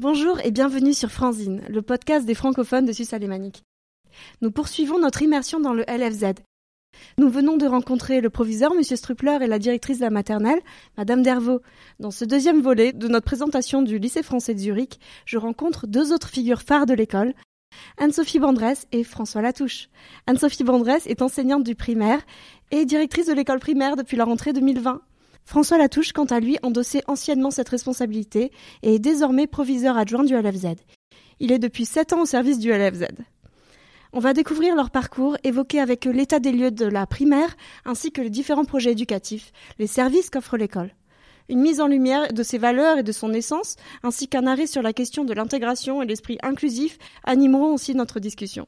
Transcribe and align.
Bonjour 0.00 0.40
et 0.40 0.50
bienvenue 0.50 0.94
sur 0.94 1.10
Franzine, 1.10 1.60
le 1.68 1.82
podcast 1.82 2.24
des 2.24 2.34
francophones 2.34 2.86
de 2.86 2.92
Suisse 2.92 3.12
alémanique. 3.12 3.64
Nous 4.40 4.50
poursuivons 4.50 4.98
notre 4.98 5.20
immersion 5.20 5.60
dans 5.60 5.74
le 5.74 5.82
LFZ. 5.82 6.36
Nous 7.18 7.28
venons 7.28 7.58
de 7.58 7.66
rencontrer 7.66 8.22
le 8.22 8.30
proviseur, 8.30 8.72
M. 8.72 8.82
Strupler, 8.82 9.36
et 9.42 9.46
la 9.46 9.58
directrice 9.58 9.98
de 9.98 10.04
la 10.04 10.08
maternelle, 10.08 10.60
Mme 10.96 11.22
Dervaux. 11.22 11.60
Dans 11.98 12.10
ce 12.10 12.24
deuxième 12.24 12.62
volet 12.62 12.94
de 12.94 13.08
notre 13.08 13.26
présentation 13.26 13.82
du 13.82 13.98
lycée 13.98 14.22
français 14.22 14.54
de 14.54 14.60
Zurich, 14.60 14.98
je 15.26 15.36
rencontre 15.36 15.86
deux 15.86 16.14
autres 16.14 16.30
figures 16.30 16.62
phares 16.62 16.86
de 16.86 16.94
l'école, 16.94 17.34
Anne-Sophie 17.98 18.38
Bandresse 18.38 18.86
et 18.92 19.04
François 19.04 19.42
Latouche. 19.42 19.90
Anne-Sophie 20.26 20.64
Bandresse 20.64 21.06
est 21.08 21.20
enseignante 21.20 21.62
du 21.62 21.74
primaire 21.74 22.22
et 22.70 22.86
directrice 22.86 23.26
de 23.26 23.34
l'école 23.34 23.60
primaire 23.60 23.96
depuis 23.96 24.16
la 24.16 24.24
rentrée 24.24 24.54
2020. 24.54 25.02
François 25.44 25.78
Latouche, 25.78 26.12
quant 26.12 26.26
à 26.26 26.40
lui, 26.40 26.58
endossait 26.62 27.02
anciennement 27.06 27.50
cette 27.50 27.68
responsabilité 27.68 28.52
et 28.82 28.94
est 28.94 28.98
désormais 28.98 29.46
proviseur 29.46 29.96
adjoint 29.96 30.24
du 30.24 30.36
LFZ. 30.36 30.76
Il 31.40 31.52
est 31.52 31.58
depuis 31.58 31.86
sept 31.86 32.12
ans 32.12 32.22
au 32.22 32.26
service 32.26 32.58
du 32.58 32.70
LFZ. 32.70 33.06
On 34.12 34.18
va 34.18 34.32
découvrir 34.32 34.74
leur 34.74 34.90
parcours, 34.90 35.36
évoquer 35.44 35.80
avec 35.80 36.06
eux 36.06 36.10
l'état 36.10 36.40
des 36.40 36.52
lieux 36.52 36.72
de 36.72 36.86
la 36.86 37.06
primaire, 37.06 37.56
ainsi 37.84 38.10
que 38.10 38.20
les 38.20 38.30
différents 38.30 38.64
projets 38.64 38.92
éducatifs, 38.92 39.52
les 39.78 39.86
services 39.86 40.30
qu'offre 40.30 40.56
l'école. 40.56 40.94
Une 41.48 41.60
mise 41.60 41.80
en 41.80 41.86
lumière 41.86 42.32
de 42.32 42.42
ses 42.42 42.58
valeurs 42.58 42.98
et 42.98 43.02
de 43.02 43.12
son 43.12 43.32
essence, 43.32 43.76
ainsi 44.02 44.28
qu'un 44.28 44.46
arrêt 44.46 44.66
sur 44.66 44.82
la 44.82 44.92
question 44.92 45.24
de 45.24 45.32
l'intégration 45.32 46.02
et 46.02 46.06
l'esprit 46.06 46.38
inclusif 46.42 46.98
animeront 47.24 47.72
aussi 47.72 47.94
notre 47.94 48.20
discussion. 48.20 48.66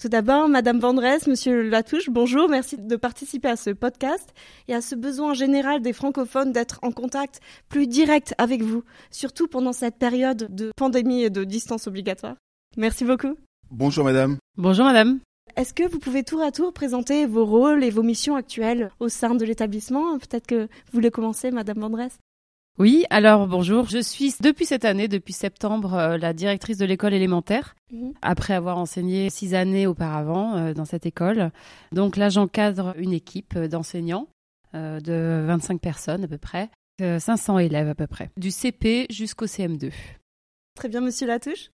Tout 0.00 0.08
d'abord, 0.08 0.48
Madame 0.48 0.78
Vendresse, 0.78 1.26
Monsieur 1.26 1.60
Latouche, 1.68 2.08
bonjour, 2.08 2.48
merci 2.48 2.76
de 2.78 2.94
participer 2.94 3.48
à 3.48 3.56
ce 3.56 3.70
podcast 3.70 4.32
et 4.68 4.74
à 4.74 4.80
ce 4.80 4.94
besoin 4.94 5.34
général 5.34 5.82
des 5.82 5.92
francophones 5.92 6.52
d'être 6.52 6.78
en 6.82 6.92
contact 6.92 7.40
plus 7.68 7.88
direct 7.88 8.32
avec 8.38 8.62
vous, 8.62 8.84
surtout 9.10 9.48
pendant 9.48 9.72
cette 9.72 9.96
période 9.96 10.54
de 10.54 10.70
pandémie 10.76 11.24
et 11.24 11.30
de 11.30 11.42
distance 11.42 11.88
obligatoire. 11.88 12.36
Merci 12.76 13.04
beaucoup. 13.04 13.34
Bonjour 13.72 14.04
Madame. 14.04 14.36
Bonjour 14.56 14.84
Madame. 14.84 15.18
Est-ce 15.56 15.74
que 15.74 15.88
vous 15.90 15.98
pouvez 15.98 16.22
tour 16.22 16.42
à 16.42 16.52
tour 16.52 16.72
présenter 16.72 17.26
vos 17.26 17.44
rôles 17.44 17.82
et 17.82 17.90
vos 17.90 18.04
missions 18.04 18.36
actuelles 18.36 18.92
au 19.00 19.08
sein 19.08 19.34
de 19.34 19.44
l'établissement? 19.44 20.16
Peut-être 20.20 20.46
que 20.46 20.62
vous 20.66 20.92
voulez 20.92 21.10
commencer, 21.10 21.50
Madame 21.50 21.80
Vendresse. 21.80 22.18
Oui, 22.78 23.04
alors 23.10 23.48
bonjour. 23.48 23.88
Je 23.88 23.98
suis 23.98 24.34
depuis 24.40 24.64
cette 24.64 24.84
année, 24.84 25.08
depuis 25.08 25.32
septembre, 25.32 25.94
euh, 25.94 26.16
la 26.16 26.32
directrice 26.32 26.78
de 26.78 26.84
l'école 26.84 27.12
élémentaire, 27.12 27.74
Mhm. 27.90 28.12
après 28.22 28.54
avoir 28.54 28.78
enseigné 28.78 29.30
six 29.30 29.54
années 29.54 29.86
auparavant 29.88 30.56
euh, 30.56 30.74
dans 30.74 30.84
cette 30.84 31.04
école. 31.04 31.50
Donc 31.92 32.16
là, 32.16 32.28
j'encadre 32.28 32.94
une 32.96 33.12
équipe 33.12 33.58
d'enseignants 33.58 34.28
euh, 34.74 35.00
de 35.00 35.44
25 35.46 35.80
personnes 35.80 36.24
à 36.24 36.28
peu 36.28 36.38
près, 36.38 36.70
euh, 37.00 37.18
500 37.18 37.58
élèves 37.58 37.88
à 37.88 37.94
peu 37.96 38.06
près, 38.06 38.30
du 38.36 38.50
CP 38.52 39.06
jusqu'au 39.10 39.46
CM2. 39.46 39.90
Très 40.76 40.88
bien, 40.88 41.00
Monsieur 41.00 41.26
Latouche. 41.26 41.70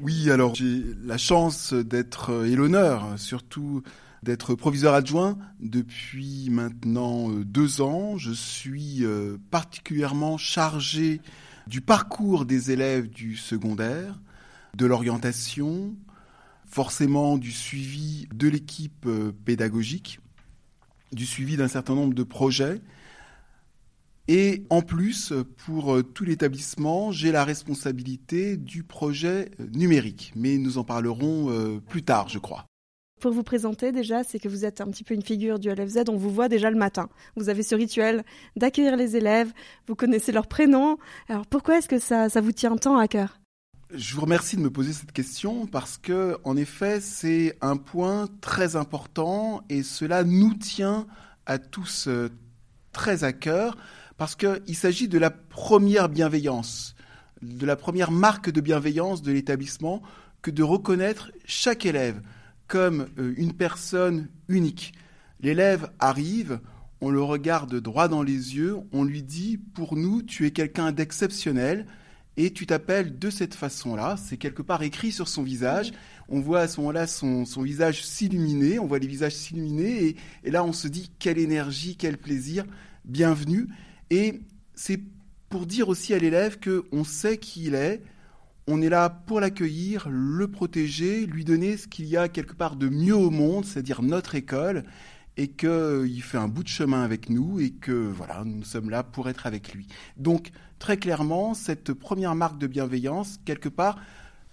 Oui, 0.00 0.30
alors 0.30 0.54
j'ai 0.54 0.84
la 1.02 1.18
chance 1.18 1.72
d'être 1.72 2.46
et 2.46 2.54
l'honneur 2.54 3.18
surtout 3.18 3.82
d'être 4.22 4.54
proviseur 4.54 4.94
adjoint 4.94 5.38
depuis 5.60 6.50
maintenant 6.50 7.30
euh, 7.30 7.44
deux 7.44 7.80
ans. 7.80 8.18
Je 8.18 8.32
suis 8.32 9.04
euh, 9.04 9.38
particulièrement 9.50 10.36
chargé 10.36 11.20
du 11.66 11.80
parcours 11.80 12.44
des 12.44 12.70
élèves 12.70 13.08
du 13.08 13.36
secondaire, 13.36 14.20
de 14.76 14.86
l'orientation, 14.86 15.96
forcément 16.66 17.38
du 17.38 17.52
suivi 17.52 18.28
de 18.34 18.48
l'équipe 18.48 19.06
euh, 19.06 19.32
pédagogique, 19.44 20.20
du 21.12 21.26
suivi 21.26 21.56
d'un 21.56 21.68
certain 21.68 21.94
nombre 21.94 22.14
de 22.14 22.22
projets. 22.22 22.80
Et 24.28 24.64
en 24.70 24.82
plus, 24.82 25.32
pour 25.56 25.98
tout 26.14 26.24
l'établissement, 26.24 27.10
j'ai 27.10 27.32
la 27.32 27.44
responsabilité 27.44 28.56
du 28.56 28.84
projet 28.84 29.50
numérique. 29.74 30.32
Mais 30.36 30.56
nous 30.56 30.78
en 30.78 30.84
parlerons 30.84 31.80
plus 31.88 32.04
tard, 32.04 32.28
je 32.28 32.38
crois. 32.38 32.69
Pour 33.20 33.32
vous 33.32 33.42
présenter 33.42 33.92
déjà, 33.92 34.24
c'est 34.24 34.38
que 34.38 34.48
vous 34.48 34.64
êtes 34.64 34.80
un 34.80 34.86
petit 34.86 35.04
peu 35.04 35.12
une 35.12 35.22
figure 35.22 35.58
du 35.58 35.68
LFZ, 35.68 36.04
on 36.08 36.16
vous 36.16 36.30
voit 36.30 36.48
déjà 36.48 36.70
le 36.70 36.78
matin. 36.78 37.10
Vous 37.36 37.50
avez 37.50 37.62
ce 37.62 37.74
rituel 37.74 38.24
d'accueillir 38.56 38.96
les 38.96 39.14
élèves, 39.14 39.52
vous 39.86 39.94
connaissez 39.94 40.32
leurs 40.32 40.46
prénoms. 40.46 40.96
Alors 41.28 41.44
pourquoi 41.44 41.76
est-ce 41.76 41.88
que 41.88 41.98
ça, 41.98 42.30
ça 42.30 42.40
vous 42.40 42.52
tient 42.52 42.74
tant 42.76 42.96
à 42.96 43.08
cœur? 43.08 43.38
Je 43.92 44.14
vous 44.14 44.22
remercie 44.22 44.56
de 44.56 44.62
me 44.62 44.70
poser 44.70 44.94
cette 44.94 45.12
question 45.12 45.66
parce 45.66 45.98
que, 45.98 46.38
en 46.44 46.56
effet, 46.56 47.02
c'est 47.02 47.58
un 47.60 47.76
point 47.76 48.26
très 48.40 48.74
important 48.74 49.64
et 49.68 49.82
cela 49.82 50.24
nous 50.24 50.54
tient 50.54 51.06
à 51.44 51.58
tous 51.58 52.06
euh, 52.08 52.30
très 52.92 53.22
à 53.22 53.34
cœur 53.34 53.76
parce 54.16 54.34
qu'il 54.34 54.76
s'agit 54.76 55.08
de 55.08 55.18
la 55.18 55.30
première 55.30 56.08
bienveillance, 56.08 56.94
de 57.42 57.66
la 57.66 57.76
première 57.76 58.12
marque 58.12 58.48
de 58.50 58.62
bienveillance 58.62 59.20
de 59.20 59.32
l'établissement 59.32 60.00
que 60.40 60.50
de 60.50 60.62
reconnaître 60.62 61.30
chaque 61.44 61.84
élève 61.84 62.22
comme 62.70 63.08
euh, 63.18 63.34
une 63.36 63.52
personne 63.52 64.28
unique. 64.48 64.92
L'élève 65.40 65.90
arrive, 65.98 66.60
on 67.00 67.10
le 67.10 67.20
regarde 67.20 67.74
droit 67.74 68.06
dans 68.06 68.22
les 68.22 68.56
yeux, 68.56 68.76
on 68.92 69.02
lui 69.02 69.24
dit, 69.24 69.58
pour 69.58 69.96
nous, 69.96 70.22
tu 70.22 70.46
es 70.46 70.52
quelqu'un 70.52 70.92
d'exceptionnel 70.92 71.86
et 72.36 72.52
tu 72.52 72.66
t'appelles 72.66 73.18
de 73.18 73.28
cette 73.28 73.54
façon-là. 73.54 74.16
C'est 74.16 74.36
quelque 74.36 74.62
part 74.62 74.84
écrit 74.84 75.10
sur 75.10 75.26
son 75.26 75.42
visage. 75.42 75.90
On 76.28 76.40
voit 76.40 76.60
à 76.60 76.68
ce 76.68 76.78
moment-là 76.80 77.08
son, 77.08 77.44
son 77.44 77.62
visage 77.62 78.06
s'illuminer, 78.06 78.78
on 78.78 78.86
voit 78.86 79.00
les 79.00 79.08
visages 79.08 79.34
s'illuminer 79.34 80.04
et, 80.04 80.16
et 80.44 80.50
là 80.52 80.62
on 80.62 80.72
se 80.72 80.86
dit, 80.86 81.10
quelle 81.18 81.38
énergie, 81.38 81.96
quel 81.96 82.18
plaisir, 82.18 82.64
bienvenue. 83.04 83.66
Et 84.10 84.42
c'est 84.76 85.00
pour 85.48 85.66
dire 85.66 85.88
aussi 85.88 86.14
à 86.14 86.18
l'élève 86.18 86.58
qu'on 86.60 87.02
sait 87.02 87.38
qui 87.38 87.64
il 87.64 87.74
est, 87.74 88.00
on 88.66 88.82
est 88.82 88.88
là 88.88 89.10
pour 89.10 89.40
l'accueillir, 89.40 90.08
le 90.10 90.48
protéger, 90.48 91.26
lui 91.26 91.44
donner 91.44 91.76
ce 91.76 91.88
qu'il 91.88 92.06
y 92.06 92.16
a 92.16 92.28
quelque 92.28 92.54
part 92.54 92.76
de 92.76 92.88
mieux 92.88 93.16
au 93.16 93.30
monde, 93.30 93.64
c'est-à-dire 93.64 94.02
notre 94.02 94.34
école, 94.34 94.84
et 95.36 95.48
qu'il 95.48 96.22
fait 96.22 96.38
un 96.38 96.48
bout 96.48 96.62
de 96.62 96.68
chemin 96.68 97.02
avec 97.02 97.30
nous, 97.30 97.60
et 97.60 97.70
que 97.70 97.92
voilà, 97.92 98.42
nous 98.44 98.64
sommes 98.64 98.90
là 98.90 99.02
pour 99.02 99.28
être 99.28 99.46
avec 99.46 99.72
lui. 99.72 99.88
Donc, 100.16 100.50
très 100.78 100.98
clairement, 100.98 101.54
cette 101.54 101.92
première 101.92 102.34
marque 102.34 102.58
de 102.58 102.66
bienveillance, 102.66 103.40
quelque 103.44 103.68
part, 103.68 103.98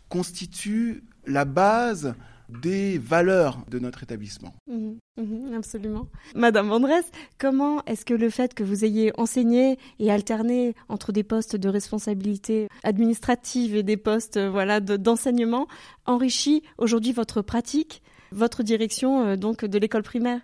constitue 0.09 1.03
la 1.25 1.45
base 1.45 2.15
des 2.49 2.97
valeurs 2.97 3.59
de 3.69 3.79
notre 3.79 4.03
établissement. 4.03 4.53
Mhm, 4.67 4.97
mhm, 5.17 5.53
Absolument. 5.55 6.07
Madame 6.35 6.69
Vendresse, 6.69 7.09
comment 7.37 7.83
est-ce 7.85 8.05
que 8.05 8.13
le 8.13 8.29
fait 8.29 8.53
que 8.53 8.63
vous 8.63 8.85
ayez 8.85 9.11
enseigné 9.19 9.77
et 9.99 10.11
alterné 10.11 10.73
entre 10.89 11.11
des 11.11 11.23
postes 11.23 11.55
de 11.55 11.69
responsabilité 11.69 12.67
administrative 12.83 13.75
et 13.75 13.83
des 13.83 13.97
postes 13.97 14.37
euh, 14.37 14.49
voilà 14.49 14.79
de- 14.79 14.97
d'enseignement 14.97 15.67
enrichit 16.05 16.63
aujourd'hui 16.77 17.11
votre 17.11 17.41
pratique, 17.41 18.01
votre 18.31 18.63
direction 18.63 19.25
euh, 19.25 19.35
donc 19.35 19.65
de 19.65 19.77
l'école 19.77 20.03
primaire? 20.03 20.41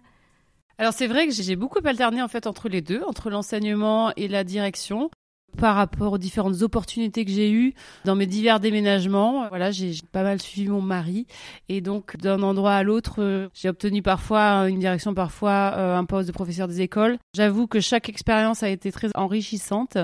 Alors 0.80 0.94
c'est 0.94 1.08
vrai 1.08 1.28
que 1.28 1.34
j'ai 1.34 1.44
j'ai 1.44 1.56
beaucoup 1.56 1.80
alterné 1.86 2.22
en 2.22 2.28
fait 2.28 2.48
entre 2.48 2.68
les 2.68 2.82
deux, 2.82 3.02
entre 3.08 3.30
l'enseignement 3.30 4.12
et 4.18 4.28
la 4.28 4.44
direction 4.44 5.10
par 5.58 5.76
rapport 5.76 6.14
aux 6.14 6.18
différentes 6.18 6.62
opportunités 6.62 7.26
que 7.26 7.32
j'ai 7.32 7.52
eues 7.52 7.74
dans 8.06 8.16
mes 8.16 8.26
divers 8.26 8.60
déménagements. 8.60 9.48
Voilà, 9.50 9.72
j'ai 9.72 9.94
pas 10.12 10.24
mal 10.24 10.42
suivi 10.42 10.68
mon 10.70 10.82
mari 10.82 11.28
et 11.70 11.82
donc 11.82 12.18
d'un 12.18 12.42
endroit 12.44 12.74
à 12.74 12.84
l'autre, 12.84 13.22
euh, 13.22 13.50
j'ai 13.54 13.70
obtenu 13.70 14.02
parfois 14.02 14.70
une 14.70 14.80
direction, 14.80 15.14
parfois 15.14 15.74
euh, 15.76 15.98
un 15.98 16.06
poste 16.06 16.28
de 16.28 16.34
professeur 16.34 16.68
des 16.68 16.82
écoles. 16.82 17.18
J'avoue 17.36 17.68
que 17.68 17.80
chaque 17.80 18.10
expérience 18.10 18.64
a 18.64 18.70
été 18.70 18.92
très 18.92 19.10
enrichissante. 19.16 19.98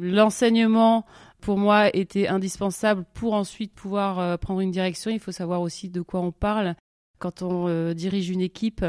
L'enseignement 0.00 1.04
pour 1.40 1.58
moi 1.58 1.94
était 1.94 2.26
indispensable 2.26 3.04
pour 3.14 3.34
ensuite 3.34 3.72
pouvoir 3.72 4.18
euh, 4.18 4.36
prendre 4.36 4.60
une 4.60 4.70
direction. 4.70 5.10
Il 5.10 5.20
faut 5.20 5.32
savoir 5.32 5.60
aussi 5.60 5.90
de 5.90 6.00
quoi 6.00 6.20
on 6.20 6.32
parle 6.32 6.74
quand 7.18 7.42
on 7.42 7.68
euh, 7.68 7.94
dirige 7.94 8.28
une 8.28 8.40
équipe 8.40 8.84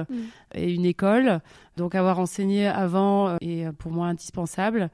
et 0.54 0.74
une 0.74 0.86
école. 0.86 1.40
Donc 1.78 1.96
avoir 1.96 2.20
enseigné 2.20 2.68
avant 2.68 3.30
euh, 3.30 3.38
est 3.42 3.66
euh, 3.66 3.72
pour 3.72 3.92
moi 3.92 4.08
indispensable. 4.08 4.90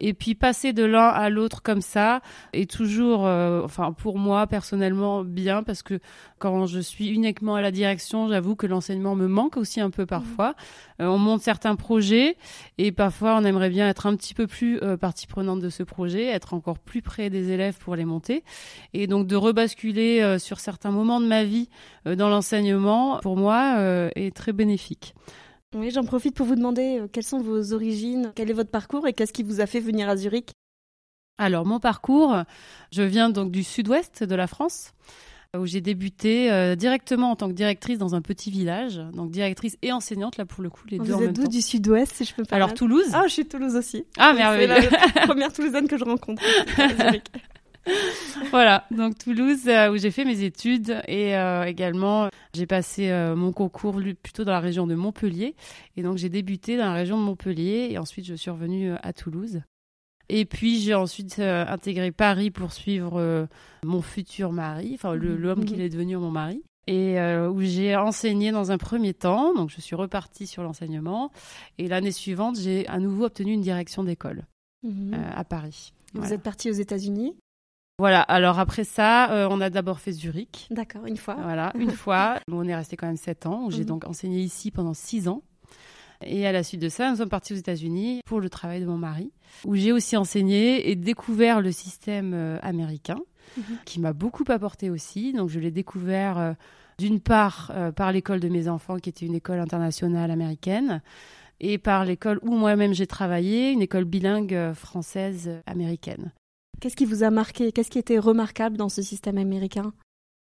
Et 0.00 0.14
puis 0.14 0.34
passer 0.34 0.72
de 0.72 0.84
l'un 0.84 1.08
à 1.08 1.30
l'autre 1.30 1.62
comme 1.62 1.80
ça 1.80 2.22
est 2.52 2.68
toujours, 2.68 3.26
euh, 3.26 3.62
enfin 3.62 3.92
pour 3.92 4.18
moi 4.18 4.46
personnellement 4.48 5.22
bien 5.22 5.62
parce 5.62 5.82
que 5.82 6.00
quand 6.38 6.66
je 6.66 6.80
suis 6.80 7.08
uniquement 7.08 7.54
à 7.54 7.60
la 7.60 7.70
direction, 7.70 8.26
j'avoue 8.28 8.56
que 8.56 8.66
l'enseignement 8.66 9.14
me 9.14 9.28
manque 9.28 9.56
aussi 9.56 9.80
un 9.80 9.90
peu 9.90 10.04
parfois. 10.04 10.56
Euh, 11.00 11.06
on 11.06 11.18
monte 11.18 11.42
certains 11.42 11.76
projets 11.76 12.36
et 12.78 12.90
parfois 12.90 13.36
on 13.36 13.44
aimerait 13.44 13.70
bien 13.70 13.88
être 13.88 14.06
un 14.06 14.16
petit 14.16 14.34
peu 14.34 14.48
plus 14.48 14.80
euh, 14.82 14.96
partie 14.96 15.28
prenante 15.28 15.60
de 15.60 15.70
ce 15.70 15.84
projet, 15.84 16.26
être 16.26 16.54
encore 16.54 16.80
plus 16.80 17.02
près 17.02 17.30
des 17.30 17.52
élèves 17.52 17.78
pour 17.78 17.94
les 17.94 18.04
monter. 18.04 18.42
Et 18.94 19.06
donc 19.06 19.28
de 19.28 19.36
rebasculer 19.36 20.20
euh, 20.20 20.38
sur 20.38 20.60
certains 20.60 20.90
moments 20.90 21.20
de 21.20 21.26
ma 21.26 21.44
vie 21.44 21.68
euh, 22.06 22.16
dans 22.16 22.28
l'enseignement, 22.28 23.18
pour 23.22 23.36
moi, 23.36 23.76
euh, 23.78 24.10
est 24.14 24.34
très 24.34 24.52
bénéfique. 24.52 25.14
Oui, 25.74 25.90
j'en 25.90 26.04
profite 26.04 26.34
pour 26.34 26.46
vous 26.46 26.54
demander 26.54 26.98
euh, 27.00 27.06
quelles 27.10 27.24
sont 27.24 27.38
vos 27.40 27.72
origines, 27.72 28.32
quel 28.34 28.50
est 28.50 28.54
votre 28.54 28.70
parcours 28.70 29.06
et 29.08 29.12
qu'est-ce 29.12 29.32
qui 29.32 29.42
vous 29.42 29.60
a 29.60 29.66
fait 29.66 29.80
venir 29.80 30.08
à 30.08 30.16
Zurich? 30.16 30.50
Alors, 31.38 31.64
mon 31.64 31.80
parcours, 31.80 32.36
je 32.92 33.02
viens 33.02 33.30
donc 33.30 33.50
du 33.50 33.64
sud-ouest 33.64 34.22
de 34.22 34.34
la 34.34 34.46
France, 34.46 34.92
où 35.58 35.64
j'ai 35.66 35.80
débuté 35.80 36.52
euh, 36.52 36.76
directement 36.76 37.30
en 37.30 37.36
tant 37.36 37.48
que 37.48 37.54
directrice 37.54 37.98
dans 37.98 38.14
un 38.14 38.20
petit 38.20 38.50
village, 38.50 39.00
donc 39.14 39.30
directrice 39.30 39.76
et 39.82 39.92
enseignante, 39.92 40.36
là 40.36 40.44
pour 40.44 40.62
le 40.62 40.68
coup, 40.70 40.82
les 40.90 40.98
deux 40.98 41.12
en 41.14 41.16
Vous 41.16 41.20
même 41.22 41.30
êtes 41.30 41.36
d'où? 41.36 41.42
temps. 41.44 41.48
du 41.48 41.62
sud-ouest, 41.62 42.12
si 42.14 42.24
je 42.26 42.34
peux 42.34 42.42
me 42.42 42.54
Alors, 42.54 42.74
Toulouse 42.74 43.08
Ah, 43.14 43.22
je 43.26 43.32
suis 43.32 43.44
de 43.44 43.48
Toulouse 43.48 43.74
aussi. 43.74 44.04
Ah, 44.18 44.32
C'est 44.34 44.38
merveilleux 44.38 44.90
la 44.90 45.22
première 45.26 45.52
Toulousaine 45.52 45.88
que 45.88 45.96
je 45.96 46.04
rencontre. 46.04 46.42
voilà, 48.50 48.84
donc 48.90 49.18
Toulouse 49.18 49.68
où 49.90 49.96
j'ai 49.96 50.10
fait 50.10 50.24
mes 50.24 50.42
études 50.42 51.02
et 51.08 51.34
également 51.66 52.28
j'ai 52.54 52.66
passé 52.66 53.10
mon 53.36 53.52
concours 53.52 53.96
plutôt 54.22 54.44
dans 54.44 54.52
la 54.52 54.60
région 54.60 54.86
de 54.86 54.94
Montpellier 54.94 55.56
et 55.96 56.02
donc 56.02 56.16
j'ai 56.16 56.28
débuté 56.28 56.76
dans 56.76 56.86
la 56.86 56.94
région 56.94 57.18
de 57.18 57.22
Montpellier 57.22 57.88
et 57.90 57.98
ensuite 57.98 58.24
je 58.24 58.34
suis 58.34 58.50
revenue 58.50 58.92
à 59.02 59.12
Toulouse. 59.12 59.62
Et 60.28 60.44
puis 60.44 60.80
j'ai 60.80 60.94
ensuite 60.94 61.40
intégré 61.40 62.12
Paris 62.12 62.50
pour 62.50 62.72
suivre 62.72 63.48
mon 63.84 64.02
futur 64.02 64.52
mari, 64.52 64.92
enfin 64.94 65.16
mmh. 65.16 65.18
l'homme 65.18 65.64
qui 65.64 65.76
mmh. 65.76 65.80
est 65.80 65.88
devenu 65.88 66.16
mon 66.16 66.30
mari 66.30 66.62
et 66.86 67.18
euh, 67.20 67.48
où 67.48 67.60
j'ai 67.60 67.96
enseigné 67.96 68.50
dans 68.50 68.72
un 68.72 68.78
premier 68.78 69.14
temps. 69.14 69.54
Donc, 69.54 69.70
je 69.70 69.80
suis 69.80 69.94
repartie 69.94 70.46
sur 70.46 70.62
l'enseignement. 70.62 71.30
Et 71.78 71.88
l'année 71.88 72.12
suivante, 72.12 72.58
j'ai 72.58 72.86
à 72.88 72.98
nouveau 72.98 73.24
obtenu 73.26 73.52
une 73.52 73.60
direction 73.60 74.04
d'école 74.04 74.44
mhm. 74.82 75.14
euh, 75.14 75.30
à 75.34 75.44
Paris. 75.44 75.92
Vous 76.14 76.32
êtes 76.32 76.42
partie 76.42 76.70
aux 76.70 76.74
États-Unis 76.74 77.34
voilà, 78.02 78.20
alors 78.22 78.58
après 78.58 78.84
ça, 78.84 79.30
euh, 79.32 79.48
on 79.50 79.60
a 79.60 79.70
d'abord 79.70 80.00
fait 80.00 80.12
Zurich. 80.12 80.66
D'accord, 80.70 81.06
une 81.06 81.16
fois. 81.16 81.36
Voilà, 81.40 81.72
une 81.78 81.92
fois. 81.92 82.40
On 82.50 82.66
est 82.66 82.74
resté 82.74 82.96
quand 82.96 83.06
même 83.06 83.16
sept 83.16 83.46
ans. 83.46 83.70
J'ai 83.70 83.80
mhm. 83.80 83.86
donc 83.86 84.06
enseigné 84.06 84.40
ici 84.40 84.70
pendant 84.70 84.94
six 84.94 85.28
ans. 85.28 85.42
Et 86.24 86.46
à 86.46 86.52
la 86.52 86.62
suite 86.62 86.80
de 86.80 86.88
ça, 86.88 87.10
nous 87.10 87.16
sommes 87.16 87.28
partis 87.28 87.52
aux 87.52 87.56
États-Unis 87.56 88.20
pour 88.26 88.40
le 88.40 88.48
travail 88.48 88.80
de 88.80 88.86
mon 88.86 88.96
mari, 88.96 89.32
où 89.64 89.74
j'ai 89.74 89.90
aussi 89.90 90.16
enseigné 90.16 90.88
et 90.90 90.94
découvert 90.94 91.60
le 91.60 91.72
système 91.72 92.58
américain. 92.62 93.18
Mhm. 93.56 93.78
qui 93.84 94.00
m'a 94.00 94.12
beaucoup 94.12 94.44
apporté 94.48 94.90
aussi. 94.90 95.32
Donc 95.32 95.48
je 95.48 95.58
l'ai 95.58 95.70
découvert 95.70 96.38
euh, 96.38 96.52
d'une 96.98 97.20
part 97.20 97.70
euh, 97.74 97.92
par 97.92 98.12
l'école 98.12 98.40
de 98.40 98.48
mes 98.48 98.68
enfants, 98.68 98.98
qui 98.98 99.08
était 99.10 99.26
une 99.26 99.34
école 99.34 99.60
internationale 99.60 100.30
américaine, 100.30 101.02
et 101.60 101.78
par 101.78 102.04
l'école 102.04 102.38
où 102.42 102.54
moi-même 102.56 102.94
j'ai 102.94 103.06
travaillé, 103.06 103.70
une 103.70 103.82
école 103.82 104.04
bilingue 104.04 104.54
euh, 104.54 104.74
française 104.74 105.50
américaine. 105.66 106.32
Qu'est-ce 106.82 106.96
qui 106.96 107.04
vous 107.04 107.22
a 107.22 107.30
marqué? 107.30 107.70
Qu'est-ce 107.70 107.90
qui 107.90 108.00
était 108.00 108.18
remarquable 108.18 108.76
dans 108.76 108.88
ce 108.88 109.02
système 109.02 109.38
américain? 109.38 109.92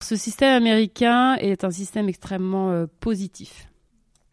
Ce 0.01 0.15
système 0.15 0.55
américain 0.55 1.35
est 1.35 1.65
un 1.65 1.69
système 1.69 2.07
extrêmement 2.07 2.85
positif 3.01 3.69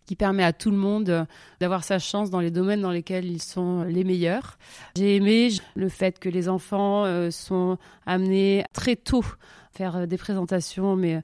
qui 0.07 0.17
permet 0.17 0.45
à 0.45 0.53
tout 0.53 0.71
le 0.71 0.77
monde 0.77 1.11
euh, 1.11 1.25
d'avoir 1.61 1.85
sa 1.85 1.99
chance 1.99 2.31
dans 2.31 2.41
les 2.41 2.51
domaines 2.51 2.81
dans 2.81 2.91
lesquels 2.91 3.27
ils 3.27 3.43
sont 3.43 3.83
les 3.83 4.05
meilleurs. 4.05 4.57
J'ai 4.97 5.17
aimé 5.17 5.51
le 5.75 5.89
fait 5.89 6.19
que 6.19 6.29
les 6.29 6.49
enfants 6.49 7.05
euh, 7.05 7.31
sont 7.31 7.77
amenés 8.07 8.65
très 8.73 8.97
tôt 8.97 9.25
à 9.25 9.77
faire 9.77 9.97
euh, 9.97 10.07
des 10.07 10.17
présentations, 10.17 10.97
mais 10.97 11.23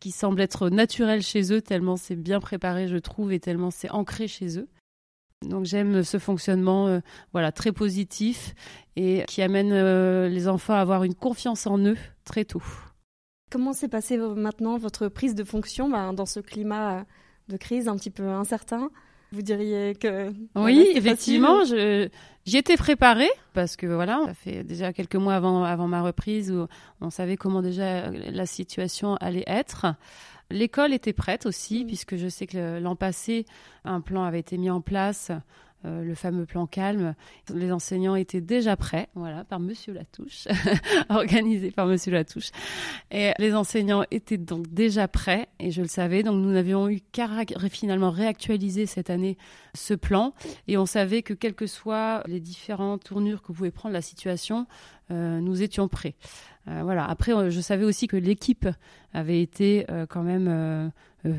qui 0.00 0.10
semblent 0.10 0.40
être 0.40 0.68
naturelles 0.68 1.22
chez 1.22 1.52
eux, 1.52 1.62
tellement 1.62 1.96
c'est 1.96 2.16
bien 2.16 2.40
préparé, 2.40 2.88
je 2.88 2.96
trouve, 2.96 3.32
et 3.32 3.40
tellement 3.40 3.70
c'est 3.70 3.90
ancré 3.90 4.28
chez 4.28 4.58
eux. 4.58 4.68
Donc 5.46 5.64
j'aime 5.64 6.02
ce 6.02 6.18
fonctionnement 6.18 7.00
voilà 7.32 7.52
très 7.52 7.72
positif 7.72 8.54
et 8.96 9.24
qui 9.28 9.42
amène 9.42 10.26
les 10.26 10.48
enfants 10.48 10.74
à 10.74 10.78
avoir 10.78 11.04
une 11.04 11.14
confiance 11.14 11.66
en 11.66 11.78
eux 11.78 11.96
très 12.24 12.44
tôt. 12.44 12.62
Comment 13.50 13.72
s'est 13.72 13.88
passé 13.88 14.18
maintenant 14.18 14.76
votre 14.76 15.08
prise 15.08 15.34
de 15.34 15.44
fonction 15.44 15.88
ben, 15.88 16.12
dans 16.12 16.26
ce 16.26 16.40
climat 16.40 17.04
de 17.48 17.56
crise 17.56 17.88
un 17.88 17.96
petit 17.96 18.10
peu 18.10 18.28
incertain? 18.28 18.90
Vous 19.30 19.42
diriez 19.42 19.94
que 19.94 20.32
oui, 20.54 20.88
effectivement, 20.94 21.62
j'y 21.64 22.56
étais 22.56 22.76
préparée 22.76 23.30
parce 23.52 23.76
que 23.76 23.86
voilà, 23.86 24.22
ça 24.24 24.34
fait 24.34 24.64
déjà 24.64 24.94
quelques 24.94 25.16
mois 25.16 25.34
avant 25.34 25.64
avant 25.64 25.86
ma 25.86 26.00
reprise 26.00 26.50
où 26.50 26.66
on 27.02 27.10
savait 27.10 27.36
comment 27.36 27.60
déjà 27.60 28.10
la 28.10 28.46
situation 28.46 29.16
allait 29.16 29.44
être. 29.46 29.86
L'école 30.50 30.94
était 30.94 31.12
prête 31.12 31.44
aussi, 31.46 31.84
mmh. 31.84 31.86
puisque 31.86 32.16
je 32.16 32.28
sais 32.28 32.46
que 32.46 32.78
l'an 32.78 32.96
passé, 32.96 33.44
un 33.84 34.00
plan 34.00 34.24
avait 34.24 34.40
été 34.40 34.56
mis 34.56 34.70
en 34.70 34.80
place 34.80 35.30
euh, 35.84 36.02
le 36.02 36.16
fameux 36.16 36.44
plan 36.44 36.66
calme. 36.66 37.14
Les 37.54 37.70
enseignants 37.70 38.16
étaient 38.16 38.40
déjà 38.40 38.76
prêts, 38.76 39.08
voilà, 39.14 39.44
par 39.44 39.60
Monsieur 39.60 39.92
Latouche, 39.92 40.48
organisé 41.08 41.70
par 41.70 41.86
Monsieur 41.86 42.10
Latouche. 42.10 42.50
Et 43.12 43.30
les 43.38 43.54
enseignants 43.54 44.04
étaient 44.10 44.38
donc 44.38 44.66
déjà 44.66 45.06
prêts, 45.06 45.48
et 45.60 45.70
je 45.70 45.80
le 45.80 45.86
savais. 45.86 46.24
Donc 46.24 46.42
nous 46.42 46.50
n'avions 46.50 46.88
eu 46.88 47.00
qu'à 47.12 47.28
finalement 47.70 48.10
réactualiser 48.10 48.86
cette 48.86 49.08
année 49.08 49.38
ce 49.72 49.94
plan, 49.94 50.34
et 50.66 50.76
on 50.76 50.86
savait 50.86 51.22
que 51.22 51.32
quelles 51.32 51.54
que 51.54 51.68
soient 51.68 52.24
les 52.26 52.40
différentes 52.40 53.04
tournures 53.04 53.40
que 53.40 53.52
pouvait 53.52 53.70
prendre 53.70 53.92
la 53.92 54.02
situation, 54.02 54.66
euh, 55.12 55.38
nous 55.38 55.62
étions 55.62 55.86
prêts. 55.86 56.16
Euh, 56.66 56.80
voilà. 56.82 57.04
Après, 57.04 57.50
je 57.50 57.60
savais 57.60 57.84
aussi 57.84 58.08
que 58.08 58.16
l'équipe 58.16 58.66
avait 59.14 59.40
été 59.40 59.86
quand 60.10 60.24
même 60.24 60.90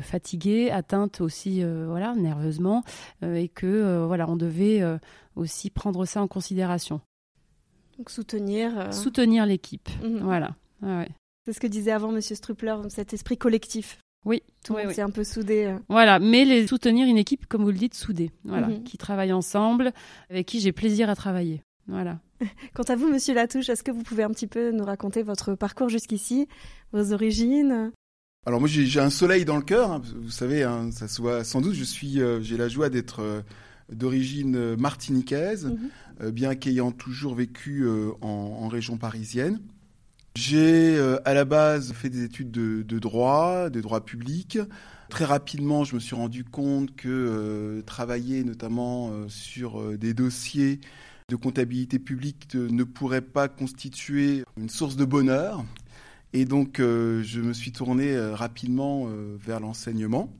fatiguée, 0.02 0.70
atteinte 0.70 1.20
aussi 1.20 1.62
euh, 1.62 1.86
voilà 1.86 2.14
nerveusement 2.14 2.82
euh, 3.22 3.34
et 3.34 3.48
que 3.48 4.04
voilà 4.06 4.28
on 4.28 4.36
devait 4.36 4.82
aussi 5.36 5.70
prendre 5.70 6.04
ça 6.04 6.22
en 6.22 6.28
considération. 6.28 7.00
Donc 7.98 8.10
soutenir 8.10 8.92
soutenir 8.92 9.46
l'équipe. 9.46 9.88
Mhm. 10.02 10.20
Voilà. 10.20 10.54
C'est 11.46 11.52
ce 11.52 11.60
que 11.60 11.66
disait 11.66 11.92
avant 11.92 12.12
Monsieur 12.12 12.36
Strupler, 12.36 12.76
cet 12.88 13.12
esprit 13.12 13.36
collectif. 13.36 13.98
Oui, 14.26 14.42
tout 14.62 14.74
oui, 14.74 14.82
c'est 14.92 15.00
un 15.00 15.10
peu 15.10 15.24
soudé. 15.24 15.74
Voilà, 15.88 16.18
mais 16.18 16.44
les 16.44 16.66
soutenir 16.66 17.08
une 17.08 17.16
équipe, 17.16 17.46
comme 17.46 17.62
vous 17.62 17.70
le 17.70 17.78
dites, 17.78 17.94
soudée, 17.94 18.30
voilà, 18.44 18.68
mhm. 18.68 18.84
qui 18.84 18.98
travaille 18.98 19.32
ensemble, 19.32 19.92
avec 20.28 20.46
qui 20.46 20.60
j'ai 20.60 20.72
plaisir 20.72 21.08
à 21.08 21.16
travailler. 21.16 21.62
Voilà. 21.86 22.20
Quant 22.74 22.84
à 22.84 22.96
vous, 22.96 23.08
Monsieur 23.08 23.34
Latouche, 23.34 23.68
est-ce 23.68 23.82
que 23.82 23.90
vous 23.90 24.02
pouvez 24.02 24.22
un 24.22 24.30
petit 24.30 24.46
peu 24.46 24.70
nous 24.70 24.84
raconter 24.84 25.22
votre 25.22 25.54
parcours 25.54 25.88
jusqu'ici, 25.88 26.48
vos 26.92 27.12
origines? 27.12 27.92
Alors 28.46 28.58
moi 28.58 28.68
j'ai 28.70 29.00
un 29.00 29.10
soleil 29.10 29.44
dans 29.44 29.56
le 29.56 29.62
cœur, 29.62 29.92
hein, 29.92 30.02
vous 30.16 30.30
savez, 30.30 30.62
hein, 30.62 30.90
ça 30.92 31.08
soit 31.08 31.44
sans 31.44 31.60
doute. 31.60 31.74
Je 31.74 31.84
suis, 31.84 32.22
euh, 32.22 32.40
j'ai 32.40 32.56
la 32.56 32.68
joie 32.68 32.88
d'être 32.88 33.20
euh, 33.20 33.42
d'origine 33.92 34.56
euh, 34.56 34.76
martiniquaise, 34.76 35.66
mhm. 36.20 36.30
bien 36.30 36.54
qu'ayant 36.54 36.90
toujours 36.90 37.34
vécu 37.34 37.86
en, 38.22 38.68
région 38.68 38.96
parisienne. 38.96 39.60
J'ai 40.36 40.98
à 41.24 41.34
la 41.34 41.44
base 41.44 41.92
fait 41.92 42.08
des 42.08 42.22
études 42.22 42.50
de, 42.50 42.82
de, 42.82 42.98
droit, 42.98 43.68
de 43.68 43.80
droit 43.80 44.04
public. 44.04 44.58
Très 45.08 45.24
rapidement, 45.24 45.84
je 45.84 45.96
me 45.96 46.00
suis 46.00 46.14
rendu 46.14 46.44
compte 46.44 46.94
que 46.94 47.82
travailler 47.86 48.44
notamment 48.44 49.28
sur 49.28 49.98
des 49.98 50.14
dossiers 50.14 50.80
de 51.30 51.36
comptabilité 51.36 51.98
publique 51.98 52.54
ne 52.54 52.84
pourrait 52.84 53.22
pas 53.22 53.48
constituer 53.48 54.44
une 54.56 54.68
source 54.68 54.96
de 54.96 55.04
bonheur. 55.04 55.64
Et 56.32 56.44
donc, 56.44 56.78
euh, 56.78 57.22
je 57.22 57.40
me 57.40 57.52
suis 57.52 57.72
tourné 57.72 58.12
euh, 58.12 58.34
rapidement 58.34 59.06
euh, 59.08 59.36
vers 59.40 59.60
l'enseignement. 59.60 60.32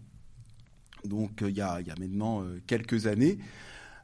Donc, 1.05 1.43
il 1.43 1.57
y, 1.57 1.61
a, 1.61 1.81
y, 1.81 1.91
a, 1.91 1.95
maintenant 1.99 2.45
quelques 2.67 3.07
années. 3.07 3.38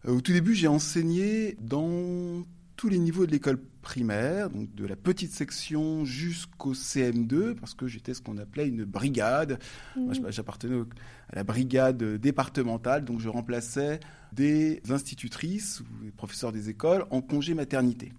au 0.07 0.23
tout 0.23 0.33
début, 0.33 0.55
j'ai 0.55 0.67
enseigné 0.67 1.57
dans 1.61 2.43
tous 2.77 2.89
les 2.89 2.99
niveaux 2.99 3.27
de 3.27 3.33
l'école 3.33 3.59
primaire, 3.83 4.49
donc 4.49 4.75
de 4.75 4.87
la 4.87 4.97
petite 4.97 5.31
section 5.31 6.07
jusqu'au 6.07 6.73
CM2, 6.73 7.55
parce 7.55 7.75
que 7.75 7.87
j'étais 7.87 8.15
ce 8.15 8.23
qu'on 8.23 8.39
appelait 8.39 8.67
une 8.67 8.85
brigade. 8.85 9.59
Moi, 9.95 10.15
mmh. 10.15 10.33
j'appartenais 10.33 10.85
à 11.31 11.37
la 11.37 11.45
brigade 11.45 12.03
départementale, 12.03 13.05
donc 13.05 13.21
je 13.21 13.29
remplaçais 13.29 14.01
des 14.33 14.81
institutrices 14.89 15.81
ou 15.81 16.05
des 16.05 16.13
professeurs 16.13 16.51
des 16.51 16.71
écoles 16.71 17.05
en 17.11 17.21
congé 17.21 17.53
maternité. 17.53 18.11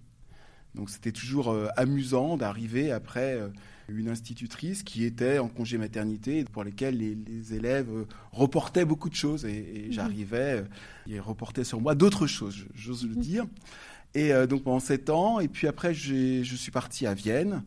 Donc 0.74 0.90
c'était 0.90 1.12
toujours 1.12 1.50
euh, 1.50 1.68
amusant 1.76 2.36
d'arriver 2.36 2.92
après 2.92 3.34
euh, 3.34 3.48
une 3.88 4.08
institutrice 4.08 4.82
qui 4.82 5.04
était 5.04 5.38
en 5.38 5.48
congé 5.48 5.78
maternité 5.78 6.44
pour 6.44 6.62
lesquelles 6.62 6.98
les, 6.98 7.54
élèves 7.54 7.88
euh, 7.90 8.04
reportaient 8.32 8.84
beaucoup 8.84 9.08
de 9.08 9.14
choses 9.14 9.44
et, 9.44 9.86
mhm. 9.86 9.92
j'arrivais, 9.92 10.64
ils 11.06 11.20
reportaient 11.20 11.64
sur 11.64 11.80
moi 11.80 11.94
d'autres 11.94 12.26
choses, 12.26 12.66
j'ose 12.74 13.06
le 13.06 13.14
mhm. 13.14 13.20
dire. 13.20 13.46
Et 14.14 14.32
donc 14.48 14.62
pendant 14.62 14.80
sept 14.80 15.10
ans, 15.10 15.38
et 15.38 15.48
puis 15.48 15.68
après 15.68 15.92
je 15.92 16.42
suis 16.42 16.70
parti 16.72 17.06
à 17.06 17.12
Vienne. 17.12 17.62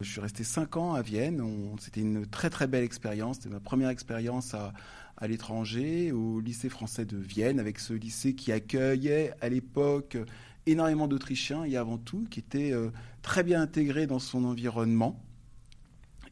Je 0.00 0.10
suis 0.10 0.20
resté 0.20 0.42
cinq 0.42 0.76
ans 0.76 0.92
à 0.92 1.02
Vienne. 1.02 1.40
C'était 1.78 2.00
une 2.00 2.26
très 2.26 2.50
très 2.50 2.66
belle 2.66 2.82
expérience. 2.82 3.36
C'était 3.36 3.48
ma 3.48 3.60
première 3.60 3.90
expérience 3.90 4.54
à, 4.54 4.72
à 5.16 5.28
l'étranger, 5.28 6.10
au 6.10 6.40
lycée 6.40 6.68
français 6.68 7.04
de 7.04 7.16
Vienne, 7.16 7.60
avec 7.60 7.78
ce 7.78 7.92
lycée 7.92 8.34
qui 8.34 8.50
accueillait 8.50 9.32
à 9.40 9.48
l'époque 9.48 10.18
énormément 10.66 11.08
d'Autrichiens 11.08 11.64
et 11.64 11.76
avant 11.76 11.98
tout 11.98 12.26
qui 12.30 12.40
étaient 12.40 12.72
euh, 12.72 12.90
très 13.22 13.42
bien 13.42 13.60
intégrés 13.60 14.06
dans 14.06 14.18
son 14.18 14.44
environnement. 14.44 15.22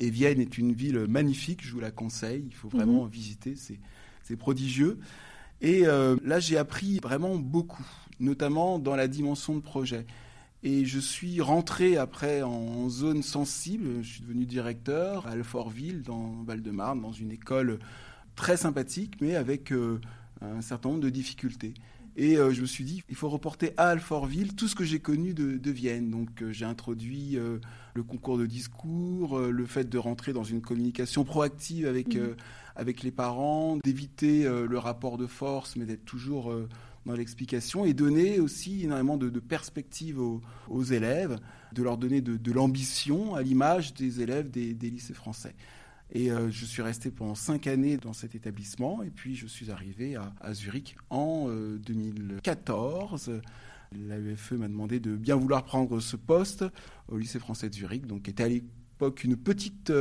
Et 0.01 0.11
Vienne 0.11 0.41
est 0.41 0.59
une 0.59 0.73
ville 0.73 1.07
magnifique, 1.09 1.65
je 1.65 1.73
vous 1.73 1.81
la 1.81 1.91
conseille, 1.91 2.45
il 2.47 2.55
faut 2.55 2.69
vraiment 2.69 3.05
mhm. 3.05 3.11
visiter, 3.11 3.55
c'est 3.57 4.37
prodigieux. 4.37 4.99
Et 5.61 5.87
euh, 5.87 6.17
là, 6.25 6.41
j'ai 6.41 6.57
appris 6.57 6.99
vraiment 6.99 7.37
beaucoup, 7.37 7.87
notamment 8.19 8.79
dans 8.79 8.97
la 8.97 9.07
dimension 9.07 9.55
de 9.55 9.61
projet. 9.61 10.07
Et 10.65 10.85
je 10.85 10.99
suis 10.99 11.41
rentré 11.41 11.97
après 11.97 12.43
en 12.43 12.89
zone 12.89 13.23
sensible, 13.23 14.03
je 14.03 14.15
suis 14.15 14.23
devenu 14.23 14.45
directeur 14.45 15.27
à 15.27 15.31
Alfortville, 15.31 16.03
dans 16.03 16.43
Val-de-Marne, 16.45 17.01
dans 17.01 17.13
une 17.13 17.33
école 17.33 17.79
très 18.37 18.57
sympathique, 18.57 19.15
mais 19.21 19.37
avec 19.37 19.73
euh, 19.73 20.01
un 20.41 20.63
certain 20.63 20.91
nombre 20.91 21.03
de 21.03 21.11
difficultés. 21.11 21.75
Et 22.17 22.37
euh, 22.37 22.53
je 22.53 22.61
me 22.61 22.67
suis 22.67 22.85
dit, 22.85 23.03
il 23.09 23.15
faut 23.15 23.29
reporter 23.29 23.73
à 23.77 23.89
Alfortville 23.89 24.55
tout 24.55 24.69
ce 24.69 24.75
que 24.75 24.85
j'ai 24.85 25.01
connu 25.01 25.33
de, 25.35 25.71
Vienne. 25.71 26.11
Donc 26.11 26.43
euh, 26.43 26.53
j'ai 26.53 26.67
introduit 26.67 27.39
euh, 27.39 27.59
le 27.95 28.03
concours 28.03 28.37
de 28.37 28.47
discours, 28.47 29.39
le 29.39 29.67
fait 29.67 29.89
de 29.89 29.99
rentrer 29.99 30.33
dans 30.33 30.45
une 30.45 30.61
communication 30.61 31.25
proactive 31.25 31.87
avec, 31.87 32.15
mhm. 32.15 32.37
avec 32.77 33.03
les 33.03 33.11
parents, 33.11 33.79
d'éviter 33.83 34.45
le 34.45 34.79
rapport 34.79 35.19
de 35.19 35.27
force, 35.27 35.77
mais 35.77 35.85
d'être 35.85 36.05
toujours 36.05 36.55
dans 37.05 37.15
l'explication, 37.15 37.85
et 37.85 37.95
donner 37.95 38.41
aussi 38.41 38.85
énormément 38.85 39.17
de, 39.17 39.29
de 39.29 39.41
perspectives 39.41 40.19
aux, 40.19 40.41
aux, 40.69 40.85
élèves 40.85 41.39
de 41.73 41.83
leur 41.83 41.97
donner 41.99 42.21
de, 42.21 42.53
l'ambition 42.53 43.35
à 43.35 43.43
l'image 43.43 43.95
des 43.95 44.21
élèves 44.21 44.51
des, 44.51 44.73
lycées 44.75 45.15
français. 45.15 45.55
Et 46.15 46.31
euh, 46.31 46.51
je 46.51 46.65
suis 46.65 46.83
resté 46.83 47.11
pendant 47.11 47.35
cinq 47.35 47.67
années 47.67 47.97
dans 47.97 48.13
cet 48.13 48.35
établissement 48.35 49.03
et 49.03 49.11
puis 49.11 49.35
je 49.35 49.47
suis 49.47 49.71
arrivé 49.71 50.17
à, 50.17 50.55
Zurich 50.55 50.97
en 51.11 51.49
2014. 51.49 53.41
L'AEFE 53.93 54.53
m'a 54.53 54.69
demandé 54.69 55.01
de 55.01 55.17
bien 55.17 55.37
vouloir 55.37 55.65
prendre 55.65 56.01
ce 56.01 56.17
poste 56.17 56.65
au 57.09 57.17
lycée 57.17 57.39
français 57.39 57.69
de 57.69 57.75
Zurich, 57.75 58.07
donc 58.07 58.23
qui 58.23 58.31
était 58.31 58.45
à 58.45 58.49
l'époque 58.49 59.25
une 59.25 59.37
petite 59.37 59.93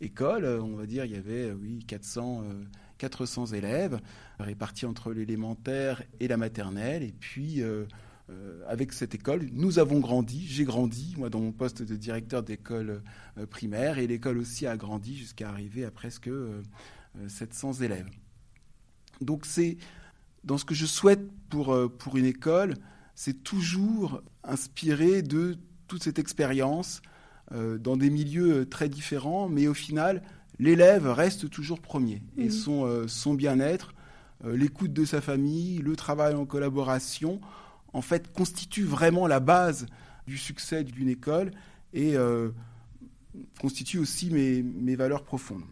école, 0.00 0.44
on 0.44 0.76
va 0.76 0.86
dire, 0.86 1.04
il 1.04 1.12
y 1.12 1.16
avait 1.16 1.52
oui 1.52 1.84
400 1.86 2.44
400 2.98 3.46
élèves 3.46 4.00
répartis 4.38 4.86
entre 4.86 5.12
l'élémentaire 5.12 6.02
et 6.20 6.28
la 6.28 6.36
maternelle. 6.36 7.02
Et 7.02 7.14
puis, 7.18 7.62
euh, 8.30 8.32
euh, 8.32 8.62
avec 8.66 8.92
cette 8.92 9.14
école, 9.14 9.48
nous 9.52 9.78
avons 9.78 10.00
grandi. 10.00 10.46
J'ai 10.46 10.64
grandi, 10.64 11.14
moi, 11.16 11.30
dans 11.30 11.40
mon 11.40 11.52
poste 11.52 11.82
de 11.82 11.96
directeur 11.96 12.42
d'école 12.42 13.02
euh, 13.38 13.46
primaire. 13.46 13.98
Et 13.98 14.06
l'école 14.06 14.38
aussi 14.38 14.66
a 14.66 14.76
grandi 14.76 15.16
jusqu'à 15.16 15.48
arriver 15.48 15.84
à 15.84 15.90
presque 15.90 16.30
700 17.26 17.74
élèves. 17.74 18.08
Donc, 19.20 19.46
c'est 19.46 19.78
dans 20.44 20.58
ce 20.58 20.64
que 20.64 20.74
je 20.74 20.86
souhaite 20.86 21.20
pour, 21.48 21.76
pour 21.98 22.16
une 22.16 22.24
école, 22.24 22.74
c'est 23.14 23.42
toujours 23.42 24.22
inspiré 24.44 25.22
de 25.22 25.56
toute 25.88 26.04
cette 26.04 26.18
expérience 26.18 27.02
dans 27.50 27.96
des 27.96 28.10
milieux 28.10 28.68
très 28.68 28.88
différents, 28.90 29.48
mais 29.48 29.66
au 29.66 29.74
final, 29.74 30.22
l'élève 30.58 31.06
reste 31.06 31.50
toujours 31.50 31.80
premier. 31.80 32.22
Et 32.36 32.44
mhm. 32.44 32.50
son, 32.50 32.84
euh, 32.86 33.08
son 33.08 33.34
bien-être, 33.34 33.94
euh, 34.44 34.56
l'écoute 34.56 34.92
de 34.92 35.04
sa 35.04 35.20
famille, 35.20 35.78
le 35.78 35.96
travail 35.96 36.34
en 36.34 36.46
collaboration, 36.46 37.40
en 37.92 38.02
fait, 38.02 38.32
constituent 38.32 38.84
vraiment 38.84 39.26
la 39.26 39.40
base 39.40 39.86
du 40.26 40.38
succès 40.38 40.84
d'une 40.84 41.08
école 41.08 41.50
et 41.92 42.16
euh, 42.16 42.50
constituent 43.60 43.98
aussi 43.98 44.30
mes, 44.30 44.62
mes 44.62 44.96
valeurs 44.96 45.22
profondes. 45.22 45.64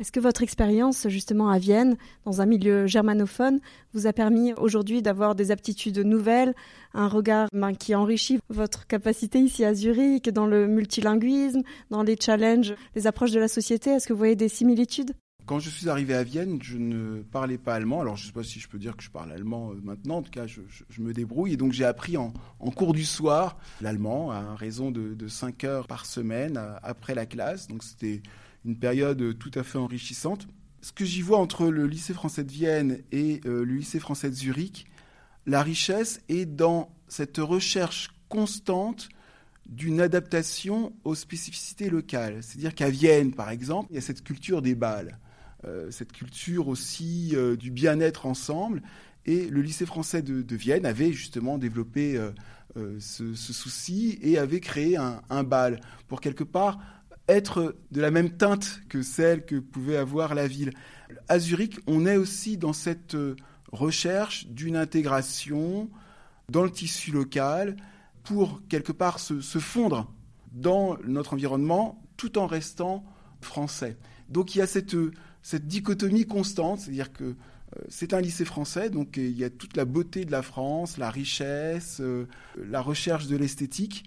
Est-ce 0.00 0.12
que 0.12 0.20
votre 0.20 0.42
expérience 0.42 1.08
justement 1.08 1.50
à 1.50 1.58
Vienne, 1.58 1.98
dans 2.24 2.40
un 2.40 2.46
milieu 2.46 2.86
germanophone, 2.86 3.60
vous 3.92 4.06
a 4.06 4.14
permis 4.14 4.54
aujourd'hui 4.54 5.02
d'avoir 5.02 5.34
des 5.34 5.50
aptitudes 5.50 5.98
nouvelles, 5.98 6.54
un 6.94 7.06
regard 7.06 7.48
ben, 7.52 7.74
qui 7.74 7.94
enrichit 7.94 8.38
votre 8.48 8.86
capacité 8.86 9.40
ici 9.40 9.62
à 9.62 9.74
Zurich, 9.74 10.30
dans 10.30 10.46
le 10.46 10.66
multilinguisme, 10.66 11.60
dans 11.90 12.02
les 12.02 12.16
challenges, 12.18 12.74
les 12.94 13.06
approches 13.06 13.32
de 13.32 13.40
la 13.40 13.48
société? 13.48 13.90
Est-ce 13.90 14.06
que 14.06 14.14
vous 14.14 14.18
voyez 14.18 14.36
des 14.36 14.48
similitudes? 14.48 15.12
Quand 15.50 15.58
je 15.58 15.68
suis 15.68 15.88
arrivé 15.88 16.14
à 16.14 16.22
Vienne, 16.22 16.60
je 16.62 16.78
ne 16.78 17.22
parlais 17.22 17.58
pas 17.58 17.74
allemand. 17.74 18.00
Alors, 18.00 18.14
je 18.14 18.22
ne 18.22 18.26
sais 18.28 18.32
pas 18.32 18.44
si 18.44 18.60
je 18.60 18.68
peux 18.68 18.78
dire 18.78 18.96
que 18.96 19.02
je 19.02 19.10
parle 19.10 19.32
allemand 19.32 19.72
euh, 19.72 19.80
maintenant. 19.82 20.18
En 20.18 20.22
tout 20.22 20.30
cas, 20.30 20.46
je, 20.46 20.60
me 21.00 21.12
débrouille. 21.12 21.54
Et 21.54 21.56
donc, 21.56 21.72
j'ai 21.72 21.84
appris 21.84 22.16
en, 22.16 22.32
cours 22.76 22.92
du 22.92 23.04
soir 23.04 23.58
l'allemand 23.80 24.30
à 24.30 24.54
raison 24.54 24.92
de, 24.92 25.12
de 25.12 25.26
5 25.26 25.64
heures 25.64 25.88
par 25.88 26.06
semaine 26.06 26.56
après 26.84 27.16
la 27.16 27.26
classe. 27.26 27.66
Donc, 27.66 27.82
c'était 27.82 28.22
une 28.64 28.76
période 28.76 29.36
tout 29.40 29.50
à 29.56 29.64
fait 29.64 29.78
enrichissante. 29.78 30.46
Ce 30.82 30.92
que 30.92 31.04
j'y 31.04 31.20
vois 31.20 31.38
entre 31.38 31.66
le 31.66 31.88
lycée 31.88 32.14
français 32.14 32.44
de 32.44 32.52
Vienne 32.52 32.98
et 33.10 33.40
euh, 33.44 33.64
le 33.64 33.74
lycée 33.74 33.98
français 33.98 34.30
de 34.30 34.36
Zurich, 34.36 34.86
la 35.46 35.64
richesse 35.64 36.20
est 36.28 36.46
dans 36.46 36.94
cette 37.08 37.38
recherche 37.38 38.12
constante 38.28 39.08
d'une 39.66 40.00
adaptation 40.00 40.92
aux 41.02 41.16
spécificités 41.16 41.90
locales. 41.90 42.40
C'est-à-dire 42.40 42.72
qu'à 42.72 42.88
Vienne, 42.88 43.34
par 43.34 43.50
exemple, 43.50 43.88
il 43.90 43.96
y 43.96 43.98
a 43.98 44.02
cette 44.02 44.22
culture 44.22 44.62
des 44.62 44.76
balles, 44.76 45.18
cette 45.90 46.12
culture 46.12 46.68
aussi 46.68 47.32
euh, 47.34 47.56
du 47.56 47.70
bien-être 47.70 48.26
ensemble. 48.26 48.82
Et 49.26 49.46
le 49.48 49.60
lycée 49.60 49.86
français 49.86 50.22
de, 50.22 50.56
Vienne 50.56 50.86
avait 50.86 51.12
justement 51.12 51.58
développé 51.58 52.18
ce, 52.98 53.34
souci 53.34 54.18
et 54.22 54.38
avait 54.38 54.60
créé 54.60 54.96
un, 54.96 55.44
bal 55.44 55.80
pour 56.08 56.22
quelque 56.22 56.42
part 56.42 56.78
être 57.30 57.76
de 57.92 58.00
la 58.00 58.10
même 58.10 58.30
teinte 58.30 58.82
que 58.88 59.02
celle 59.02 59.44
que 59.44 59.56
pouvait 59.56 59.96
avoir 59.96 60.34
la 60.34 60.48
ville. 60.48 60.72
À 61.28 61.38
Zurich, 61.38 61.78
on 61.86 62.04
est 62.06 62.16
aussi 62.16 62.56
dans 62.56 62.72
cette 62.72 63.14
euh, 63.14 63.36
recherche 63.72 64.48
d'une 64.48 64.76
intégration 64.76 65.88
dans 66.48 66.64
le 66.64 66.70
tissu 66.70 67.12
local 67.12 67.76
pour 68.24 68.60
quelque 68.68 68.92
part 68.92 69.20
se, 69.20 69.40
fondre 69.40 70.12
dans 70.52 70.96
notre 71.04 71.34
environnement 71.34 72.02
tout 72.16 72.36
en 72.36 72.46
restant 72.46 73.04
français. 73.40 73.96
Donc 74.28 74.54
il 74.54 74.58
y 74.58 74.62
a 74.62 74.66
cette, 74.66 74.96
cette 75.42 75.66
dichotomie 75.66 76.26
constante, 76.26 76.80
c'est-à-dire 76.80 77.12
que 77.12 77.24
euh, 77.24 77.80
c'est 77.88 78.14
un 78.14 78.20
lycée 78.20 78.44
français, 78.44 78.90
donc 78.90 79.16
il 79.16 79.36
y 79.36 79.44
a 79.44 79.50
toute 79.50 79.76
la 79.76 79.84
beauté 79.84 80.24
de 80.24 80.32
la 80.32 80.42
France, 80.42 80.98
la 80.98 81.10
richesse, 81.10 81.98
euh, 82.00 82.26
la 82.56 82.80
recherche 82.80 83.26
de 83.26 83.36
l'esthétique, 83.36 84.04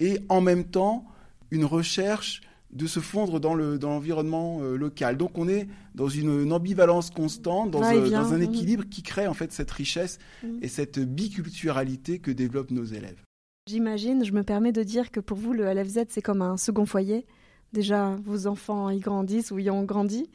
et 0.00 0.20
en 0.28 0.40
même 0.40 0.64
temps 0.64 1.06
une 1.50 1.64
recherche 1.64 2.42
de 2.72 2.86
se 2.86 3.00
fondre 3.00 3.40
dans 3.40 3.54
l'environnement 3.54 4.58
euh, 4.60 4.76
local. 4.76 5.16
Donc 5.16 5.38
on 5.38 5.48
est 5.48 5.68
dans 5.94 6.08
une, 6.08 6.52
ambivalence 6.52 7.10
constante, 7.10 7.70
dans, 7.70 7.82
un, 7.82 8.08
dans 8.08 8.32
un, 8.32 8.40
équilibre 8.40 8.84
qui 8.90 9.02
crée 9.02 9.26
en 9.26 9.34
fait 9.34 9.52
cette 9.52 9.70
richesse 9.70 10.18
mm. 10.42 10.58
et 10.62 10.68
cette 10.68 10.98
biculturalité 10.98 12.18
que 12.18 12.30
développent 12.30 12.72
nos 12.72 12.84
élèves. 12.84 13.22
J'imagine, 13.68 14.24
je 14.24 14.32
me 14.32 14.42
permets 14.42 14.72
de 14.72 14.82
dire 14.82 15.10
que 15.10 15.20
pour 15.20 15.38
vous, 15.38 15.52
le 15.52 15.64
LFZ, 15.72 16.04
c'est 16.08 16.22
comme 16.22 16.42
un 16.42 16.56
second 16.56 16.86
foyer. 16.86 17.26
Déjà, 17.72 18.16
vos 18.24 18.46
enfants 18.46 18.90
y 18.90 19.00
grandissent 19.00 19.50
ou 19.50 19.58
y 19.58 19.70
ont 19.70 19.82
grandi. 19.82 20.30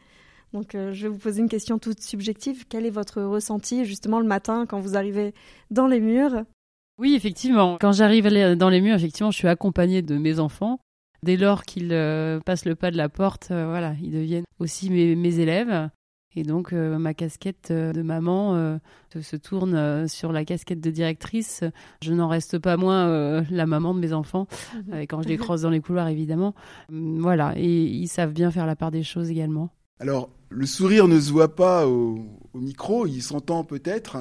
Donc, 0.53 0.75
euh, 0.75 0.91
je 0.93 1.03
vais 1.03 1.09
vous 1.09 1.19
poser 1.19 1.41
une 1.41 1.49
question 1.49 1.79
toute 1.79 2.01
subjective. 2.01 2.65
Quel 2.67 2.85
est 2.85 2.91
votre 2.91 3.21
ressenti 3.21 3.85
justement 3.85 4.19
le 4.19 4.27
matin 4.27 4.65
quand 4.65 4.79
vous 4.79 4.97
arrivez 4.97 5.33
dans 5.69 5.87
les 5.87 5.99
murs? 5.99 6.43
Oui, 6.97 7.15
effectivement. 7.15 7.77
Quand 7.79 7.93
j'arrive 7.93 8.27
dans 8.55 8.69
les 8.69 8.81
murs, 8.81 8.95
effectivement, 8.95 9.31
je 9.31 9.37
suis 9.37 9.47
accompagnée 9.47 10.01
de 10.01 10.17
mes 10.17 10.39
enfants. 10.39 10.79
Dès 11.23 11.37
lors 11.37 11.63
qu'ils 11.63 11.93
euh, 11.93 12.39
passent 12.39 12.65
le 12.65 12.75
pas 12.75 12.89
de 12.89 12.97
la 12.97 13.07
porte, 13.07 13.49
euh, 13.51 13.67
voilà, 13.67 13.93
ils 14.01 14.11
deviennent 14.11 14.45
aussi 14.59 14.89
mes, 14.89 15.39
élèves. 15.39 15.89
Et 16.35 16.43
donc 16.43 16.71
euh, 16.71 16.97
ma 16.97 17.13
casquette 17.13 17.71
de 17.71 18.01
maman 18.01 18.79
se 19.19 19.35
tourne 19.35 20.07
sur 20.07 20.31
la 20.31 20.45
casquette 20.45 20.79
de 20.79 20.89
directrice. 20.89 21.63
Je 22.01 22.13
n'en 22.13 22.27
reste 22.27 22.57
pas 22.57 22.77
moins 22.77 23.43
la 23.51 23.65
maman 23.65 23.93
de 23.93 23.99
mes 23.99 24.13
enfants 24.13 24.47
mhm. 24.87 25.07
quand 25.07 25.21
je 25.21 25.27
les 25.27 25.37
croise 25.37 25.63
dans 25.63 25.69
les 25.69 25.81
couloirs 25.81 26.07
évidemment. 26.07 26.55
voilà, 26.89 27.53
et 27.57 27.83
ils 27.83 28.07
savent 28.07 28.31
bien 28.31 28.49
faire 28.49 28.65
la 28.65 28.77
part 28.77 28.91
des 28.91 29.03
choses 29.03 29.29
également. 29.29 29.69
Alors 29.99 30.29
le 30.51 30.65
sourire 30.67 31.07
ne 31.07 31.19
se 31.19 31.31
voit 31.31 31.55
pas 31.55 31.87
au, 31.87 32.19
micro, 32.53 33.07
il 33.07 33.23
s'entend 33.23 33.63
peut-être. 33.63 34.17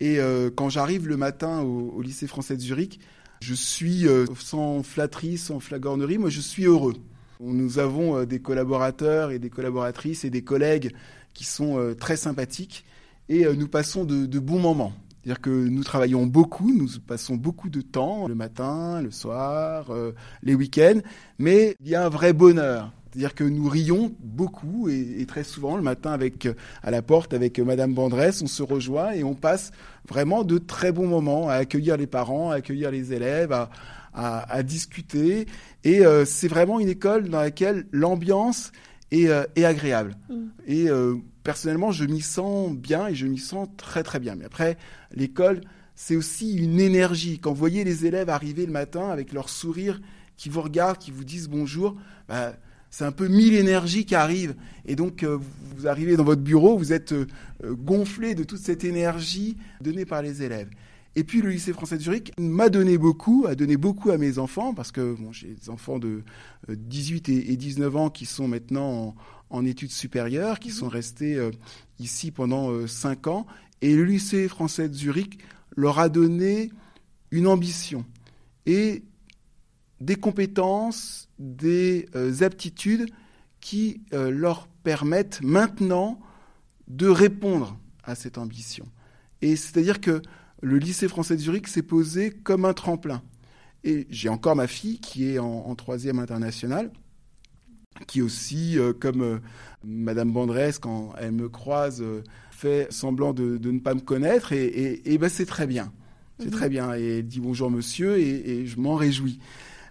Et 0.00 0.18
quand 0.56 0.68
j'arrive 0.68 1.06
le 1.06 1.16
matin 1.16 1.60
au, 1.60 2.02
lycée 2.02 2.26
français 2.26 2.56
de 2.56 2.60
Zurich, 2.60 2.98
je 3.42 3.54
suis 3.54 4.06
euh, 4.06 4.24
sans 4.38 4.84
flatterie, 4.84 5.36
sans 5.36 5.58
flagornerie, 5.58 6.16
moi 6.16 6.30
je 6.30 6.40
suis 6.40 6.64
heureux. 6.64 6.94
Nous 7.40 7.80
avons 7.80 8.18
euh, 8.18 8.24
des 8.24 8.38
collaborateurs 8.38 9.32
et 9.32 9.40
des 9.40 9.50
collaboratrices 9.50 10.24
et 10.24 10.30
des 10.30 10.42
collègues 10.42 10.94
qui 11.34 11.44
sont 11.44 11.76
euh, 11.76 11.94
très 11.94 12.16
sympathiques 12.16 12.84
et 13.28 13.44
nous 13.44 13.66
passons 13.66 14.04
de, 14.04 14.38
bons 14.38 14.60
moments. 14.60 14.92
C'est-à-dire 15.24 15.40
que 15.40 15.50
nous 15.50 15.82
travaillons 15.82 16.26
beaucoup, 16.26 16.72
nous 16.72 16.88
passons 17.04 17.34
beaucoup 17.34 17.68
de 17.68 17.80
temps, 17.80 18.28
le 18.28 18.36
matin, 18.36 19.00
le 19.02 19.10
soir, 19.10 19.90
les 20.42 20.54
week-ends, 20.54 21.00
mais 21.38 21.76
il 21.80 21.88
y 21.88 21.94
a 21.94 22.04
un 22.04 22.08
vrai 22.08 22.32
bonheur. 22.32 22.92
C'est-à-dire 23.12 23.34
que 23.34 23.44
nous 23.44 23.68
rions 23.68 24.14
beaucoup 24.20 24.88
et, 24.88 25.26
très 25.28 25.44
souvent 25.44 25.76
le 25.76 25.82
matin 25.82 26.12
avec 26.12 26.48
à 26.82 26.90
la 26.90 27.02
porte 27.02 27.34
avec 27.34 27.58
Madame 27.58 27.92
Bandresse, 27.92 28.40
on 28.40 28.46
se 28.46 28.62
rejoint 28.62 29.12
et 29.12 29.22
on 29.22 29.34
passe 29.34 29.70
vraiment 30.08 30.44
de 30.44 30.56
très 30.56 30.92
bons 30.92 31.06
moments 31.06 31.50
à 31.50 31.54
accueillir 31.54 31.98
les 31.98 32.06
parents, 32.06 32.50
à 32.50 32.54
accueillir 32.54 32.90
les 32.90 33.12
élèves, 33.12 33.52
à, 34.14 34.62
discuter. 34.62 35.46
Et 35.84 36.06
euh, 36.06 36.24
c'est 36.24 36.48
vraiment 36.48 36.80
une 36.80 36.88
école 36.88 37.28
dans 37.28 37.40
laquelle 37.40 37.86
l'ambiance 37.92 38.72
est, 39.10 39.28
euh, 39.28 39.44
agréable. 39.56 40.16
Mm. 40.30 40.34
Et 40.66 40.88
euh, 40.88 41.16
personnellement, 41.42 41.92
je 41.92 42.04
m'y 42.04 42.22
sens 42.22 42.72
bien 42.72 43.08
et 43.08 43.14
je 43.14 43.26
m'y 43.26 43.38
sens 43.38 43.68
très 43.76 44.02
très 44.02 44.20
bien. 44.20 44.36
Mais 44.36 44.46
après, 44.46 44.78
l'école, 45.14 45.60
c'est 45.94 46.16
aussi 46.16 46.56
une 46.56 46.80
énergie. 46.80 47.38
Quand 47.38 47.50
vous 47.50 47.58
voyez 47.58 47.84
les 47.84 48.06
élèves 48.06 48.30
arriver 48.30 48.64
le 48.64 48.72
matin 48.72 49.10
avec 49.10 49.32
leur 49.32 49.48
sourire, 49.48 50.00
qui 50.36 50.48
vous 50.48 50.62
regardent, 50.62 50.98
qui 50.98 51.10
vous 51.10 51.24
disent 51.24 51.48
bonjour, 51.48 51.96
bah, 52.28 52.54
c'est 52.92 53.04
un 53.04 53.10
peu 53.10 53.26
mille 53.26 53.54
énergies 53.54 54.04
qui 54.04 54.14
arrivent. 54.14 54.54
Et 54.84 54.94
donc, 54.96 55.22
euh, 55.22 55.38
vous 55.76 55.88
arrivez 55.88 56.14
dans 56.14 56.24
votre 56.24 56.42
bureau, 56.42 56.76
vous 56.76 56.92
êtes 56.92 57.12
euh, 57.12 57.26
gonflé 57.64 58.34
de 58.34 58.44
toute 58.44 58.60
cette 58.60 58.84
énergie 58.84 59.56
donnée 59.80 60.04
par 60.04 60.20
les 60.20 60.42
élèves. 60.42 60.68
Et 61.16 61.24
puis, 61.24 61.40
le 61.40 61.48
lycée 61.48 61.72
français 61.72 61.96
de 61.96 62.02
Zurich 62.02 62.32
m'a 62.38 62.68
donné 62.68 62.98
beaucoup, 62.98 63.46
a 63.48 63.54
donné 63.54 63.78
beaucoup 63.78 64.10
à 64.10 64.18
mes 64.18 64.38
enfants, 64.38 64.74
parce 64.74 64.92
que 64.92 65.14
bon, 65.14 65.32
j'ai 65.32 65.54
des 65.54 65.70
enfants 65.70 65.98
de 65.98 66.22
18 66.68 67.30
euh, 67.30 67.42
et 67.46 67.56
19 67.56 67.96
ans 67.96 68.10
qui 68.10 68.26
sont 68.26 68.46
maintenant 68.46 69.16
en, 69.48 69.64
études 69.64 69.90
supérieures, 69.90 70.58
qui 70.58 70.70
sont 70.70 70.88
restés 70.88 71.38
ici 71.98 72.30
pendant 72.30 72.86
5 72.86 73.26
ans. 73.26 73.46
Et 73.82 73.94
le 73.94 74.04
lycée 74.04 74.48
français 74.48 74.88
de 74.88 74.94
Zurich 74.94 75.38
leur 75.76 75.98
a 75.98 76.08
donné 76.08 76.70
une 77.30 77.46
ambition 77.46 78.06
et 78.64 79.02
des 80.04 80.16
compétences 80.16 81.28
des 81.38 82.08
euh, 82.14 82.42
aptitudes 82.42 83.08
qui 83.60 84.02
euh, 84.12 84.30
leur 84.30 84.66
permettent 84.82 85.40
maintenant 85.42 86.18
de 86.88 87.06
répondre 87.06 87.78
à 88.02 88.14
cette 88.14 88.36
ambition. 88.36 88.86
Et 89.40 89.54
c'est-à-dire 89.54 90.00
que 90.00 90.20
le 90.60 90.78
lycée 90.78 91.08
français 91.08 91.36
de 91.36 91.40
Zurich 91.40 91.68
s'est 91.68 91.82
posé 91.82 92.30
comme 92.30 92.64
un 92.64 92.72
tremplin. 92.72 93.22
Et 93.84 94.06
j'ai 94.10 94.28
encore 94.28 94.56
ma 94.56 94.66
fille 94.66 94.98
qui 94.98 95.28
est 95.28 95.38
en, 95.38 95.74
troisième 95.74 96.18
international, 96.18 96.90
qui 98.06 98.22
aussi, 98.22 98.78
euh, 98.78 98.92
comme 98.92 99.40
Madame 99.84 100.32
Bandresse, 100.32 100.78
quand 100.78 101.12
elle 101.18 101.32
me 101.32 101.48
croise, 101.48 102.02
fait 102.50 102.92
semblant 102.92 103.32
de, 103.32 103.58
ne 103.58 103.78
pas 103.78 103.94
me 103.94 104.00
connaître, 104.00 104.52
et, 104.52 105.02
et, 105.04 105.18
ben 105.18 105.28
c'est 105.28 105.46
très 105.46 105.66
bien. 105.66 105.92
C'est 106.38 106.46
mhm. 106.46 106.52
très 106.52 106.68
bien. 106.68 106.94
Et 106.94 107.18
elle 107.18 107.26
dit 107.26 107.40
bonjour 107.40 107.70
monsieur, 107.70 108.18
et, 108.18 108.66
je 108.66 108.78
m'en 108.78 108.94
réjouis. 108.94 109.40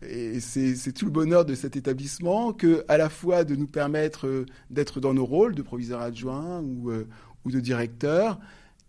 Et 0.02 0.40
c'est 0.40 0.94
tout 0.94 1.06
le 1.06 1.12
bonheur 1.12 1.46
de 1.46 1.54
cet 1.54 1.76
établissement 1.76 2.54
que, 2.54 2.84
à 2.88 2.98
la 2.98 3.10
fois, 3.10 3.44
de 3.44 3.56
nous 3.56 3.68
permettre 3.68 4.46
d'être 4.70 5.00
dans 5.00 5.14
nos 5.14 5.26
rôles 5.26 5.54
de 5.56 5.62
proviseur 5.62 6.02
adjoint 6.02 6.62
ou, 6.62 6.92
ou 7.46 7.52
de 7.52 7.60
directeur, 7.60 8.40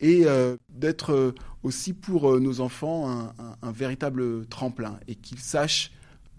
et 0.00 0.24
d'être 0.70 1.34
aussi 1.62 1.92
pour 1.92 2.40
nos 2.40 2.60
enfants 2.60 3.10
un, 3.10 3.34
un 3.62 3.72
véritable 3.72 4.46
tremplin 4.46 4.98
et 5.06 5.14
qu'ils 5.14 5.38
sachent 5.38 5.92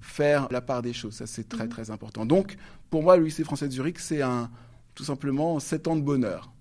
faire 0.03 0.48
la 0.51 0.62
part 0.62 0.82
des 0.82 0.94
choses. 0.94 1.15
Ça, 1.15 1.25
c'est 1.25 1.48
très, 1.48 1.63
mhm. 1.63 1.70
très 1.70 1.89
important. 1.89 2.25
Donc, 2.25 2.58
pour 2.89 3.01
moi, 3.01 3.18
le 3.18 3.24
lycée 3.24 3.44
français 3.44 3.68
de 3.68 3.74
Zurich, 3.74 4.00
c'est 4.00 4.22
un, 4.22 4.51
tout 4.94 5.03
simplement 5.03 5.60
sept 5.60 5.88
ans 5.88 5.96
de 5.96 6.01
bonheur. 6.01 6.53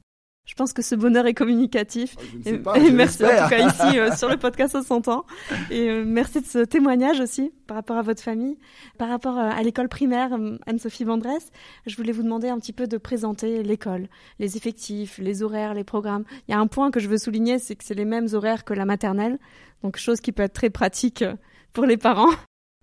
Je 0.45 0.55
pense 0.55 0.73
que 0.73 0.83
ce 0.83 0.95
bonheur 0.95 1.27
est 1.27 1.35
communicatif. 1.35 2.17
Je 2.33 2.39
ne 2.39 2.43
sais 2.43 2.59
pas, 2.59 2.77
et, 2.79 2.91
merci 2.91 3.25
en 3.25 3.29
tout 3.29 3.49
cas 3.49 3.69
ici 3.69 3.99
euh, 3.99 4.15
sur 4.17 4.29
le 4.29 4.37
podcast 4.37 4.77
100 4.83 5.09
ans. 5.09 5.25
Et 5.71 5.89
euh, 5.89 6.05
merci 6.05 6.41
de 6.41 6.47
ce 6.47 6.59
témoignage 6.65 7.21
aussi 7.21 7.53
par 7.69 7.77
rapport 7.77 7.97
à 7.97 8.03
votre 8.03 8.23
famille. 8.23 8.59
Par 8.99 9.09
rapport 9.09 9.39
euh, 9.39 9.49
à 9.49 9.63
l'école 9.63 9.89
primaire 9.89 10.33
Anne-Sophie 10.67 11.05
Vandresse, 11.05 11.51
je 11.87 11.97
voulais 11.97 12.13
vous 12.13 12.25
demander 12.25 12.49
un 12.49 12.59
petit 12.59 12.73
peu 12.73 12.89
de 12.89 12.99
présenter 12.99 13.63
l'école, 13.63 14.09
les 14.41 14.57
effectifs, 14.57 15.19
les 15.19 15.43
horaires, 15.45 15.75
les 15.75 15.85
programmes. 15.85 16.25
Il 16.49 16.53
y 16.53 16.55
a 16.55 16.59
un 16.59 16.67
point 16.67 16.91
que 16.91 16.99
je 16.99 17.09
veux 17.09 17.19
souligner, 17.19 17.59
c'est 17.59 17.77
que 17.77 17.85
c'est 17.85 17.95
les 17.95 18.05
mêmes 18.05 18.29
horaires 18.33 18.65
que 18.65 18.75
la 18.75 18.85
maternelle. 18.85 19.39
Donc 19.85 19.97
chose 19.97 20.21
qui 20.21 20.33
peut 20.33 20.43
être 20.43 20.55
très 20.55 20.71
pratique 20.71 21.25
pour 21.73 21.87
les 21.87 21.97
parents. 21.97 22.31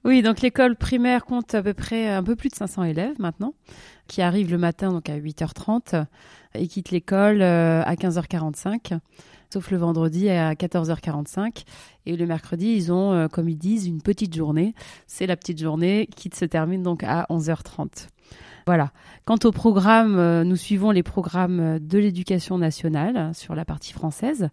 Oui, 0.05 0.21
donc 0.21 0.39
l'école 0.39 0.77
primaire 0.77 1.25
compte 1.25 1.53
à 1.53 1.61
peu 1.61 1.73
près 1.73 2.07
un 2.07 2.23
peu 2.23 2.37
plus 2.37 2.49
de 2.49 2.55
500 2.55 2.83
élèves 2.85 3.19
maintenant, 3.19 3.53
qui 4.07 4.21
arrivent 4.21 4.49
le 4.49 4.57
matin 4.57 4.93
donc 4.93 5.09
à 5.09 5.17
8h30 5.17 6.05
et 6.55 6.67
quittent 6.67 6.91
l'école 6.91 7.41
euh, 7.41 7.83
à 7.83 7.95
15h45, 7.95 8.97
sauf 9.51 9.71
le 9.71 9.77
vendredi 9.77 10.29
à 10.29 10.53
14h45. 10.53 11.63
Et 12.05 12.15
le 12.15 12.25
mercredi, 12.25 12.67
ils 12.67 12.91
ont, 12.91 13.13
euh, 13.13 13.27
comme 13.27 13.49
ils 13.49 13.57
disent, 13.57 13.87
une 13.87 14.01
petite 14.01 14.35
journée. 14.35 14.73
C'est 15.07 15.27
la 15.27 15.37
petite 15.37 15.59
journée 15.59 16.07
qui 16.15 16.29
se 16.33 16.45
termine 16.45 16.83
donc 16.83 17.03
à 17.03 17.25
11h30. 17.29 18.07
Voilà. 18.65 18.91
Quant 19.25 19.37
au 19.43 19.51
programme, 19.51 20.17
euh, 20.17 20.43
nous 20.43 20.55
suivons 20.55 20.91
les 20.91 21.03
programmes 21.03 21.79
de 21.79 21.97
l'éducation 21.97 22.57
nationale 22.57 23.33
sur 23.33 23.55
la 23.55 23.65
partie 23.65 23.93
française. 23.93 24.49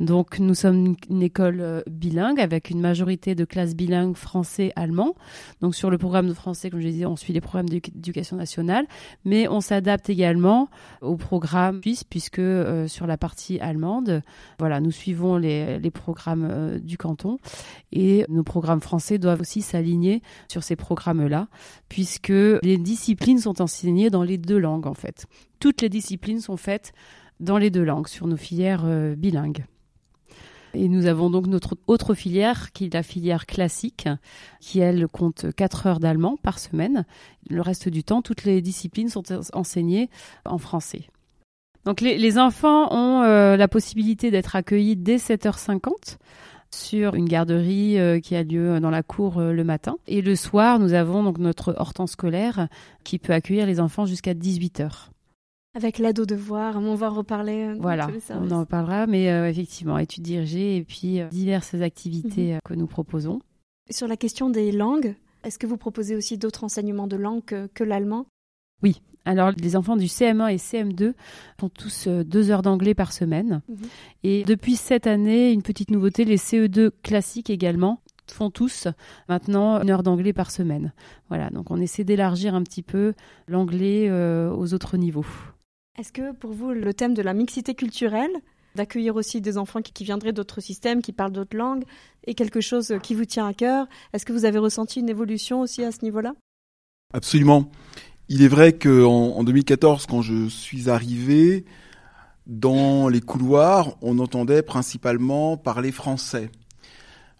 Donc 0.00 0.40
nous 0.40 0.54
sommes 0.54 0.96
une 1.08 1.22
école 1.22 1.60
euh, 1.60 1.82
bilingue 1.88 2.40
avec 2.40 2.70
une 2.70 2.80
majorité 2.80 3.34
de 3.34 3.44
classes 3.44 3.76
bilingues 3.76 4.16
français-allemand. 4.16 5.14
Donc 5.60 5.74
sur 5.74 5.88
le 5.88 5.98
programme 5.98 6.28
de 6.28 6.34
français, 6.34 6.68
comme 6.68 6.80
je 6.80 6.88
disais, 6.88 7.06
on 7.06 7.16
suit 7.16 7.32
les 7.32 7.40
programmes 7.40 7.68
d'éducation 7.68 8.36
nationale, 8.36 8.86
mais 9.24 9.46
on 9.46 9.60
s'adapte 9.60 10.10
également 10.10 10.68
au 11.00 11.16
programme 11.16 11.80
suisse 11.82 12.02
puisque 12.02 12.40
euh, 12.40 12.88
sur 12.88 13.06
la 13.06 13.16
partie 13.16 13.60
allemande, 13.60 14.22
voilà, 14.58 14.80
nous 14.80 14.90
suivons 14.90 15.36
les, 15.36 15.80
programmes 15.92 16.48
euh, 16.50 16.78
du 16.80 16.98
canton 16.98 17.38
et 17.92 18.24
nos 18.28 18.42
programmes 18.42 18.80
français 18.80 19.18
doivent 19.18 19.42
aussi 19.42 19.62
s'aligner 19.62 20.22
sur 20.48 20.64
ces 20.64 20.74
programmes-là 20.74 21.46
puisque 21.88 22.30
les 22.30 22.78
disciplines 22.78 23.38
sont 23.38 23.62
enseignées 23.62 24.10
dans 24.10 24.24
les 24.24 24.38
deux 24.38 24.58
langues 24.58 24.88
en 24.88 24.94
fait. 24.94 25.26
Toutes 25.60 25.82
les 25.82 25.88
disciplines 25.88 26.40
sont 26.40 26.56
faites 26.56 26.92
dans 27.38 27.58
les 27.58 27.70
deux 27.70 27.84
langues 27.84 28.08
sur 28.08 28.26
nos 28.26 28.36
filières 28.36 28.84
bilingues. 29.16 29.64
Et 30.74 30.88
nous 30.88 31.06
avons 31.06 31.30
donc 31.30 31.46
notre 31.46 31.76
autre 31.86 32.14
filière, 32.14 32.72
qui 32.72 32.86
est 32.86 32.94
la 32.94 33.02
filière 33.02 33.46
classique, 33.46 34.08
qui 34.60 34.80
elle 34.80 35.06
compte 35.06 35.46
4 35.54 35.86
heures 35.86 36.00
d'allemand 36.00 36.36
par 36.42 36.58
semaine. 36.58 37.04
Le 37.48 37.60
reste 37.60 37.88
du 37.88 38.02
temps, 38.02 38.22
toutes 38.22 38.44
les 38.44 38.60
disciplines 38.60 39.08
sont 39.08 39.22
enseignées 39.52 40.10
en 40.44 40.58
français. 40.58 41.08
Donc 41.84 42.00
les, 42.00 42.38
enfants 42.38 42.92
ont 42.92 43.22
euh, 43.22 43.56
la 43.56 43.68
possibilité 43.68 44.30
d'être 44.30 44.56
accueillis 44.56 44.96
dès 44.96 45.16
7h50 45.16 46.16
sur 46.70 47.14
une 47.14 47.26
garderie 47.26 47.98
euh, 48.00 48.20
qui 48.20 48.34
a 48.34 48.42
lieu 48.42 48.80
dans 48.80 48.90
la 48.90 49.02
cour 49.02 49.38
euh, 49.38 49.52
le 49.52 49.64
matin. 49.64 49.96
Et 50.06 50.22
le 50.22 50.34
soir, 50.34 50.78
nous 50.78 50.94
avons 50.94 51.22
donc 51.22 51.38
notre 51.38 51.74
hortense 51.78 52.12
scolaire 52.12 52.68
qui 53.04 53.18
peut 53.18 53.34
accueillir 53.34 53.66
les 53.66 53.80
enfants 53.80 54.06
jusqu'à 54.06 54.34
18h. 54.34 55.10
Avec 55.76 55.98
l'aide 55.98 56.20
aux 56.20 56.26
devoirs, 56.26 56.76
on 56.76 56.94
va 56.94 57.10
en 57.10 57.14
reparler. 57.14 57.64
Euh, 57.64 57.76
voilà, 57.80 58.08
on 58.30 58.50
en 58.52 58.60
reparlera, 58.60 59.08
mais 59.08 59.30
euh, 59.30 59.48
effectivement, 59.48 59.98
études 59.98 60.22
dirigées 60.22 60.76
et 60.76 60.84
puis 60.84 61.20
euh, 61.20 61.26
diverses 61.26 61.74
activités 61.74 62.54
mhm. 62.54 62.60
que 62.64 62.74
nous 62.74 62.86
proposons. 62.86 63.40
Sur 63.90 64.06
la 64.06 64.16
question 64.16 64.50
des 64.50 64.70
langues, 64.70 65.16
est-ce 65.42 65.58
que 65.58 65.66
vous 65.66 65.76
proposez 65.76 66.14
aussi 66.14 66.38
d'autres 66.38 66.62
enseignements 66.62 67.08
de 67.08 67.16
langue 67.16 67.42
que, 67.74 67.84
l'allemand? 67.84 68.26
Oui. 68.84 69.02
Alors, 69.24 69.50
les 69.50 69.74
enfants 69.74 69.96
du 69.96 70.06
CM1 70.06 70.52
et 70.52 70.56
CM2 70.58 71.14
font 71.58 71.68
tous 71.70 72.08
deux 72.08 72.50
heures 72.50 72.62
d'anglais 72.62 72.94
par 72.94 73.12
semaine. 73.12 73.60
Mhm. 73.68 73.76
Et 74.22 74.44
depuis 74.44 74.76
cette 74.76 75.08
année, 75.08 75.50
une 75.50 75.62
petite 75.62 75.90
nouveauté, 75.90 76.24
les 76.24 76.36
CE2 76.36 76.90
classiques 77.02 77.50
également 77.50 78.00
font 78.30 78.50
tous 78.50 78.86
maintenant 79.28 79.82
une 79.82 79.90
heure 79.90 80.02
d'anglais 80.02 80.32
par 80.32 80.50
semaine. 80.50 80.92
Voilà, 81.28 81.50
donc 81.50 81.70
on 81.70 81.80
essaie 81.80 82.04
d'élargir 82.04 82.54
un 82.54 82.62
petit 82.62 82.82
peu 82.82 83.12
l'anglais 83.48 84.10
aux 84.10 84.72
autres 84.72 84.96
niveaux. 84.96 85.26
Est-ce 85.96 86.12
que 86.12 86.32
pour 86.32 86.52
vous, 86.52 86.72
le 86.72 86.92
thème 86.92 87.14
de 87.14 87.22
la 87.22 87.34
mixité 87.34 87.76
culturelle, 87.76 88.32
d'accueillir 88.74 89.14
aussi 89.14 89.40
des 89.40 89.56
enfants 89.58 89.80
qui, 89.80 90.02
viendraient 90.02 90.32
d'autres 90.32 90.60
systèmes, 90.60 91.02
qui 91.02 91.12
parlent 91.12 91.30
d'autres 91.30 91.56
langues, 91.56 91.84
est 92.26 92.34
quelque 92.34 92.60
chose 92.60 92.94
qui 93.00 93.14
vous 93.14 93.26
tient 93.26 93.46
à 93.46 93.54
cœur? 93.54 93.86
Est-ce 94.12 94.26
que 94.26 94.32
vous 94.32 94.44
avez 94.44 94.58
ressenti 94.58 94.98
une 94.98 95.08
évolution 95.08 95.60
aussi 95.60 95.84
à 95.84 95.92
ce 95.92 96.02
niveau-là? 96.02 96.34
Absolument. 97.12 97.70
Il 98.28 98.42
est 98.42 98.48
vrai 98.48 98.72
qu'en 98.72 99.36
en 99.36 99.44
2014, 99.44 100.06
quand 100.06 100.20
je 100.20 100.48
suis 100.48 100.90
arrivé, 100.90 101.64
dans 102.48 103.08
les 103.08 103.20
couloirs, 103.20 103.96
on 104.02 104.18
entendait 104.18 104.62
principalement 104.62 105.56
parler 105.56 105.92
français. 105.92 106.50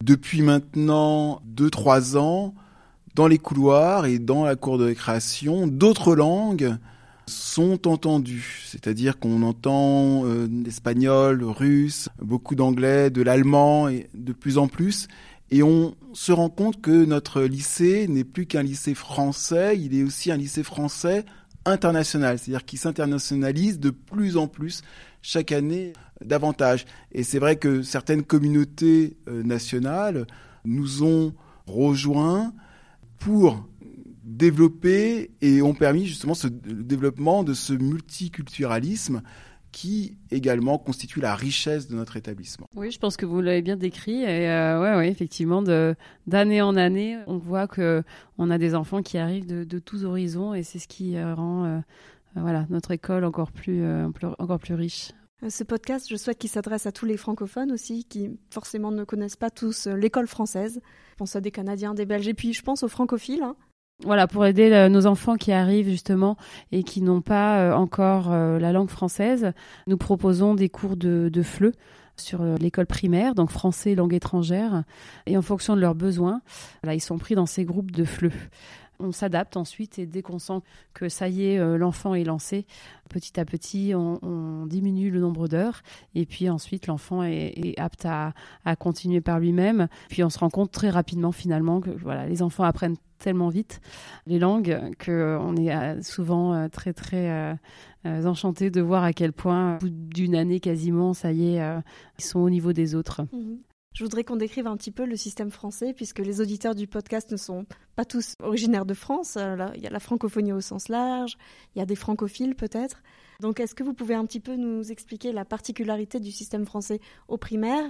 Depuis 0.01 0.43
maintenant 0.43 1.43
2-3 1.57 2.17
ans, 2.17 2.55
dans 3.17 3.27
les 3.27 3.39
couloirs 3.39 4.07
et 4.07 4.21
dans 4.21 4.45
la 4.45 4.55
cour 4.55 4.79
de 4.79 4.85
récréation, 4.85 5.67
d'autres 5.67 6.15
langues 6.15 6.77
sont 7.27 7.89
entendus, 7.89 8.65
c'est-à-dire 8.67 9.19
qu'on 9.19 9.43
entend 9.43 10.27
euh, 10.27 10.47
l'espagnol, 10.47 11.39
le 11.39 11.49
russe, 11.49 12.09
beaucoup 12.21 12.55
d'anglais, 12.55 13.11
de 13.11 13.23
l'allemand 13.23 13.89
et 13.89 14.09
de 14.15 14.33
plus 14.33 14.59
en 14.59 14.69
plus, 14.69 15.09
et 15.51 15.63
on 15.63 15.95
se 16.13 16.33
rend 16.33 16.49
compte 16.49 16.81
que 16.81 17.05
notre 17.05 17.43
lycée 17.43 18.09
n'est 18.09 18.25
plus 18.25 18.47
qu'un 18.47 18.63
lycée 18.63 18.95
français, 18.95 19.79
il 19.79 19.97
est 19.97 20.03
aussi 20.03 20.33
un 20.33 20.37
lycée 20.37 20.63
français 20.63 21.25
international, 21.65 22.39
c'est-à-dire 22.39 22.65
qui 22.65 22.77
s'internationalise 22.77 23.79
de 23.79 23.91
plus 23.91 24.37
en 24.37 24.49
plus 24.49 24.83
chaque 25.23 25.53
année 25.53 25.93
davantage. 26.25 26.87
Et 27.13 27.23
c'est 27.23 27.39
vrai 27.39 27.57
que 27.57 27.83
certaines 27.83 28.23
communautés 28.23 29.17
euh, 29.29 29.43
nationales 29.43 30.27
nous 30.65 31.03
ont 31.03 31.35
rejoints 31.67 32.53
pour 33.19 33.67
développé 34.25 35.31
et 35.43 35.63
ont 35.63 35.75
permis 35.75 36.07
justement 36.07 36.35
ce 36.35 36.49
développement 36.49 37.45
de 37.45 37.55
ce 37.55 37.75
multiculturalisme 37.75 39.23
qui 39.75 40.17
également 40.31 40.79
constitue 40.79 41.21
la 41.21 41.35
richesse 41.35 41.89
de 41.89 41.97
notre 41.97 42.17
établissement. 42.17 42.69
Oui, 42.77 42.93
je 42.93 42.99
pense 43.01 43.17
que 43.17 43.27
vous 43.27 43.41
l'avez 43.41 43.61
bien 43.61 43.77
décrit. 43.77 44.23
Et 44.23 44.49
euh, 44.49 44.81
ouais, 44.81 44.97
ouais, 44.97 45.11
effectivement, 45.11 45.63
d'année 46.27 46.63
en 46.63 46.77
année, 46.77 47.19
on 47.27 47.39
voit 47.39 47.67
que 47.67 48.05
on 48.39 48.51
a 48.51 48.59
des 48.59 48.77
enfants 48.77 49.03
qui 49.03 49.19
arrivent 49.19 49.47
de, 49.47 49.79
tous 49.81 50.05
horizons, 50.05 50.55
et 50.55 50.63
c'est 50.63 50.79
ce 50.79 50.87
qui 50.87 51.17
euh, 51.17 51.35
rend 51.35 51.65
euh, 51.65 51.79
voilà 52.37 52.67
notre 52.71 52.93
école 52.93 53.25
encore 53.25 53.51
plus, 53.51 53.83
encore 54.39 54.61
plus 54.61 54.75
riche. 54.75 55.11
Ce 55.49 55.65
podcast, 55.65 56.07
je 56.09 56.15
souhaite 56.15 56.39
qu'il 56.39 56.51
s'adresse 56.51 56.87
à 56.87 56.93
tous 56.93 57.05
les 57.05 57.17
francophones 57.17 57.73
aussi, 57.73 58.05
qui 58.05 58.31
forcément 58.51 58.93
ne 58.93 59.03
connaissent 59.03 59.37
pas 59.37 59.51
tous 59.51 59.89
l'école 59.89 60.29
française. 60.29 60.81
Je 61.11 61.17
pense 61.17 61.35
à 61.35 61.41
des 61.41 61.51
Canadiens, 61.51 61.95
des 61.95 62.07
Belges, 62.07 62.29
et 62.29 62.35
puis 62.35 62.53
je 62.53 62.63
pense 62.63 62.85
aux 62.85 62.89
francophiles, 62.89 63.43
hein, 63.43 63.57
voilà, 64.05 64.27
pour 64.27 64.45
aider 64.47 64.71
euh, 64.73 64.89
nos 64.89 65.07
enfants 65.07 65.37
qui 65.37 65.53
arrivent 65.53 65.89
justement 65.89 66.37
et 66.73 66.83
qui 66.83 67.03
n'ont 67.03 67.21
pas 67.21 67.59
euh, 67.59 67.73
encore 67.73 68.33
euh, 68.33 68.59
la 68.59 68.73
langue 68.73 68.91
française, 68.91 69.53
nous 69.87 69.97
proposons 69.97 70.55
des 70.55 70.69
cours 70.69 70.97
de, 70.97 71.29
de 71.33 71.43
FLE 71.43 71.73
sur 72.17 72.45
l'école 72.45 72.87
primaire, 72.87 73.35
donc 73.35 73.51
français, 73.51 73.97
langue 73.97 74.15
étrangère, 74.15 74.85
et 75.27 75.37
en 75.37 75.43
fonction 75.43 75.75
de 75.75 75.81
leurs 75.81 75.97
besoins, 75.97 76.43
là, 76.85 76.95
ils 76.95 77.01
sont 77.01 77.19
pris 77.19 77.35
dans 77.35 77.47
ces 77.47 77.65
groupes 77.65 77.91
de 77.91 78.05
FLE. 78.05 78.31
On 79.01 79.13
s'adapte 79.13 79.57
ensuite 79.57 79.99
et 79.99 80.07
dès 80.07 80.23
qu'on 80.23 80.39
sent 80.39 80.61
que 80.93 81.09
ça 81.09 81.29
y 81.29 81.45
est, 81.47 81.79
l'enfant 81.79 82.15
est 82.15 82.25
lancé, 82.25 82.67
petit 83.09 83.39
à 83.39 83.45
petit, 83.45 83.93
on, 83.95 84.67
diminue 84.67 85.11
le 85.11 85.21
nombre 85.21 85.49
d'heures 85.49 85.83
et 86.15 86.27
puis 86.27 86.49
ensuite 86.49 86.87
l'enfant 86.87 87.23
est, 87.23 87.75
apte 87.79 88.07
à, 88.07 88.33
continuer 88.79 89.21
par 89.21 89.41
lui-même. 89.41 89.89
Puis 90.09 90.23
on 90.23 90.31
se 90.31 90.39
rend 90.39 90.51
compte 90.51 90.71
très 90.71 90.91
rapidement 90.91 91.33
finalement 91.33 91.81
que 91.81 91.91
voilà, 91.91 92.27
les 92.27 92.43
enfants 92.43 92.65
apprennent 92.65 92.97
tellement 93.19 93.49
vite 93.49 93.81
les 94.27 94.39
langues 94.39 94.79
qu'on 95.05 95.57
est 95.57 95.75
euh, 95.75 96.03
souvent 96.03 96.53
euh, 96.53 96.69
très 96.69 96.93
très 96.93 97.57
euh, 98.05 98.27
enchanté 98.27 98.71
de 98.71 98.83
voir 98.83 99.03
à 99.03 99.13
quel 99.13 99.33
point, 99.33 99.77
au 99.77 99.79
bout 99.79 99.91
d'une 99.91 100.35
année 100.35 100.61
quasiment, 100.61 101.15
ça 101.15 101.33
y 101.33 101.57
est, 101.57 101.63
ils 102.19 102.25
sont 102.25 102.41
au 102.41 102.51
niveau 102.51 102.73
des 102.75 102.95
autres. 102.95 103.23
Mhm. 103.33 103.59
Je 103.95 104.03
voudrais 104.03 104.25
qu'on 104.25 104.35
décrive 104.35 104.67
un 104.67 104.77
petit 104.77 104.91
peu 104.91 105.05
le 105.05 105.17
système 105.17 105.53
français, 105.53 105.93
puisque 105.95 106.19
les 106.19 106.41
auditeurs 106.41 106.75
du 106.75 106.89
podcast 106.89 107.31
ne 107.31 107.37
sont 107.37 107.65
pas 107.95 108.05
tous 108.05 108.35
originaires 108.43 108.87
de 108.87 108.95
France. 108.95 109.37
Euh, 109.37 109.69
il 109.77 109.83
y 109.83 109.87
a 109.87 109.91
la 109.91 110.01
francophonie 110.01 110.53
au 110.53 110.61
sens 110.61 110.89
large, 110.89 111.39
il 111.75 111.79
y 111.79 111.83
a 111.83 111.87
des 111.87 111.95
francophiles 111.95 112.57
peut-être. 112.57 113.05
Donc 113.39 113.61
est-ce 113.61 113.73
que 113.73 113.85
vous 113.85 113.95
pouvez 113.95 114.15
un 114.15 114.27
petit 114.27 114.41
peu 114.41 114.57
nous 114.57 114.91
expliquer 114.91 115.31
la 115.31 115.45
particularité 115.45 116.19
du 116.19 116.33
système 116.33 116.67
français 116.67 117.01
au 117.29 117.37
primaire, 117.37 117.85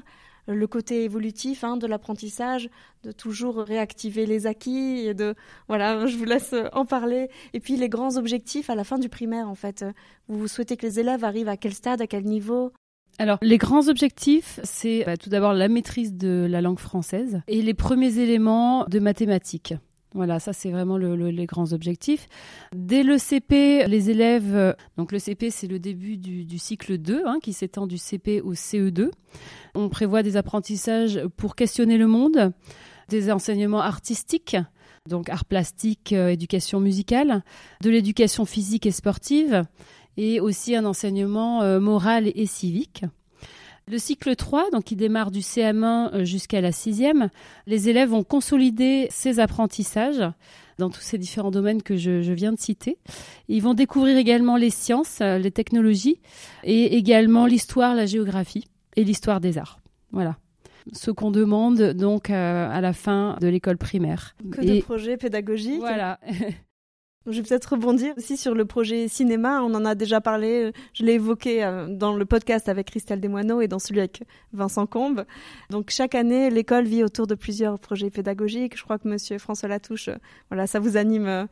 le 0.47 0.67
côté 0.67 1.05
évolutif 1.05 1.64
hein, 1.64 1.79
de 1.79 1.87
l'apprentissage, 1.87 2.69
de 3.03 3.11
toujours 3.11 3.61
réactiver 3.61 4.27
les 4.27 4.47
acquis 4.47 5.07
et 5.07 5.14
de 5.14 5.35
voilà, 5.69 6.07
je 6.07 6.19
vous 6.19 6.27
laisse 6.27 6.55
en 6.75 6.85
parler. 6.85 7.31
Et 7.55 7.61
puis 7.61 7.79
les 7.79 7.88
grands 7.88 8.19
objectifs 8.19 8.69
à 8.69 8.75
la 8.75 8.85
fin 8.85 8.99
du 8.99 9.09
primaire 9.09 9.49
en 9.49 9.55
fait. 9.55 9.87
Vous 10.29 10.49
souhaitez 10.49 10.77
que 10.77 10.85
les 10.85 11.01
élèves 11.01 11.25
arrivent 11.25 11.49
à 11.49 11.57
quel 11.57 11.73
stade, 11.73 12.03
à 12.03 12.07
quel 12.07 12.25
niveau? 12.25 12.73
Alors, 13.18 13.38
les 13.42 13.59
grands 13.59 13.88
objectifs, 13.88 14.59
c'est 14.64 15.05
bah, 15.05 15.16
tout 15.16 15.31
d'abord 15.31 15.53
la 15.53 15.68
maîtrise 15.68 16.14
de 16.14 16.46
la 16.50 16.61
langue 16.61 16.81
française 16.81 17.42
et 17.46 17.62
les 17.62 17.74
premiers 17.74 18.18
éléments 18.18 18.85
de 18.87 18.98
mathématiques. 18.98 19.74
Voilà, 20.14 20.38
ça 20.38 20.53
c'est 20.53 20.70
vraiment 20.70 20.96
les 20.96 21.46
grands 21.46 21.72
objectifs. 21.72 22.29
Dès 22.74 23.03
le 23.03 23.18
CP, 23.18 23.87
les 23.88 24.11
élèves, 24.11 24.55
euh, 24.55 24.72
donc 24.96 25.11
le 25.11 25.18
CP 25.18 25.50
c'est 25.50 25.66
le 25.66 25.81
début 25.81 26.16
du, 26.16 26.59
cycle 26.59 26.98
2 26.98 27.24
hein, 27.27 27.38
qui 27.42 27.53
s'étend 27.53 27.88
du 27.88 27.98
CP 27.98 28.40
au 28.40 28.55
CE2. 28.55 29.11
On 29.74 29.88
prévoit 29.88 30.22
des 30.22 30.37
apprentissages 30.37 31.20
pour 31.37 31.57
questionner 31.57 31.98
le 31.98 32.07
monde, 32.07 32.53
des 33.09 33.33
enseignements 33.33 33.81
artistiques, 33.81 34.57
donc 35.09 35.29
art 35.29 35.44
plastique, 35.44 36.12
euh, 36.12 36.29
éducation 36.29 36.79
musicale, 36.79 37.42
de 37.83 37.90
l'éducation 37.90 38.44
physique 38.44 38.87
et 38.87 38.92
sportive, 38.92 39.64
et 40.16 40.40
aussi 40.40 40.74
un 40.77 40.85
enseignement 40.85 41.62
euh, 41.62 41.81
moral 41.81 42.31
et 42.35 42.46
civique. 42.46 43.05
Le 43.87 43.98
cycle 43.98 44.35
3, 44.35 44.70
donc 44.70 44.85
qui 44.85 44.96
démarre 44.96 45.31
du 45.31 45.40
CM1 45.40 46.14
euh, 46.14 46.24
jusqu'à 46.24 46.61
la 46.61 46.70
6e, 46.70 47.29
les 47.66 47.88
élèves 47.88 48.11
vont 48.11 48.24
consolider 48.24 49.09
ces 49.11 49.40
apprentissages 49.40 50.22
dans 50.79 50.90
tous 50.90 51.03
ces 51.03 51.18
différents 51.18 51.50
domaines 51.50 51.83
que 51.83 51.96
je, 51.96 52.33
viens 52.33 52.53
de 52.53 52.59
citer. 52.59 52.98
Ils 53.48 53.62
vont 53.62 53.74
découvrir 53.74 54.16
également 54.16 54.57
les 54.57 54.70
sciences, 54.70 55.18
euh, 55.20 55.38
les 55.38 55.50
technologies 55.50 56.20
et 56.64 56.96
également 56.96 57.46
l'histoire, 57.46 57.94
la 57.94 58.07
géographie 58.07 58.68
et 58.96 59.05
l'histoire 59.05 59.40
des 59.40 59.59
arts. 59.59 59.79
Voilà 60.12 60.37
ce 60.92 61.11
qu'on 61.11 61.31
demande 61.31 61.81
donc 61.92 62.29
à 62.29 62.79
la 62.83 62.92
fin 62.92 63.38
de 63.40 63.48
l'école 63.48 63.79
primaire. 63.79 64.37
Que 64.53 64.61
de 64.61 64.83
projets 64.83 65.16
pédagogiques. 65.16 65.79
Voilà. 65.79 66.20
Je 67.27 67.41
vais 67.41 67.43
peut-être 67.49 67.73
rebondir 67.73 68.13
aussi 68.19 68.37
sur 68.37 68.55
le 68.55 68.67
projet 68.67 69.09
cinéma. 69.09 69.63
On 69.63 69.75
en 69.75 69.85
a 69.87 69.95
déjà 69.95 70.21
parlé. 70.21 70.73
Je 70.93 71.05
l'ai 71.05 71.15
évoqué 71.15 71.65
euh, 71.65 71.87
dans 71.89 72.15
le 72.15 72.27
podcast 72.27 72.69
avec 72.69 72.89
Christelle 72.89 73.21
Desmoineaux 73.21 73.63
et 73.63 73.69
dans 73.69 73.79
celui 73.79 74.01
avec 74.01 74.25
Vincent 74.53 74.87
Combe. 74.87 75.25
Donc 75.71 75.91
chaque 75.91 76.15
année, 76.15 76.51
l'école 76.51 76.85
vit 76.85 77.03
autour 77.03 77.27
de 77.27 77.35
plusieurs 77.35 77.79
projets 77.79 78.11
pédagogiques. 78.11 78.77
Je 78.77 78.85
crois 78.85 78.99
que 78.99 79.09
Monsieur 79.09 79.39
François 79.39 79.71
Latouche, 79.71 80.09
euh, 80.09 80.17
voilà, 80.51 80.67
ça 80.67 80.81
vous 80.81 80.99
anime 80.99 81.27
euh, 81.27 81.47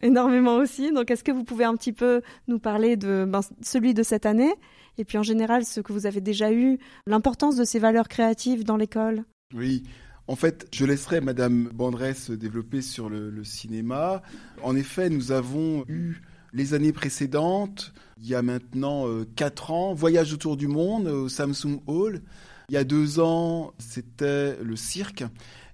énormément 0.00 0.56
aussi. 0.56 0.90
Donc 0.90 1.10
est-ce 1.12 1.22
que 1.22 1.32
vous 1.32 1.44
pouvez 1.44 1.64
un 1.64 1.76
petit 1.76 1.92
peu 1.92 2.22
nous 2.48 2.58
parler 2.58 2.96
de 2.96 3.24
ben, 3.28 3.40
celui 3.60 3.94
de 3.94 4.02
cette 4.02 4.26
année 4.26 4.52
et 4.98 5.04
puis 5.04 5.18
en 5.18 5.22
général 5.22 5.64
ce 5.64 5.80
que 5.80 5.92
vous 5.92 6.06
avez 6.06 6.20
déjà 6.20 6.52
eu, 6.52 6.78
l'importance 7.06 7.56
de 7.56 7.64
ces 7.64 7.78
valeurs 7.78 8.08
créatives 8.08 8.64
dans 8.64 8.76
l'école? 8.76 9.24
Oui. 9.54 9.84
En 10.28 10.36
fait, 10.36 10.68
je 10.72 10.84
laisserai 10.84 11.20
Madame 11.20 11.68
Bandresse 11.74 12.30
développer 12.30 12.80
sur 12.80 13.08
le, 13.08 13.42
cinéma. 13.44 14.22
En 14.62 14.76
effet, 14.76 15.10
nous 15.10 15.32
avons 15.32 15.84
eu 15.88 16.22
les 16.52 16.74
années 16.74 16.92
précédentes, 16.92 17.92
il 18.18 18.28
y 18.28 18.34
a 18.34 18.42
maintenant 18.42 19.08
euh, 19.08 19.26
quatre 19.36 19.70
ans, 19.70 19.94
Voyage 19.94 20.32
autour 20.32 20.56
du 20.56 20.68
monde 20.68 21.08
au 21.08 21.28
Samsung 21.28 21.80
Hall. 21.86 22.22
Il 22.68 22.74
y 22.74 22.76
a 22.76 22.84
deux 22.84 23.18
ans, 23.18 23.72
c'était 23.78 24.56
le 24.62 24.76
cirque. 24.76 25.24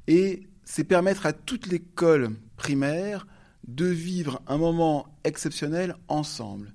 Et 0.06 0.48
c'est 0.64 0.84
permettre 0.84 1.26
à 1.26 1.32
toute 1.32 1.66
l'école 1.66 2.30
primaire 2.56 3.26
de 3.66 3.86
vivre 3.86 4.40
un 4.46 4.56
moment 4.56 5.06
exceptionnel 5.24 5.96
ensemble. 6.06 6.72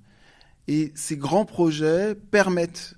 Et 0.68 0.92
ces 0.94 1.16
grands 1.16 1.44
projets 1.44 2.14
permettent 2.14 2.94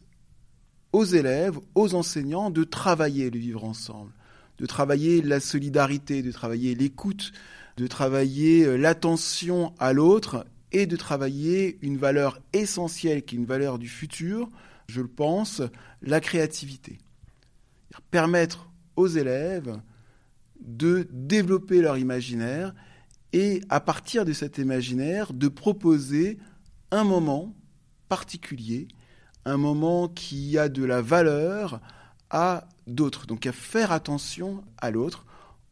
aux 0.93 1.05
élèves, 1.05 1.59
aux 1.75 1.95
enseignants 1.95 2.51
de 2.51 2.65
travailler 2.65 3.31
le 3.31 3.39
vivre 3.39 3.65
ensemble 3.65 4.13
de 4.59 4.67
travailler 4.67 5.23
la 5.23 5.41
solidarité, 5.41 6.23
de 6.23 6.33
travailler 6.33 6.75
l'écoute, 6.75 7.33
de 7.77 7.87
travailler 7.87 8.65
euh, 8.65 8.77
l'attention 8.77 9.75
à 9.79 9.93
l'autre 9.93 10.47
et 10.73 10.87
de 10.87 10.97
travailler 10.97 11.79
une 11.83 11.97
valeur 11.97 12.41
essentielle 12.53 13.23
qui 13.23 13.37
est 13.37 13.39
une 13.39 13.45
valeur 13.45 13.79
du 13.79 13.89
futur, 13.89 14.49
je 14.89 15.01
le 15.01 15.09
pense, 15.09 15.63
la 16.03 16.21
créativité. 16.21 16.99
Permettre 18.11 18.71
aux 18.97 19.09
élèves 19.09 19.81
de 20.61 21.07
développer 21.11 21.81
leur 21.81 21.99
imaginaire 21.99 22.75
et 23.33 23.61
à 23.69 23.81
partir 23.81 24.25
de 24.25 24.33
cet 24.33 24.59
imaginaire 24.59 25.33
de 25.33 25.49
proposer 25.49 26.39
un 26.91 27.05
moment 27.05 27.55
particulier, 28.09 28.89
un 29.45 29.57
moment 29.57 30.09
qui 30.09 30.59
a 30.59 30.69
de 30.69 30.85
la 30.85 31.03
valeur 31.03 31.81
à 32.31 32.69
d'autres. 32.87 33.27
Donc 33.27 33.47
à 33.47 33.53
faire 33.53 33.93
attention 33.93 34.63
à 34.79 34.91
l'autre 34.91 35.25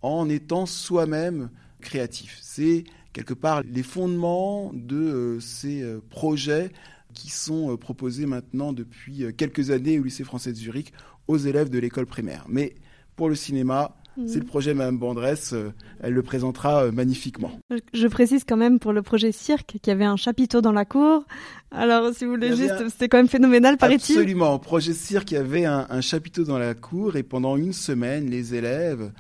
en 0.03 0.29
étant 0.29 0.67
soi-même 0.67 1.51
créatif. 1.81 2.39
C'est 2.43 2.85
quelque 3.13 3.35
part 3.35 3.63
les 3.63 3.83
fondements 3.83 4.71
de 4.75 4.97
euh, 4.97 5.41
ces 5.41 5.83
euh, 5.83 6.01
projets 6.11 6.71
qui 7.15 7.31
sont 7.31 7.73
euh, 7.73 7.77
proposés 7.77 8.27
maintenant 8.27 8.73
depuis 8.73 9.25
quelques 9.37 9.71
années 9.71 9.99
au 9.99 10.03
lycée 10.03 10.25
français 10.25 10.53
de 10.53 10.57
Zurich 10.57 10.93
aux 11.29 11.39
élèves 11.39 11.71
de 11.71 11.79
l'école 11.79 12.07
primaire. 12.07 12.45
Mais 12.49 12.75
pour 13.17 13.29
le 13.29 13.35
cinéma, 13.35 13.97
C'est 14.27 14.39
le 14.39 14.45
projet 14.45 14.75
Madame 14.75 14.99
Bandresse, 14.99 15.53
euh, 15.55 15.73
elle 16.01 16.13
le 16.13 16.23
présentera 16.23 16.85
euh, 16.85 16.93
magnifiquement. 16.93 17.51
Je 17.93 18.07
précise 18.07 18.45
quand 18.47 18.57
même 18.57 18.79
pour 18.79 18.93
le 18.93 19.03
projet 19.03 19.33
Cirque 19.33 19.79
qu'il 19.83 19.89
y 19.89 19.91
avait 19.91 20.05
un 20.05 20.17
chapiteau 20.17 20.61
dans 20.61 20.73
la 20.73 20.85
cour. 20.85 21.25
Alors 21.73 22.15
si 22.15 22.25
vous 22.25 22.31
voulez 22.31 22.55
juste, 22.55 22.89
c'était 22.91 23.09
quand 23.09 23.17
même 23.17 23.29
phénoménal, 23.29 23.77
paraît-il. 23.77 24.17
Absolument. 24.17 24.55
Au 24.55 24.59
projet 24.59 24.93
Cirque, 24.93 25.33
il 25.33 25.35
y 25.35 25.39
avait 25.39 25.65
un, 25.65 26.01
chapiteau 26.01 26.45
dans 26.45 26.59
la 26.59 26.75
cour 26.75 27.17
et 27.17 27.23
pendant 27.23 27.57
une 27.57 27.73
semaine, 27.73 28.31
les 28.31 28.55
élèves 28.55 29.11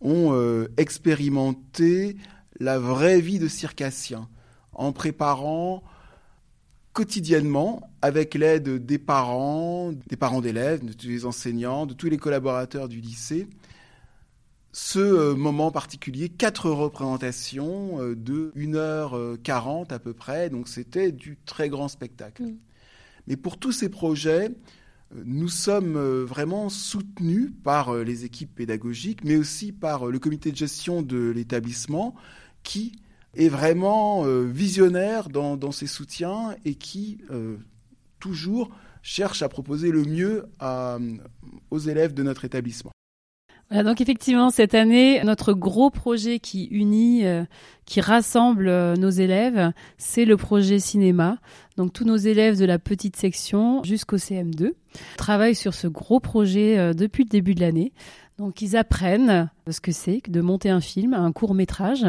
ont 0.00 0.32
euh, 0.32 0.68
expérimenté 0.78 2.16
la 2.58 2.78
vraie 2.78 3.20
vie 3.20 3.38
de 3.38 3.48
circassien 3.48 4.28
en 4.72 4.92
préparant 4.92 5.82
quotidiennement 6.92 7.82
avec 8.02 8.34
l'aide 8.34 8.84
des 8.84 8.98
parents, 8.98 9.92
des 10.08 10.16
parents 10.16 10.40
d'élèves, 10.40 10.84
de 10.84 10.92
tous 10.92 11.08
les 11.08 11.26
enseignants, 11.26 11.86
de 11.86 11.94
tous 11.94 12.08
les 12.08 12.16
collaborateurs 12.16 12.88
du 12.88 13.00
lycée, 13.00 13.46
ce 14.72 14.98
euh, 14.98 15.34
moment 15.34 15.70
particulier, 15.70 16.28
quatre 16.28 16.70
représentations 16.70 18.00
euh, 18.00 18.14
de 18.14 18.52
1h40 18.56 19.92
à 19.92 19.98
peu 19.98 20.12
près, 20.12 20.48
donc 20.48 20.68
c'était 20.68 21.10
du 21.12 21.36
très 21.44 21.68
grand 21.68 21.88
spectacle. 21.88 22.44
Mm. 22.44 22.56
Mais 23.26 23.36
pour 23.36 23.58
tous 23.58 23.72
ces 23.72 23.88
projets, 23.88 24.50
euh, 25.14 25.22
nous 25.24 25.48
sommes 25.48 25.98
vraiment 26.22 26.68
soutenus 26.68 27.50
par 27.64 27.94
les 27.94 28.24
équipes 28.24 28.54
pédagogiques, 28.54 29.24
mais 29.24 29.36
aussi 29.36 29.72
par 29.72 30.06
le 30.06 30.18
comité 30.18 30.52
de 30.52 30.56
gestion 30.56 31.02
de 31.02 31.30
l'établissement 31.30 32.14
qui 32.62 32.92
est 33.34 33.48
vraiment 33.48 34.24
visionnaire 34.44 35.28
dans, 35.28 35.70
ses 35.70 35.86
soutiens 35.86 36.56
et 36.64 36.74
qui 36.74 37.22
toujours 38.18 38.70
cherche 39.02 39.42
à 39.42 39.48
proposer 39.48 39.92
le 39.92 40.02
mieux 40.02 40.46
aux 41.70 41.78
élèves 41.78 42.12
de 42.12 42.24
notre 42.24 42.44
établissement 42.44 42.90
donc 43.70 44.00
effectivement, 44.00 44.50
cette 44.50 44.74
année, 44.74 45.22
notre 45.22 45.52
gros 45.52 45.90
projet 45.90 46.40
qui 46.40 46.64
unit, 46.64 47.24
euh, 47.24 47.44
qui 47.86 48.00
rassemble 48.00 48.68
euh, 48.68 48.96
nos 48.96 49.10
élèves, 49.10 49.72
c'est 49.96 50.24
le 50.24 50.36
projet 50.36 50.80
cinéma. 50.80 51.38
Donc 51.76 51.92
tous 51.92 52.04
nos 52.04 52.16
élèves 52.16 52.58
de 52.58 52.64
la 52.64 52.80
petite 52.80 53.14
section 53.14 53.84
jusqu'au 53.84 54.16
CM2 54.16 54.72
travaillent 55.16 55.54
sur 55.54 55.74
ce 55.74 55.86
gros 55.86 56.18
projet 56.18 56.78
euh, 56.78 56.94
depuis 56.94 57.22
le 57.22 57.28
début 57.28 57.54
de 57.54 57.60
l'année. 57.60 57.92
Donc 58.38 58.60
ils 58.60 58.76
apprennent 58.76 59.50
ce 59.70 59.80
que 59.80 59.92
c'est 59.92 60.20
de 60.28 60.40
monter 60.40 60.70
un 60.70 60.80
film, 60.80 61.14
un 61.14 61.30
court 61.30 61.54
métrage. 61.54 62.06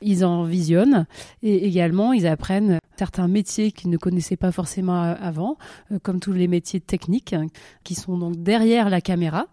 Ils 0.00 0.24
en 0.24 0.44
visionnent 0.44 1.06
et 1.42 1.66
également 1.66 2.14
ils 2.14 2.26
apprennent 2.26 2.78
certains 2.96 3.28
métiers 3.28 3.70
qu'ils 3.72 3.90
ne 3.90 3.98
connaissaient 3.98 4.36
pas 4.36 4.52
forcément 4.52 5.02
avant, 5.02 5.58
comme 6.04 6.20
tous 6.20 6.32
les 6.32 6.46
métiers 6.46 6.80
techniques 6.80 7.32
hein, 7.32 7.48
qui 7.82 7.96
sont 7.96 8.16
donc 8.16 8.36
derrière 8.42 8.90
la 8.90 9.00
caméra. 9.00 9.48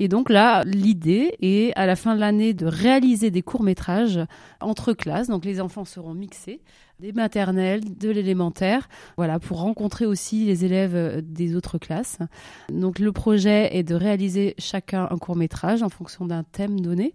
Et 0.00 0.08
donc 0.08 0.30
là, 0.30 0.62
l'idée 0.64 1.36
est 1.40 1.72
à 1.76 1.86
la 1.86 1.96
fin 1.96 2.14
de 2.14 2.20
l'année 2.20 2.54
de 2.54 2.66
réaliser 2.66 3.30
des 3.30 3.42
courts-métrages 3.42 4.20
entre 4.60 4.92
classes. 4.92 5.28
Donc 5.28 5.44
les 5.44 5.60
enfants 5.60 5.84
seront 5.84 6.14
mixés 6.14 6.60
des 7.00 7.12
maternelles, 7.12 7.96
de 7.96 8.10
l'élémentaire, 8.10 8.88
voilà, 9.16 9.38
pour 9.38 9.60
rencontrer 9.60 10.04
aussi 10.04 10.46
les 10.46 10.64
élèves 10.64 10.96
euh, 10.96 11.20
des 11.22 11.54
autres 11.54 11.78
classes. 11.78 12.18
Donc 12.70 12.98
le 12.98 13.12
projet 13.12 13.76
est 13.76 13.84
de 13.84 13.94
réaliser 13.94 14.54
chacun 14.58 15.06
un 15.10 15.16
court 15.16 15.36
métrage 15.36 15.82
en 15.82 15.88
fonction 15.88 16.26
d'un 16.26 16.42
thème 16.42 16.80
donné. 16.80 17.14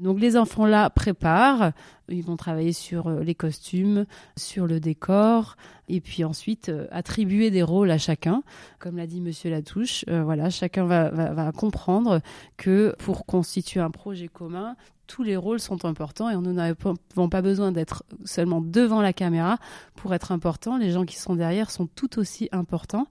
Donc 0.00 0.18
les 0.18 0.38
enfants 0.38 0.64
là 0.64 0.88
préparent, 0.88 1.72
ils 2.08 2.24
vont 2.24 2.36
travailler 2.36 2.72
sur 2.72 3.08
euh, 3.08 3.22
les 3.22 3.34
costumes, 3.34 4.06
sur 4.36 4.66
le 4.66 4.80
décor, 4.80 5.56
et 5.88 6.00
puis 6.00 6.24
ensuite 6.24 6.70
euh, 6.70 6.86
attribuer 6.90 7.50
des 7.50 7.62
rôles 7.62 7.90
à 7.90 7.98
chacun. 7.98 8.42
Comme 8.78 8.96
l'a 8.96 9.06
dit 9.06 9.20
Monsieur 9.20 9.50
Latouche, 9.50 10.06
euh, 10.08 10.22
voilà, 10.22 10.48
chacun 10.48 10.86
va, 10.86 11.52
comprendre 11.52 12.20
que 12.56 12.94
pour 12.98 13.26
constituer 13.26 13.80
un 13.80 13.90
projet 13.90 14.28
commun, 14.28 14.74
tous 15.10 15.24
les 15.24 15.36
rôles 15.36 15.58
sont 15.58 15.84
importants 15.84 16.30
et 16.30 16.36
nous 16.36 16.52
n'avons 16.52 17.28
pas 17.28 17.42
besoin 17.42 17.72
d'être 17.72 18.04
seulement 18.24 18.60
devant 18.60 19.02
la 19.02 19.12
caméra 19.12 19.58
pour 19.96 20.14
être 20.14 20.30
importants. 20.30 20.78
Les 20.78 20.92
gens 20.92 21.04
qui 21.04 21.18
sont 21.18 21.34
derrière 21.34 21.72
sont 21.72 21.88
tout 21.88 22.20
aussi 22.20 22.48
importants. 22.52 23.08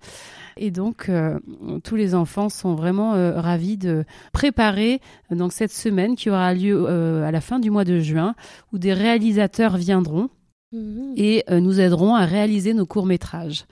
Et 0.56 0.72
donc, 0.72 1.10
euh, 1.10 1.38
tous 1.84 1.98
les 1.98 2.16
enfants 2.16 2.48
sont 2.48 2.74
vraiment 2.74 3.16
euh, 3.16 3.42
ravis 3.42 3.78
de 3.78 4.06
préparer 4.32 5.02
euh, 5.30 5.36
donc 5.36 5.52
cette 5.52 5.74
semaine 5.74 6.16
qui 6.16 6.30
aura 6.30 6.54
lieu 6.54 6.88
à 6.88 7.32
la 7.32 7.42
fin 7.42 7.60
du 7.60 7.70
mois 7.70 7.84
de 7.84 8.00
juin, 8.00 8.34
où 8.72 8.78
des 8.78 8.94
réalisateurs 8.94 9.76
viendront 9.76 10.30
Mhm. 10.72 11.14
et 11.18 11.44
nous 11.50 11.80
aideront 11.80 12.14
à 12.14 12.26
réaliser 12.26 12.76
nos 12.76 12.86
courts-métrages. 12.86 13.66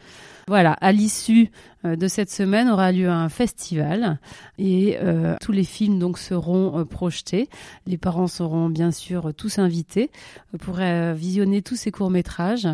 Voilà, 0.49 0.73
à 0.79 0.93
l'issue 0.93 1.51
euh, 1.83 1.97
de 1.97 2.07
cette 2.07 2.29
semaine 2.31 2.69
aura 2.69 2.93
lieu 2.93 3.09
un 3.09 3.27
festival 3.27 4.17
et 4.57 4.97
euh, 5.01 5.35
tous 5.41 5.51
les 5.51 5.65
films 5.65 5.99
donc 5.99 6.17
seront 6.17 6.79
euh, 6.79 6.85
projetés. 6.85 7.49
Les 7.85 7.97
parents 7.97 8.27
seront 8.27 8.69
bien 8.69 8.91
sûr 8.91 9.33
tous 9.35 9.59
invités 9.59 10.09
pour 10.61 10.77
euh, 10.79 11.13
visionner 11.13 11.61
tous 11.61 11.75
ces 11.75 11.91
courts-métrages 11.91 12.69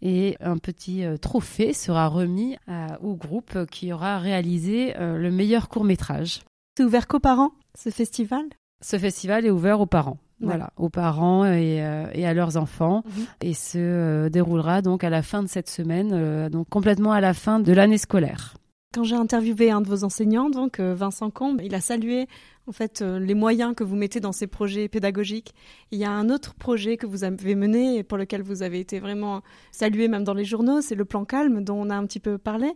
et 0.00 0.38
un 0.40 0.56
petit 0.56 1.04
trophée 1.20 1.74
sera 1.74 2.08
remis 2.08 2.56
à- 2.66 2.98
au 3.02 3.14
groupe 3.14 3.66
qui 3.66 3.92
aura 3.92 4.18
réalisé 4.18 4.94
le 4.98 5.30
meilleur 5.30 5.68
court-métrage. 5.68 6.40
C'est 6.78 6.84
ouvert 6.84 7.06
qu'aux 7.06 7.20
parents, 7.20 7.52
ce 7.78 7.90
festival? 7.90 8.44
Ce 8.82 8.98
festival 8.98 9.44
est 9.44 9.50
ouvert 9.50 9.78
aux 9.78 9.86
parents. 9.86 10.16
Voilà, 10.40 10.70
aux 10.76 10.88
parents 10.88 11.44
et, 11.44 11.82
euh, 11.84 12.06
et 12.14 12.26
à 12.26 12.32
leurs 12.34 12.56
enfants 12.56 13.02
Mhm. 13.04 13.24
et 13.42 13.54
se 13.54 13.78
euh, 13.78 14.28
déroulera 14.30 14.80
donc 14.82 15.04
à 15.04 15.10
la 15.10 15.22
fin 15.22 15.42
de 15.42 15.48
cette 15.48 15.68
semaine, 15.68 16.10
euh, 16.12 16.48
donc 16.48 16.68
complètement 16.68 17.12
à 17.12 17.20
la 17.20 17.34
fin 17.34 17.60
de 17.60 17.72
l'année 17.72 17.98
scolaire. 17.98 18.54
Quand 18.94 19.04
j'ai 19.04 19.14
interviewé 19.16 19.70
un 19.70 19.80
de 19.82 19.88
vos 19.88 20.02
enseignants, 20.02 20.50
donc 20.50 20.80
Vincent 20.80 21.30
Combe, 21.30 21.60
il 21.62 21.76
a 21.76 21.80
salué 21.80 22.26
en 22.66 22.72
fait 22.72 23.02
les 23.02 23.34
moyens 23.34 23.72
que 23.76 23.84
vous 23.84 23.94
mettez 23.94 24.18
dans 24.18 24.32
ces 24.32 24.48
projets 24.48 24.88
pédagogiques. 24.88 25.54
Il 25.92 25.98
y 26.00 26.04
a 26.04 26.10
un 26.10 26.28
autre 26.28 26.54
projet 26.54 26.96
que 26.96 27.06
vous 27.06 27.22
avez 27.22 27.54
mené 27.54 27.98
et 27.98 28.02
pour 28.02 28.18
lequel 28.18 28.42
vous 28.42 28.64
avez 28.64 28.80
été 28.80 28.98
vraiment 28.98 29.42
salué 29.70 30.08
même 30.08 30.24
dans 30.24 30.34
les 30.34 30.44
journaux, 30.44 30.80
c'est 30.80 30.96
le 30.96 31.04
plan 31.04 31.24
calme 31.24 31.62
dont 31.62 31.76
on 31.76 31.88
a 31.88 31.94
un 31.94 32.04
petit 32.04 32.18
peu 32.18 32.36
parlé. 32.36 32.72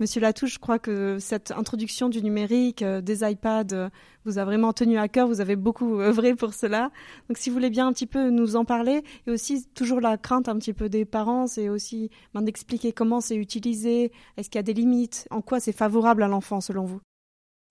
Monsieur 0.00 0.22
Latouche, 0.22 0.54
je 0.54 0.58
crois 0.58 0.78
que 0.78 1.18
cette 1.20 1.50
introduction 1.50 2.08
du 2.08 2.22
numérique, 2.22 2.80
euh, 2.80 3.02
des 3.02 3.22
iPads, 3.22 3.74
euh, 3.74 3.90
vous 4.24 4.38
a 4.38 4.46
vraiment 4.46 4.72
tenu 4.72 4.96
à 4.96 5.08
cœur. 5.08 5.28
Vous 5.28 5.42
avez 5.42 5.56
beaucoup 5.56 6.00
œuvré 6.00 6.34
pour 6.34 6.54
cela. 6.54 6.90
Donc, 7.28 7.36
si 7.36 7.50
vous 7.50 7.54
voulez 7.54 7.68
bien 7.68 7.86
un 7.86 7.92
petit 7.92 8.06
peu 8.06 8.30
nous 8.30 8.56
en 8.56 8.64
parler, 8.64 9.02
et 9.26 9.30
aussi 9.30 9.66
toujours 9.74 10.00
la 10.00 10.16
crainte 10.16 10.48
un 10.48 10.56
petit 10.56 10.72
peu 10.72 10.88
des 10.88 11.04
parents, 11.04 11.46
c'est 11.46 11.68
aussi 11.68 12.08
ben, 12.32 12.40
d'expliquer 12.40 12.92
comment 12.92 13.20
c'est 13.20 13.36
utilisé, 13.36 14.10
est-ce 14.38 14.48
qu'il 14.48 14.58
y 14.58 14.60
a 14.60 14.62
des 14.62 14.72
limites, 14.72 15.28
en 15.30 15.42
quoi 15.42 15.60
c'est 15.60 15.72
favorable 15.72 16.22
à 16.22 16.28
l'enfant 16.28 16.62
selon 16.62 16.86
vous? 16.86 17.00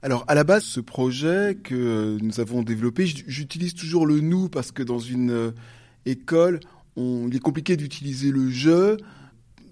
Alors, 0.03 0.23
à 0.27 0.35
la 0.35 0.43
base, 0.43 0.63
ce 0.65 0.81
projet 0.81 1.57
que 1.63 2.19
nous 2.21 2.39
avons 2.39 2.61
développé, 2.61 3.07
j'utilise 3.07 3.73
toujours 3.73 4.05
le 4.05 4.19
nous 4.19 4.49
parce 4.49 4.71
que 4.71 4.83
dans 4.83 4.99
une 4.99 5.31
euh, 5.31 5.51
école, 6.05 6.59
il 6.95 7.35
est 7.35 7.39
compliqué 7.39 7.75
d'utiliser 7.75 8.29
le 8.29 8.51
je. 8.51 8.97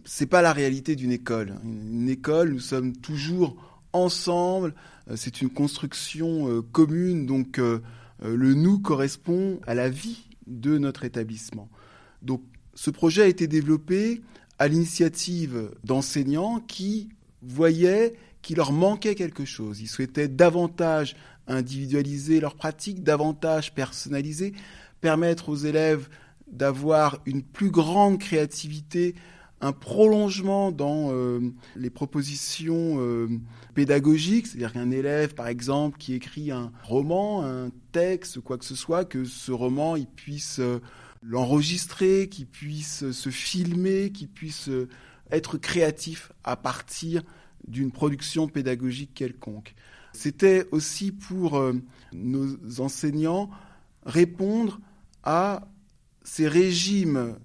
C'est 0.09 0.25
pas 0.25 0.41
la 0.41 0.53
réalité 0.53 0.95
d'une 0.95 1.11
école. 1.11 1.55
Une 1.65 2.07
école, 2.07 2.53
nous 2.53 2.61
sommes 2.61 2.95
toujours 2.95 3.57
ensemble. 3.91 4.73
Euh, 5.09 5.15
C'est 5.17 5.41
une 5.41 5.49
construction 5.49 6.49
euh, 6.49 6.61
commune, 6.61 7.25
donc 7.25 7.59
euh, 7.59 7.81
le 8.23 8.53
nous 8.53 8.79
correspond 8.79 9.59
à 9.67 9.75
la 9.75 9.89
vie 9.89 10.29
de 10.47 10.77
notre 10.77 11.03
établissement. 11.03 11.67
Donc, 12.21 12.41
ce 12.73 12.89
projet 12.89 13.23
a 13.23 13.27
été 13.27 13.47
développé 13.47 14.21
à 14.59 14.69
l'initiative 14.69 15.71
d'enseignants 15.83 16.61
qui 16.61 17.09
voyaient 17.41 18.15
qu'il 18.41 18.57
leur 18.57 18.71
manquait 18.71 19.13
quelque 19.13 19.43
chose. 19.43 19.81
Ils 19.81 19.87
souhaitaient 19.87 20.29
davantage 20.29 21.17
individualiser 21.47 22.39
leurs 22.39 22.55
pratiques, 22.55 23.03
davantage 23.03 23.73
personnaliser, 23.73 24.53
permettre 25.01 25.49
aux 25.49 25.55
élèves 25.55 26.07
d'avoir 26.49 27.19
une 27.25 27.43
plus 27.43 27.71
grande 27.71 28.19
créativité, 28.19 29.15
un 29.61 29.71
prolongement 29.71 30.71
dans 30.71 31.09
euh, 31.11 31.39
les 31.75 31.89
propositions 31.89 32.97
euh, 32.99 33.27
pédagogiques, 33.73 34.47
c'est-à-dire 34.47 34.73
qu'un 34.73 34.91
élève, 34.91 35.33
par 35.33 35.47
exemple, 35.47 35.97
qui 35.97 36.13
écrit 36.13 36.51
un 36.51 36.71
roman, 36.83 37.43
un 37.43 37.71
texte, 37.91 38.39
quoi 38.39 38.57
que 38.57 38.65
ce 38.65 38.75
soit, 38.75 39.05
que 39.05 39.25
ce 39.25 39.51
roman, 39.51 39.95
il 39.95 40.07
puisse 40.07 40.59
euh, 40.59 40.79
l'enregistrer, 41.23 42.29
qu'il 42.29 42.45
puisse 42.45 43.09
se 43.11 43.29
filmer, 43.29 44.11
qu'il 44.11 44.29
puisse 44.29 44.69
être 45.31 45.57
créatif 45.57 46.31
à 46.43 46.55
partir 46.55 47.23
d'une 47.67 47.91
production 47.91 48.47
pédagogique 48.47 49.13
quelconque. 49.15 49.73
C'était 50.13 50.67
aussi 50.71 51.11
pour 51.11 51.61
nos 52.13 52.79
enseignants 52.79 53.49
répondre 54.05 54.79
à 55.23 55.67
ces 56.23 56.47
régimes 56.47 57.35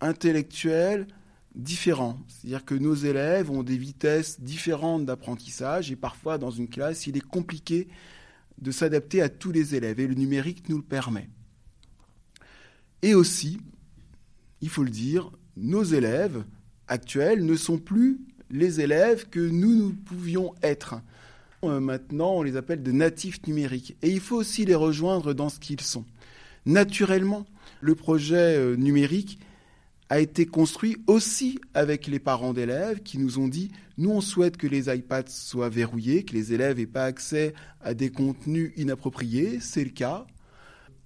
intellectuels 0.00 1.06
différents. 1.54 2.18
C'est-à-dire 2.28 2.64
que 2.64 2.74
nos 2.74 2.94
élèves 2.94 3.50
ont 3.50 3.62
des 3.62 3.76
vitesses 3.76 4.40
différentes 4.40 5.04
d'apprentissage 5.04 5.90
et 5.90 5.96
parfois 5.96 6.38
dans 6.38 6.50
une 6.50 6.68
classe, 6.68 7.06
il 7.06 7.16
est 7.16 7.26
compliqué 7.26 7.88
de 8.60 8.70
s'adapter 8.70 9.22
à 9.22 9.28
tous 9.28 9.52
les 9.52 9.74
élèves 9.74 10.00
et 10.00 10.06
le 10.06 10.14
numérique 10.14 10.68
nous 10.68 10.76
le 10.76 10.82
permet. 10.82 11.28
Et 13.02 13.14
aussi, 13.14 13.58
il 14.60 14.68
faut 14.68 14.84
le 14.84 14.90
dire, 14.90 15.30
nos 15.56 15.82
élèves 15.82 16.44
actuels 16.86 17.44
ne 17.44 17.56
sont 17.56 17.78
plus 17.78 18.20
les 18.50 18.80
élèves 18.80 19.28
que 19.28 19.40
nous, 19.40 19.74
nous 19.74 19.92
pouvions 19.92 20.54
être. 20.62 21.00
Euh, 21.64 21.80
maintenant, 21.80 22.32
on 22.36 22.42
les 22.42 22.56
appelle 22.56 22.82
de 22.82 22.92
natifs 22.92 23.46
numériques. 23.46 23.96
Et 24.02 24.10
il 24.10 24.20
faut 24.20 24.36
aussi 24.36 24.64
les 24.64 24.74
rejoindre 24.74 25.32
dans 25.34 25.48
ce 25.48 25.60
qu'ils 25.60 25.80
sont. 25.80 26.04
Naturellement, 26.66 27.46
le 27.80 27.94
projet 27.94 28.56
euh, 28.56 28.76
numérique 28.76 29.38
a 30.10 30.18
été 30.18 30.44
construit 30.44 30.96
aussi 31.06 31.58
avec 31.72 32.08
les 32.08 32.18
parents 32.18 32.52
d'élèves 32.52 33.00
qui 33.02 33.16
nous 33.16 33.38
ont 33.38 33.48
dit 33.48 33.70
nous 33.96 34.10
on 34.10 34.20
souhaite 34.20 34.56
que 34.56 34.66
les 34.66 34.94
iPads 34.94 35.28
soient 35.28 35.68
verrouillés, 35.68 36.24
que 36.24 36.34
les 36.34 36.52
élèves 36.52 36.78
n'aient 36.78 36.86
pas 36.86 37.04
accès 37.04 37.54
à 37.80 37.94
des 37.94 38.10
contenus 38.10 38.72
inappropriés, 38.76 39.58
c'est 39.60 39.84
le 39.84 39.90
cas. 39.90 40.26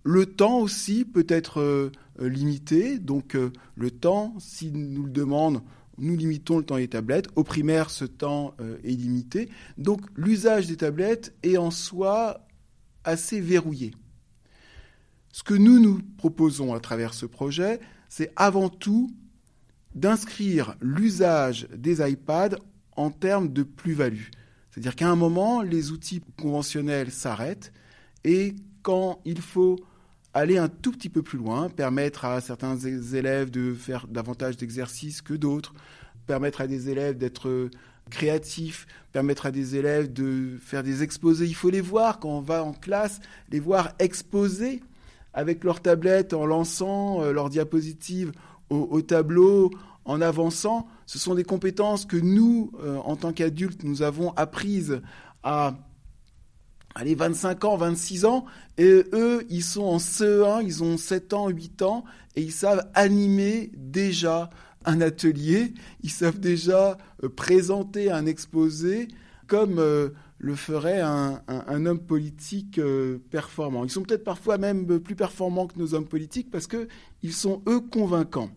Le 0.04 0.26
temps 0.26 0.58
aussi 0.58 1.04
peut 1.04 1.26
être 1.28 1.60
euh, 1.60 1.90
limité, 2.18 2.98
donc 2.98 3.36
euh, 3.36 3.52
le 3.74 3.90
temps, 3.90 4.34
s'ils 4.38 4.76
nous 4.76 5.04
le 5.04 5.10
demandent, 5.10 5.62
nous 5.98 6.16
limitons 6.16 6.58
le 6.58 6.64
temps 6.64 6.76
des 6.76 6.88
tablettes. 6.88 7.28
Au 7.36 7.44
primaire, 7.44 7.90
ce 7.90 8.04
temps 8.04 8.54
euh, 8.60 8.78
est 8.84 8.90
limité. 8.90 9.48
Donc 9.78 10.00
l'usage 10.16 10.66
des 10.66 10.76
tablettes 10.76 11.34
est 11.42 11.56
en 11.56 11.70
soi 11.70 12.46
assez 13.04 13.40
verrouillé. 13.40 13.92
Ce 15.32 15.42
que 15.42 15.54
nous 15.54 15.80
nous 15.80 16.00
proposons 16.16 16.74
à 16.74 16.80
travers 16.80 17.12
ce 17.12 17.26
projet, 17.26 17.80
c'est 18.16 18.30
avant 18.36 18.68
tout 18.68 19.10
d'inscrire 19.96 20.76
l'usage 20.80 21.66
des 21.74 22.00
iPads 22.08 22.56
en 22.94 23.10
termes 23.10 23.52
de 23.52 23.64
plus-value. 23.64 24.28
C'est-à-dire 24.70 24.94
qu'à 24.94 25.08
un 25.08 25.16
moment, 25.16 25.62
les 25.62 25.90
outils 25.90 26.22
conventionnels 26.40 27.10
s'arrêtent 27.10 27.72
et 28.22 28.54
quand 28.84 29.20
il 29.24 29.40
faut 29.40 29.80
aller 30.32 30.58
un 30.58 30.68
tout 30.68 30.92
petit 30.92 31.08
peu 31.08 31.22
plus 31.22 31.38
loin, 31.38 31.68
permettre 31.68 32.24
à 32.24 32.40
certains 32.40 32.78
élèves 32.78 33.50
de 33.50 33.74
faire 33.74 34.06
davantage 34.06 34.56
d'exercices 34.56 35.20
que 35.20 35.34
d'autres, 35.34 35.74
permettre 36.28 36.60
à 36.60 36.68
des 36.68 36.90
élèves 36.90 37.18
d'être 37.18 37.68
créatifs, 38.10 38.86
permettre 39.10 39.46
à 39.46 39.50
des 39.50 39.74
élèves 39.74 40.12
de 40.12 40.56
faire 40.60 40.84
des 40.84 41.02
exposés. 41.02 41.46
Il 41.46 41.56
faut 41.56 41.70
les 41.70 41.80
voir 41.80 42.20
quand 42.20 42.38
on 42.38 42.42
va 42.42 42.62
en 42.62 42.74
classe, 42.74 43.18
les 43.50 43.58
voir 43.58 43.92
exposés 43.98 44.84
avec 45.34 45.64
leur 45.64 45.82
tablette 45.82 46.32
en 46.32 46.46
lançant 46.46 47.22
euh, 47.22 47.32
leur 47.32 47.50
diapositive 47.50 48.32
au, 48.70 48.88
au, 48.90 49.02
tableau, 49.02 49.70
en 50.04 50.20
avançant. 50.20 50.86
Ce 51.06 51.18
sont 51.18 51.34
des 51.34 51.44
compétences 51.44 52.06
que 52.06 52.16
nous, 52.16 52.72
euh, 52.82 52.96
en 52.96 53.16
tant 53.16 53.32
qu'adultes, 53.32 53.82
nous 53.82 54.02
avons 54.02 54.32
apprises 54.36 55.02
à 55.42 55.74
allez, 56.94 57.14
25 57.14 57.64
ans, 57.64 57.76
26 57.76 58.24
ans, 58.24 58.44
et 58.78 59.04
eux, 59.12 59.44
ils 59.50 59.64
sont 59.64 59.82
en 59.82 59.98
CE1, 59.98 60.62
ils 60.64 60.82
ont 60.82 60.96
7 60.96 61.32
ans, 61.32 61.48
8 61.48 61.82
ans, 61.82 62.04
et 62.36 62.42
ils 62.42 62.52
savent 62.52 62.88
animer 62.94 63.70
déjà 63.76 64.50
un 64.84 65.00
atelier, 65.00 65.74
ils 66.02 66.10
savent 66.10 66.38
déjà 66.38 66.96
euh, 67.22 67.28
présenter 67.28 68.10
un 68.10 68.26
exposé 68.26 69.08
comme 69.46 69.82
le 70.44 70.54
ferait 70.56 71.00
un, 71.00 71.40
un, 71.48 71.64
un 71.66 71.86
homme 71.86 72.00
politique 72.00 72.78
euh, 72.78 73.18
performant. 73.30 73.82
Ils 73.82 73.90
sont 73.90 74.02
peut-être 74.02 74.24
parfois 74.24 74.58
même 74.58 75.00
plus 75.00 75.16
performants 75.16 75.66
que 75.66 75.78
nos 75.78 75.94
hommes 75.94 76.06
politiques 76.06 76.50
parce 76.50 76.66
qu'ils 76.66 77.32
sont, 77.32 77.62
eux, 77.66 77.80
convaincants. 77.80 78.50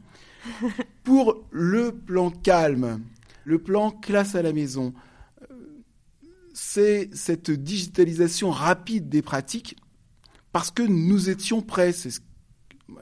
Pour 1.06 1.46
le 1.50 1.94
plan 1.94 2.30
calme, 2.30 3.00
le 3.46 3.60
plan 3.60 3.92
classe 3.92 4.36
à 4.36 4.42
la 4.42 4.52
maison, 4.52 4.94
c'est 6.54 7.10
cette 7.14 7.52
digitalisation 7.52 8.52
rapide 8.52 9.08
des 9.08 9.22
pratiques 9.22 9.78
parce 10.52 10.72
que 10.72 10.84
nous 10.84 11.30
étions 11.30 11.62
prêts. 11.62 11.94
C'est 11.94 12.12
ce 12.12 12.20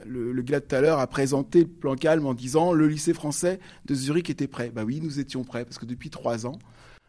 le, 0.05 0.31
le 0.31 0.41
gars 0.41 0.61
tout 0.61 0.75
à 0.75 0.81
l'heure 0.81 0.99
a 0.99 1.07
présenté 1.07 1.59
le 1.61 1.67
plan 1.67 1.95
calme 1.95 2.25
en 2.25 2.33
disant 2.33 2.73
le 2.73 2.87
lycée 2.87 3.13
français 3.13 3.59
de 3.85 3.95
Zurich 3.95 4.29
était 4.29 4.47
prêt. 4.47 4.71
Bah 4.73 4.83
oui, 4.83 4.99
nous 5.01 5.19
étions 5.19 5.43
prêts 5.43 5.65
parce 5.65 5.77
que 5.77 5.85
depuis 5.85 6.09
trois 6.09 6.45
ans, 6.45 6.59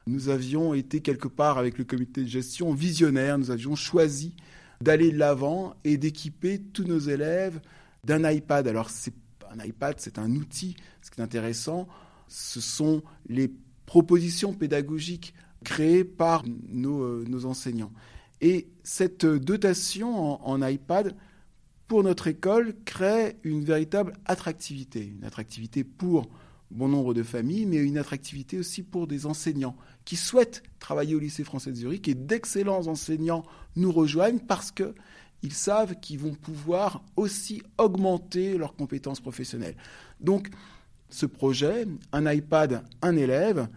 nous 0.07 0.29
avions 0.29 0.73
été 0.73 1.01
quelque 1.01 1.29
part 1.29 1.59
avec 1.59 1.79
le 1.79 1.85
comité 1.85 2.23
de 2.23 2.29
gestion 2.29 2.73
visionnaire. 2.73 3.39
Nous 3.39 3.51
avions 3.51 3.75
choisi 3.75 4.35
d'aller 4.81 5.11
de 5.11 5.19
l'avant 5.19 5.75
et 5.85 5.97
d'équiper 5.97 6.61
tous 6.61 6.85
nos 6.85 6.99
élèves 6.99 7.61
d'un 8.05 8.31
iPad. 8.31 8.69
Alors 8.69 8.91
c'est 8.91 9.15
un 9.51 9.65
iPad, 9.65 9.97
c'est 9.99 10.19
un 10.19 10.31
outil. 10.37 10.77
Ce 11.03 11.11
qui 11.11 11.21
est 11.21 11.25
intéressant, 11.25 11.89
ce 12.29 12.61
sont 12.61 13.03
les 13.29 13.53
propositions 13.87 14.53
pédagogiques 14.53 15.35
créées 15.65 16.05
par 16.05 16.45
nos, 16.69 17.03
euh, 17.03 17.45
enseignants. 17.45 17.93
Et 18.41 18.69
cette 18.85 19.27
dotation 19.27 20.47
en 20.47 20.67
iPad 20.67 21.17
pour 21.89 22.03
notre 22.03 22.27
école, 22.27 22.75
crée 22.85 23.37
une 23.45 23.65
véritable 23.65 24.15
attractivité. 24.25 25.07
Une 25.07 25.25
attractivité 25.25 25.85
pour 25.85 26.29
bon 26.71 26.89
nombre 26.89 27.15
de 27.15 27.23
familles, 27.23 27.67
mais 27.67 27.77
une 27.77 27.99
attractivité 27.99 28.59
aussi 28.59 28.83
pour 28.83 29.07
des 29.07 29.27
enseignants 29.27 29.77
qui 30.07 30.17
souhaitent 30.17 30.63
travailler 30.79 31.15
au 31.15 31.19
lycée 31.19 31.45
français 31.45 31.73
de 31.73 31.77
Zurich 31.77 32.09
et 32.09 32.15
d'excellents 32.15 32.87
enseignants 32.87 33.45
nous 33.75 33.93
rejoignent 33.93 34.39
parce 34.39 34.71
que 34.71 34.95
ils 35.43 35.53
savent 35.53 35.97
qu'ils 36.01 36.19
vont 36.19 36.33
pouvoir 36.33 37.03
aussi 37.17 37.63
augmenter 37.77 38.57
leurs 38.57 38.75
compétences 38.75 39.21
professionnelles. 39.21 39.77
Donc, 40.21 40.49
ce 41.11 41.27
projet, 41.27 41.87
un 42.13 42.33
iPad, 42.33 42.83
un 43.03 43.17
élève, 43.17 43.69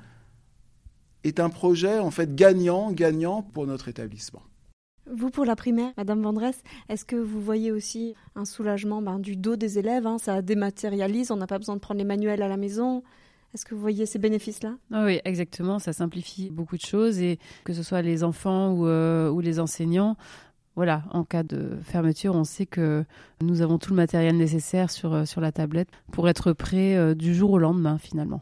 est 1.26 1.40
un 1.40 1.50
projet 1.50 2.00
en 2.00 2.12
fait 2.12 2.34
gagnant, 2.34 2.92
gagnant 2.92 3.42
pour 3.42 3.68
notre 3.68 3.90
établissement. 3.90 4.42
Vous, 5.12 5.32
pour 5.32 5.44
la 5.44 5.56
primaire, 5.56 5.92
Madame 5.98 6.22
Vendresse, 6.22 6.62
est-ce 6.88 7.04
que 7.04 7.16
vous 7.16 7.42
voyez 7.42 7.72
aussi 7.72 8.14
un 8.36 8.46
soulagement 8.46 9.02
ben, 9.02 9.20
du 9.20 9.36
dos 9.36 9.56
des 9.56 9.80
élèves 9.80 10.06
hein, 10.06 10.20
Ça 10.20 10.42
dématérialise, 10.44 11.32
on 11.32 11.36
n'a 11.36 11.48
pas 11.48 11.58
besoin 11.58 11.76
de 11.76 11.82
prendre 11.82 11.98
les 11.98 12.06
manuels 12.06 12.44
à 12.44 12.48
la 12.48 12.58
maison. 12.58 13.04
Est-ce 13.54 13.66
que 13.66 13.74
vous 13.74 13.82
voyez 13.82 14.06
ces 14.06 14.20
bénéfices-là? 14.20 14.76
Ah 14.92 15.06
Oui, 15.06 15.20
exactement. 15.26 15.80
Ça 15.80 15.94
simplifie 15.94 16.50
beaucoup 16.50 16.78
de 16.78 16.86
choses 16.86 17.20
et 17.20 17.40
que 17.64 17.74
ce 17.74 17.84
soit 17.84 18.02
les 18.02 18.24
enfants 18.24 18.72
ou, 18.74 18.86
euh, 18.86 19.30
ou 19.30 19.40
les 19.42 19.60
enseignants, 19.60 20.18
voilà, 20.80 21.04
en 21.12 21.26
cas 21.26 21.44
de 21.44 21.78
fermeture, 21.84 22.36
on 22.36 22.46
sait 22.46 22.66
que 22.66 23.04
nous 23.42 23.62
avons 23.62 23.78
tout 23.80 23.90
le 23.90 23.98
matériel 23.98 24.38
nécessaire 24.38 24.90
sur, 24.90 25.14
euh, 25.14 25.26
sur 25.26 25.42
la 25.42 25.52
tablette 25.52 25.90
pour 26.10 26.30
être 26.30 26.54
prêt 26.54 26.96
euh, 26.96 27.16
du 27.16 27.36
jour 27.36 27.52
au 27.52 27.58
lendemain 27.58 27.98
finalement. 27.98 28.40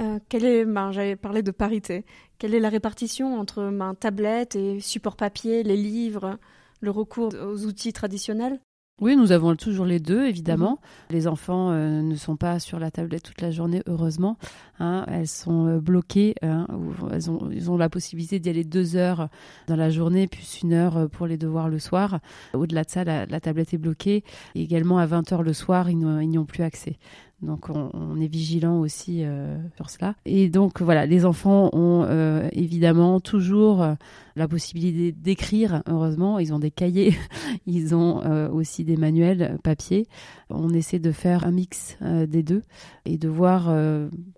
Euh, 0.00 0.18
quelle 0.30 0.46
est, 0.46 0.64
ben, 0.64 0.92
j'avais 0.92 1.14
parlé 1.14 1.42
de 1.42 1.50
parité. 1.50 2.06
Quelle 2.38 2.54
est 2.54 2.60
la 2.60 2.70
répartition 2.70 3.38
entre 3.38 3.70
ben, 3.70 3.94
tablette 3.94 4.56
et 4.56 4.80
support 4.80 5.14
papier, 5.14 5.62
les 5.62 5.76
livres, 5.76 6.38
le 6.80 6.90
recours 6.90 7.34
aux 7.34 7.66
outils 7.66 7.92
traditionnels? 7.92 8.58
Oui, 9.00 9.16
nous 9.16 9.32
avons 9.32 9.56
toujours 9.56 9.86
les 9.86 9.98
deux, 9.98 10.24
évidemment. 10.24 10.78
Mmh. 10.80 11.12
Les 11.12 11.26
enfants 11.26 11.72
euh, 11.72 12.00
ne 12.00 12.14
sont 12.14 12.36
pas 12.36 12.60
sur 12.60 12.78
la 12.78 12.92
tablette 12.92 13.24
toute 13.24 13.40
la 13.40 13.50
journée, 13.50 13.82
heureusement. 13.86 14.38
Hein, 14.78 15.04
elles 15.08 15.26
sont 15.26 15.66
euh, 15.66 15.80
bloquées. 15.80 16.36
Hein, 16.42 16.68
elles 17.10 17.28
ont, 17.28 17.50
ils 17.50 17.72
ont 17.72 17.76
la 17.76 17.88
possibilité 17.88 18.38
d'y 18.38 18.50
aller 18.50 18.62
deux 18.62 18.94
heures 18.94 19.28
dans 19.66 19.74
la 19.74 19.90
journée, 19.90 20.28
plus 20.28 20.62
une 20.62 20.72
heure 20.72 20.96
euh, 20.96 21.08
pour 21.08 21.26
les 21.26 21.36
devoirs 21.36 21.68
le 21.68 21.80
soir. 21.80 22.20
Au-delà 22.52 22.84
de 22.84 22.90
ça, 22.90 23.02
la, 23.02 23.26
la, 23.26 23.40
tablette 23.40 23.74
est 23.74 23.78
bloquée. 23.78 24.22
Et 24.54 24.62
également, 24.62 24.98
à 24.98 25.06
20 25.06 25.32
heures 25.32 25.42
le 25.42 25.54
soir, 25.54 25.90
ils 25.90 25.98
n'y 25.98 26.38
ont 26.38 26.44
plus 26.46 26.62
accès. 26.62 26.96
Donc 27.42 27.68
on, 27.68 27.90
on, 27.92 28.20
est 28.20 28.26
vigilant 28.26 28.80
aussi 28.80 29.22
euh, 29.24 29.56
sur 29.76 29.90
cela. 29.90 30.14
Et 30.24 30.48
donc 30.48 30.80
voilà, 30.80 31.06
les 31.06 31.24
enfants 31.24 31.68
ont 31.72 32.04
euh, 32.04 32.48
évidemment 32.52 33.20
toujours 33.20 33.82
euh, 33.82 33.94
la 34.36 34.48
possibilité 34.48 35.12
d'écrire. 35.12 35.82
Heureusement, 35.86 36.38
ils 36.38 36.54
ont 36.54 36.58
des 36.58 36.70
cahiers, 36.70 37.14
ils 37.66 37.94
ont 37.94 38.22
euh, 38.24 38.48
aussi 38.48 38.84
des 38.84 38.96
manuels 38.96 39.58
papier. 39.62 40.06
On 40.48 40.70
essaie 40.70 40.98
de 40.98 41.12
faire 41.12 41.46
un 41.46 41.50
mix 41.50 41.98
des 42.00 42.42
deux 42.42 42.62
et 43.04 43.18
de 43.18 43.28
voir 43.28 43.68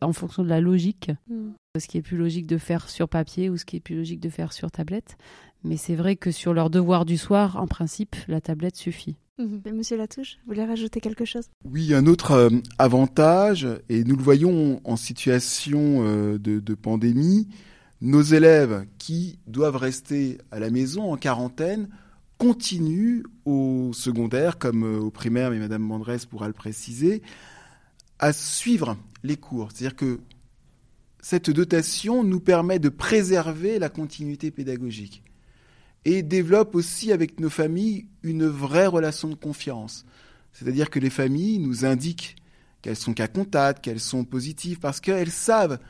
en 0.00 0.12
fonction 0.12 0.42
de 0.42 0.48
la 0.48 0.60
logique 0.60 1.10
mm. 1.28 1.50
ce 1.78 1.86
qui 1.88 1.98
est 1.98 2.02
plus 2.02 2.16
logique 2.16 2.46
de 2.46 2.58
faire 2.58 2.88
sur 2.88 3.08
papier 3.08 3.50
ou 3.50 3.56
ce 3.56 3.64
qui 3.64 3.76
est 3.76 3.80
plus 3.80 3.96
logique 3.96 4.20
de 4.20 4.28
faire 4.28 4.52
sur 4.52 4.70
tablette. 4.70 5.16
Mais 5.64 5.76
c'est 5.76 5.96
vrai 5.96 6.16
que 6.16 6.30
sur 6.30 6.54
leur 6.54 6.70
devoir 6.70 7.04
du 7.04 7.16
soir, 7.16 7.56
en 7.56 7.66
principe, 7.66 8.16
la 8.28 8.40
tablette 8.40 8.76
suffit. 8.76 9.16
Mmh. 9.38 9.70
Monsieur 9.74 9.98
Latouche, 9.98 10.38
vous 10.44 10.54
voulez 10.54 10.64
rajouter 10.64 11.00
quelque 11.00 11.26
chose? 11.26 11.50
Oui, 11.66 11.92
un 11.92 12.06
autre 12.06 12.30
euh, 12.32 12.50
avantage, 12.78 13.68
et 13.90 14.02
nous 14.02 14.16
le 14.16 14.22
voyons 14.22 14.80
en 14.84 14.96
situation 14.96 16.06
euh, 16.06 16.38
de, 16.38 16.58
de, 16.58 16.74
pandémie, 16.74 17.46
nos 18.00 18.22
élèves 18.22 18.86
qui 18.96 19.38
doivent 19.46 19.76
rester 19.76 20.38
à 20.50 20.58
la 20.58 20.70
maison 20.70 21.12
en 21.12 21.18
quarantaine 21.18 21.90
continuent 22.38 23.24
au 23.44 23.90
secondaire, 23.92 24.58
comme 24.58 24.84
euh, 24.84 25.00
au 25.00 25.10
primaire, 25.10 25.50
mais 25.50 25.58
Madame 25.58 25.82
Mandresse 25.82 26.24
pourra 26.24 26.46
le 26.46 26.54
préciser, 26.54 27.20
à 28.18 28.32
suivre 28.32 28.96
les 29.22 29.36
cours. 29.36 29.68
C'est-à-dire 29.70 29.96
que 29.96 30.18
cette 31.20 31.50
dotation 31.50 32.24
nous 32.24 32.40
permet 32.40 32.78
de 32.78 32.88
préserver 32.88 33.78
la 33.78 33.90
continuité 33.90 34.50
pédagogique 34.50 35.22
et 36.06 36.22
développe 36.22 36.76
aussi 36.76 37.10
avec 37.10 37.40
nos 37.40 37.50
familles 37.50 38.06
une 38.22 38.46
vraie 38.46 38.86
relation 38.86 39.28
de 39.28 39.34
confiance. 39.34 40.06
C'est-à-dire 40.52 40.88
que 40.88 41.00
les 41.00 41.10
familles 41.10 41.58
nous 41.58 41.84
indiquent 41.84 42.36
qu'elles 42.80 42.94
sont 42.94 43.12
cas 43.12 43.26
contact, 43.26 43.82
qu'elles 43.82 43.98
sont 43.98 44.24
positives, 44.24 44.78
parce 44.78 45.00
qu'elles 45.00 45.32
savent 45.32 45.80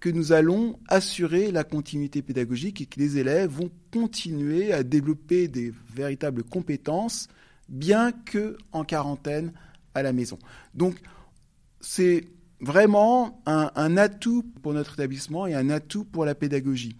que 0.00 0.08
nous 0.08 0.32
allons 0.32 0.78
assurer 0.88 1.52
la 1.52 1.62
continuité 1.62 2.22
pédagogique 2.22 2.80
et 2.80 2.86
que 2.86 2.98
les 2.98 3.18
élèves 3.18 3.50
vont 3.50 3.70
continuer 3.92 4.72
à 4.72 4.82
développer 4.82 5.46
des 5.46 5.74
véritables 5.94 6.42
compétences, 6.42 7.28
bien 7.68 8.12
que 8.12 8.56
en 8.72 8.82
quarantaine 8.82 9.52
à 9.94 10.02
la 10.02 10.14
maison. 10.14 10.38
Donc, 10.74 10.96
c'est 11.82 12.28
vraiment 12.60 13.42
un, 13.44 13.96
atout 13.98 14.42
pour 14.62 14.72
notre 14.72 14.94
établissement 14.94 15.46
et 15.46 15.54
un 15.54 15.68
atout 15.68 16.04
pour 16.04 16.24
la 16.24 16.34
pédagogie. 16.34 16.96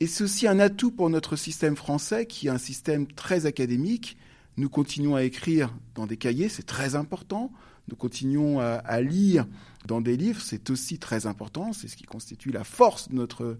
Et 0.00 0.06
c'est 0.06 0.24
aussi 0.24 0.46
un 0.46 0.60
atout 0.60 0.92
pour 0.92 1.10
notre 1.10 1.36
système 1.36 1.76
français, 1.76 2.26
qui 2.26 2.46
est 2.46 2.50
un 2.50 2.58
système 2.58 3.06
très 3.06 3.46
académique. 3.46 4.16
Nous 4.56 4.68
continuons 4.68 5.16
à 5.16 5.24
écrire 5.24 5.74
dans 5.94 6.06
des 6.06 6.16
cahiers, 6.16 6.48
c'est 6.48 6.66
très 6.66 6.94
important. 6.94 7.52
Nous 7.88 7.96
continuons 7.96 8.60
à, 8.60 9.00
lire 9.00 9.46
dans 9.86 10.02
des 10.02 10.16
livres, 10.16 10.42
c'est 10.42 10.68
aussi 10.68 10.98
très 10.98 11.26
important. 11.26 11.72
C'est 11.72 11.88
ce 11.88 11.96
qui 11.96 12.04
constitue 12.04 12.50
la 12.50 12.64
force 12.64 13.08
de 13.08 13.14
notre 13.14 13.44
euh, 13.44 13.56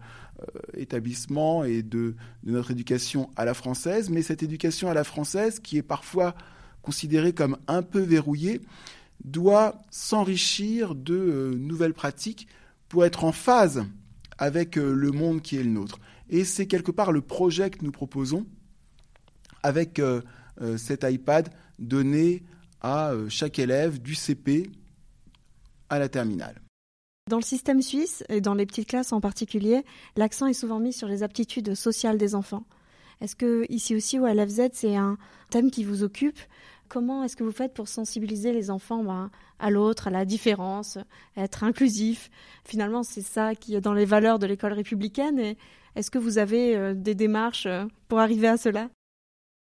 établissement 0.77 1.65
et 1.65 1.83
de, 1.83 2.15
de, 2.43 2.53
notre 2.53 2.71
éducation 2.71 3.31
à 3.37 3.47
la 3.47 3.55
française. 3.55 4.11
Mais 4.11 4.21
cette 4.21 4.43
éducation 4.43 4.91
à 4.91 4.95
la 4.95 5.05
française, 5.05 5.61
qui 5.61 5.79
est 5.79 5.83
parfois 5.83 6.35
considérée 6.83 7.33
comme 7.33 7.57
un 7.69 7.83
peu 7.83 8.01
verrouillée, 8.01 8.61
doit 9.25 9.83
s'enrichir 9.91 10.95
de 10.95 11.15
euh, 11.15 11.55
nouvelles 11.55 11.95
pratiques 11.95 12.49
pour 12.89 13.05
être 13.05 13.25
en 13.25 13.33
phase 13.33 13.85
avec 14.37 14.79
euh, 14.79 14.93
le 14.93 15.11
monde 15.11 15.43
qui 15.43 15.57
est 15.57 15.63
le 15.63 15.71
nôtre. 15.71 15.99
Et 16.31 16.45
c'est 16.45 16.67
quelque 16.67 16.91
part 16.91 17.13
le 17.13 17.21
projet 17.21 17.71
que 17.71 17.85
nous 17.85 17.93
proposons 17.93 18.47
avec 19.63 19.99
euh, 19.99 20.21
euh, 20.61 20.77
cet 20.77 21.05
iPad 21.05 21.49
donné 21.79 22.43
à 22.81 23.11
euh, 23.11 23.29
chaque 23.29 23.59
élève 23.59 24.01
du 24.01 24.15
CP 24.15 24.71
à 25.89 25.99
la 25.99 26.09
terminale. 26.09 26.61
Dans 27.29 27.37
le 27.37 27.43
système 27.43 27.83
suisse, 27.83 28.25
et 28.29 28.41
dans 28.41 28.55
les 28.55 28.65
petites 28.65 28.89
classes 28.89 29.13
en 29.13 29.21
particulier, 29.21 29.85
l'accent 30.17 30.47
est 30.47 30.55
souvent 30.55 30.81
mis 30.81 30.93
sur 30.93 31.09
les 31.09 31.23
aptitudes 31.23 31.75
sociales 31.75 32.17
des 32.17 32.35
enfants. 32.35 32.65
Est-ce 33.21 33.37
que 33.37 33.67
ici 33.69 33.95
aussi 33.95 34.19
au 34.19 34.27
LFZ, 34.27 34.69
c'est 34.73 34.97
un 34.97 35.19
thème 35.51 35.71
qui 35.71 35.85
vous 35.85 36.03
occupe? 36.03 36.39
Comment 36.89 37.23
est-ce 37.23 37.37
que 37.37 37.45
vous 37.45 37.53
faites 37.53 37.75
pour 37.75 37.87
sensibiliser 37.87 38.53
les 38.53 38.71
enfants 38.71 39.05
ben, 39.05 39.31
à 39.59 39.71
l'autre, 39.71 40.09
à 40.09 40.11
la 40.11 40.25
différence, 40.25 40.99
être 41.37 41.65
inclusif? 41.65 42.31
Finalement, 42.65 43.03
c'est 43.03 43.23
ça 43.23 43.55
qui 43.55 43.75
est 43.75 43.81
dans 43.81 43.93
les 43.93 44.07
valeurs 44.07 44.39
de 44.39 44.47
l'école 44.47 44.73
républicaine. 44.73 45.55
Est-ce 45.99 46.13
que 46.13 46.19
vous 46.19 46.39
avez 46.39 46.77
euh, 46.77 46.95
des 46.95 47.17
démarches 47.17 47.67
euh, 47.67 47.85
pour 48.07 48.21
arriver 48.21 48.47
à 48.47 48.57
cela? 48.57 48.89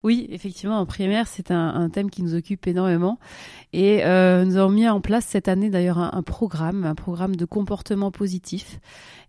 Oui, 0.03 0.27
effectivement, 0.29 0.77
en 0.77 0.85
primaire, 0.85 1.27
c'est 1.27 1.51
un, 1.51 1.89
thème 1.89 2.09
qui 2.09 2.23
nous 2.23 2.33
occupe 2.35 2.67
énormément. 2.67 3.19
Et 3.73 4.05
euh, 4.05 4.45
nous 4.45 4.55
avons 4.55 4.69
mis 4.69 4.87
en 4.87 5.01
place 5.01 5.25
cette 5.25 5.49
année 5.49 5.69
d'ailleurs 5.69 5.97
un, 5.97 6.23
programme, 6.23 6.85
un 6.85 6.95
programme 6.95 7.35
de 7.35 7.43
comportement 7.43 8.09
positif. 8.09 8.79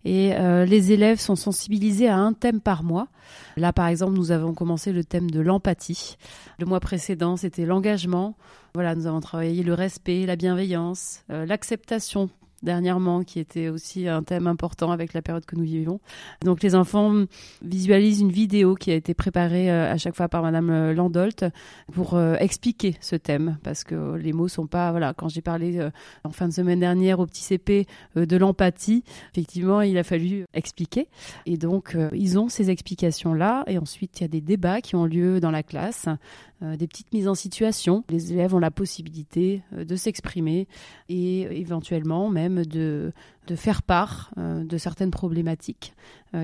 Et 0.05 0.33
les 0.65 0.93
élèves 0.93 1.19
sont 1.19 1.35
sensibilisés 1.35 2.07
à 2.07 2.15
un 2.15 2.31
thème 2.31 2.61
par 2.61 2.83
mois. 2.83 3.09
Là, 3.57 3.73
par 3.73 3.87
exemple, 3.87 4.13
nous 4.13 4.31
avons 4.31 4.53
commencé 4.53 4.93
le 4.93 5.03
thème 5.03 5.29
de 5.29 5.41
l'empathie. 5.41 6.15
Le 6.57 6.65
mois 6.65 6.79
précédent, 6.79 7.35
c'était 7.35 7.65
l'engagement. 7.65 8.37
Voilà, 8.73 8.95
nous 8.95 9.07
avons 9.07 9.19
travaillé 9.19 9.63
le 9.63 9.73
respect, 9.73 10.25
la 10.25 10.37
bienveillance, 10.37 11.25
l'acceptation 11.27 12.29
dernièrement, 12.63 13.23
qui 13.23 13.39
était 13.39 13.69
aussi 13.69 14.07
un 14.07 14.23
thème 14.23 14.47
important 14.47 14.91
avec 14.91 15.13
la 15.13 15.21
période 15.21 15.45
que 15.45 15.55
nous 15.55 15.63
vivons. 15.63 15.99
Donc 16.43 16.63
les 16.63 16.75
enfants 16.75 17.25
visualisent 17.61 18.21
une 18.21 18.31
vidéo 18.31 18.75
qui 18.75 18.91
a 18.91 18.95
été 18.95 19.13
préparée 19.13 19.69
à 19.71 19.97
chaque 19.97 20.15
fois 20.15 20.29
par 20.29 20.41
Madame 20.41 20.91
Landolt 20.91 21.45
pour 21.91 22.19
expliquer 22.39 22.95
ce 23.01 23.15
thème, 23.15 23.57
parce 23.63 23.83
que 23.83 24.15
les 24.15 24.33
mots 24.33 24.47
sont 24.47 24.67
pas, 24.67 24.91
voilà, 24.91 25.13
quand 25.13 25.29
j'ai 25.29 25.41
parlé 25.41 25.79
en 26.23 26.29
fin 26.31 26.47
de 26.47 26.53
semaine 26.53 26.79
dernière 26.79 27.19
au 27.19 27.25
petit 27.25 27.43
CP 27.43 27.87
de 28.15 28.37
l'empathie, 28.37 29.03
effectivement, 29.31 29.81
il 29.81 29.97
a 29.97 30.03
fallu 30.03 30.45
expliquer. 30.53 31.07
Et 31.45 31.57
donc, 31.57 31.97
ils 32.13 32.37
ont 32.39 32.49
ces 32.49 32.69
explications-là, 32.69 33.63
et 33.67 33.77
ensuite, 33.77 34.19
il 34.19 34.23
y 34.23 34.25
a 34.25 34.29
des 34.29 34.41
débats 34.41 34.81
qui 34.81 34.95
ont 34.95 35.05
lieu 35.05 35.39
dans 35.39 35.51
la 35.51 35.63
classe, 35.63 36.07
euh, 36.07 36.15
des 36.61 36.87
petites 36.87 37.11
mises 37.13 37.27
en 37.27 37.35
situation. 37.35 38.03
Les 38.09 38.33
élèves 38.33 38.53
ont 38.53 38.59
la 38.59 38.71
possibilité 38.71 39.63
euh, 39.73 39.83
de 39.83 39.95
s'exprimer 39.95 40.67
et 41.09 41.41
éventuellement 41.59 42.29
même 42.29 42.65
de, 42.65 43.13
de 43.47 43.55
faire 43.55 43.81
part 43.81 44.31
euh, 44.37 44.63
de 44.63 44.77
certaines 44.77 45.11
problématiques 45.11 45.93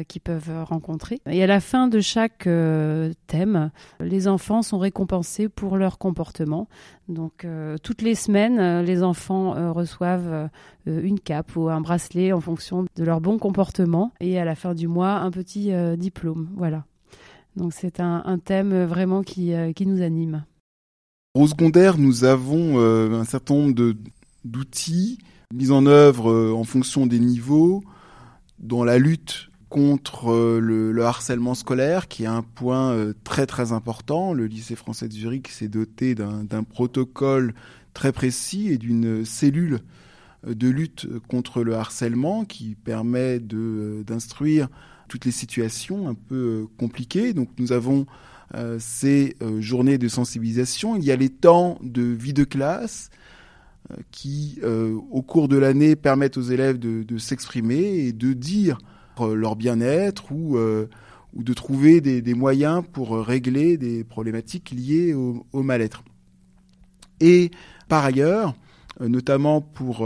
qu'ils 0.10 0.20
peuvent 0.20 0.52
rencontrer. 0.66 1.22
Et 1.28 1.42
à 1.42 1.48
la 1.48 1.62
fin 1.62 1.88
de 1.88 2.02
chaque 2.02 2.50
thème, 3.28 3.72
les 4.02 4.28
enfants 4.28 4.62
sont 4.62 4.80
récompensés 4.80 5.48
pour 5.48 5.78
leur 5.78 5.98
comportement. 5.98 6.68
Donc 7.08 7.48
toutes 7.84 8.02
les 8.02 8.16
semaines, 8.16 8.82
les 8.82 9.02
enfants 9.02 9.72
reçoivent 9.72 10.50
une 10.86 11.22
cape 11.22 11.56
ou 11.56 11.70
un 11.70 11.80
bracelet 11.80 12.34
en 12.34 12.42
fonction 12.42 12.84
de 12.98 13.04
leur 13.06 13.22
bon 13.22 13.40
comportement 13.40 14.12
et 14.20 14.38
à 14.38 14.44
la 14.44 14.56
fin 14.56 14.74
du 14.74 14.90
mois, 14.90 15.12
un 15.12 15.32
petit 15.32 15.72
diplôme. 15.96 16.50
Voilà. 16.58 16.84
Donc 17.58 17.74
c'est 17.74 18.00
un, 18.00 18.38
thème 18.38 18.86
vraiment 18.86 19.24
qui, 19.24 19.54
euh, 19.54 19.74
qui 19.74 19.88
nous 19.88 20.04
anime. 20.04 20.46
Au 21.34 21.48
secondaire, 21.48 21.98
nous 21.98 22.24
avons 22.24 22.80
euh, 22.80 23.20
un 23.20 23.26
certain 23.26 23.56
nombre 23.56 23.96
d'outils 24.46 25.18
mis 25.52 25.72
en 25.72 25.88
œuvre 25.88 26.32
euh, 26.32 26.54
en 26.54 26.64
fonction 26.64 27.08
des 27.08 27.20
niveaux 27.20 27.84
dans 28.60 28.84
la 28.84 29.00
lutte 29.00 29.50
contre 29.70 30.60
le, 30.60 31.04
harcèlement 31.04 31.56
scolaire, 31.56 32.08
qui 32.08 32.24
est 32.24 32.28
un 32.28 32.44
point 32.44 33.12
très 33.26 33.46
très 33.46 33.74
important. 33.74 34.34
Le 34.34 34.46
lycée 34.46 34.76
français 34.76 35.10
de 35.10 35.14
Zurich 35.14 35.50
s'est 35.50 35.68
doté 35.68 36.16
d'un 36.16 36.64
protocole 36.64 37.54
très 37.94 38.14
précis 38.14 38.70
et 38.70 38.78
d'une 38.78 39.26
cellule 39.26 39.80
de 40.48 40.70
lutte 40.70 41.08
contre 41.28 41.64
le 41.64 41.76
harcèlement 41.76 42.46
qui 42.46 42.76
permet 42.76 43.40
d'instruire 43.40 44.70
toutes 45.08 45.26
les 45.26 45.32
situations 45.32 46.08
un 46.08 46.14
peu 46.14 46.36
euh, 46.36 46.66
compliquées. 46.78 47.34
Donc 47.34 47.50
nous 47.58 47.72
avons 47.72 48.06
euh, 48.56 48.78
ces 48.80 49.36
euh, 49.42 49.62
journées 49.62 49.98
de 49.98 50.08
sensibilisation. 50.08 50.96
Il 50.96 51.04
y 51.04 51.12
a 51.12 51.16
les 51.16 51.30
temps 51.30 51.80
de 51.82 52.04
vie 52.04 52.34
de 52.34 52.44
classe 52.44 53.10
qui, 54.12 54.60
au 54.66 55.22
cours 55.22 55.48
de 55.48 55.56
l'année, 55.56 55.96
permettent 55.96 56.36
aux 56.36 56.42
élèves 56.42 56.78
de, 56.78 57.18
s'exprimer 57.18 58.00
et 58.00 58.12
de 58.12 58.34
dire 58.34 58.80
leur 59.18 59.56
bien-être 59.56 60.34
ou, 60.34 60.58
de 60.58 61.54
trouver 61.54 62.02
des, 62.02 62.34
moyens 62.34 62.84
pour 62.92 63.18
régler 63.26 63.78
des 63.78 64.04
problématiques 64.04 64.72
liées 64.72 65.14
au, 65.14 65.46
au 65.54 65.64
mal-être. 65.64 66.04
Et 67.22 67.50
par 67.88 68.04
ailleurs, 68.04 68.56
notamment 69.00 69.62
pour, 69.62 70.06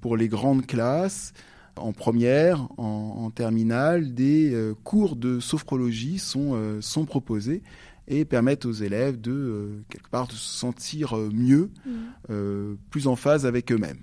pour 0.00 0.16
les 0.16 0.28
grandes 0.28 0.64
classes, 0.64 1.34
en 1.76 1.92
première, 1.92 2.68
en, 2.78 3.30
terminale, 3.30 4.14
des 4.14 4.52
euh, 4.52 4.74
cours 4.84 5.16
de 5.16 5.40
sophrologie 5.40 6.18
sont, 6.18 6.52
euh, 6.54 6.80
sont 6.80 7.04
proposés 7.04 7.62
et 8.08 8.24
permettent 8.24 8.66
aux 8.66 8.72
élèves 8.72 9.20
de, 9.20 9.32
euh, 9.32 9.84
quelque 9.88 10.08
part, 10.08 10.26
de 10.26 10.32
se 10.32 10.58
sentir 10.58 11.16
mieux, 11.16 11.70
mmh. 11.86 12.74
plus 12.90 13.06
en 13.06 13.16
phase 13.16 13.46
avec 13.46 13.70
eux-mêmes. 13.72 14.00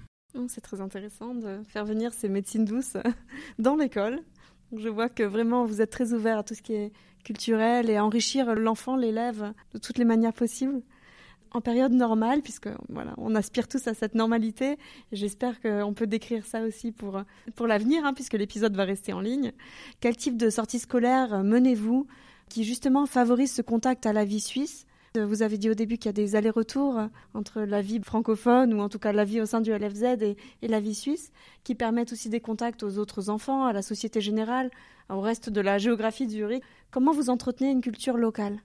C'est 0.48 0.62
très 0.62 0.80
intéressant 0.80 1.36
de 1.36 1.62
faire 1.68 1.86
venir 1.86 2.14
ces 2.14 2.30
médecines 2.30 2.66
douces 2.66 2.98
dans 3.60 3.76
l'école. 3.76 4.20
Je 4.76 4.88
vois 4.88 5.10
que 5.10 5.24
vraiment 5.24 5.66
vous 5.66 5.82
êtes 5.82 5.90
très 5.90 6.14
ouvert 6.14 6.40
à 6.40 6.44
tout 6.44 6.54
ce 6.54 6.62
qui 6.62 6.74
est 6.74 6.94
culturel 7.24 7.90
et 7.90 8.00
enrichir 8.00 8.56
l'enfant, 8.56 8.96
l'élève 8.96 9.54
de 9.74 9.80
toutes 9.80 9.98
les 9.98 10.06
manières 10.06 10.34
possibles 10.34 10.82
en 11.52 11.62
période 11.62 11.94
normale, 11.94 12.42
puisque 12.42 12.70
voilà, 12.90 13.14
on 13.18 13.36
aspire 13.36 13.68
tous 13.68 13.88
à 13.88 13.94
cette 13.94 14.16
normalité. 14.16 14.78
J'espère 15.12 15.60
qu'on 15.62 15.94
peut 15.94 16.08
décrire 16.08 16.46
ça 16.46 16.62
aussi 16.62 16.92
pour, 16.92 17.22
pour 17.56 17.68
l'avenir, 17.68 18.06
hein, 18.06 18.14
puisque 18.14 18.34
l'épisode 18.34 18.76
va 18.76 18.84
rester 18.84 19.14
en 19.14 19.22
ligne. 19.22 19.52
Quel 20.00 20.16
type 20.16 20.38
de 20.38 20.50
sortie 20.50 20.80
scolaire 20.80 21.44
menez-vous 21.44 22.08
qui 22.50 22.64
justement 22.64 23.06
favorise 23.06 23.54
ce 23.54 23.62
contact 23.62 24.06
à 24.06 24.14
la 24.14 24.26
vie 24.26 24.42
suisse? 24.42 24.86
Vous 25.16 25.42
avez 25.42 25.58
dit 25.58 25.72
au 25.72 25.74
début 25.74 25.98
qu'il 25.98 26.06
y 26.06 26.10
a 26.10 26.14
des 26.14 26.36
allers-retours 26.36 27.00
entre 27.34 27.62
la 27.62 27.82
vie 27.82 28.00
francophone, 28.00 28.74
ou 28.74 28.80
en 28.80 28.90
tout 28.90 29.00
cas 29.00 29.12
la 29.12 29.26
vie 29.26 29.42
au 29.42 29.48
sein 29.48 29.60
du 29.60 29.72
LFZ 29.72 30.04
et, 30.22 30.68
la 30.68 30.80
vie 30.80 30.94
suisse, 30.94 31.32
qui 31.64 31.74
permettent 31.74 32.14
aussi 32.14 32.30
des 32.30 32.42
contacts 32.42 32.84
aux 32.84 33.00
autres 33.00 33.30
enfants, 33.30 33.66
à 33.66 33.74
la 33.74 33.82
société 33.82 34.22
générale, 34.22 34.70
au 35.10 35.22
reste 35.22 35.50
de 35.50 35.62
la 35.62 35.80
géographie 35.80 36.28
du 36.28 36.36
Zurich. 36.36 36.64
Comment 36.92 37.12
vous 37.12 37.32
entretenez 37.32 37.72
une 37.72 37.82
culture 37.82 38.18
locale? 38.18 38.60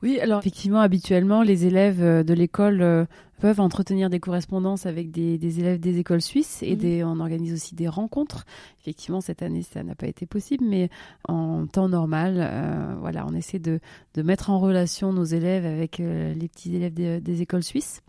Oui, 0.00 0.20
alors 0.20 0.38
effectivement, 0.38 0.78
habituellement, 0.78 1.42
les 1.42 1.66
élèves 1.66 2.00
euh, 2.00 2.22
de 2.22 2.32
l'école 2.32 2.82
euh, 2.82 3.04
peuvent 3.40 3.58
entretenir 3.58 4.10
des 4.10 4.20
correspondances 4.20 4.86
avec 4.86 5.10
des, 5.10 5.58
élèves 5.58 5.80
des 5.80 5.98
écoles 5.98 6.22
suisses 6.22 6.62
et 6.62 6.76
mhm. 6.76 7.08
on 7.08 7.20
organise 7.20 7.52
aussi 7.52 7.74
des 7.74 7.88
rencontres. 7.88 8.44
Effectivement, 8.80 9.20
cette 9.20 9.42
année, 9.42 9.62
ça 9.62 9.82
n'a 9.82 9.96
pas 9.96 10.06
été 10.06 10.24
possible, 10.24 10.64
mais 10.64 10.88
en 11.26 11.66
temps 11.66 11.88
normal, 11.88 12.36
euh, 12.38 12.94
voilà, 13.00 13.26
on 13.26 13.34
essaie 13.34 13.58
de, 13.58 13.80
mettre 14.16 14.50
en 14.50 14.60
relation 14.60 15.12
nos 15.12 15.24
élèves 15.24 15.66
avec 15.66 15.98
les 15.98 16.48
petits 16.48 16.74
élèves 16.74 17.22
des 17.22 17.42
écoles 17.42 17.62
suisses. 17.62 18.02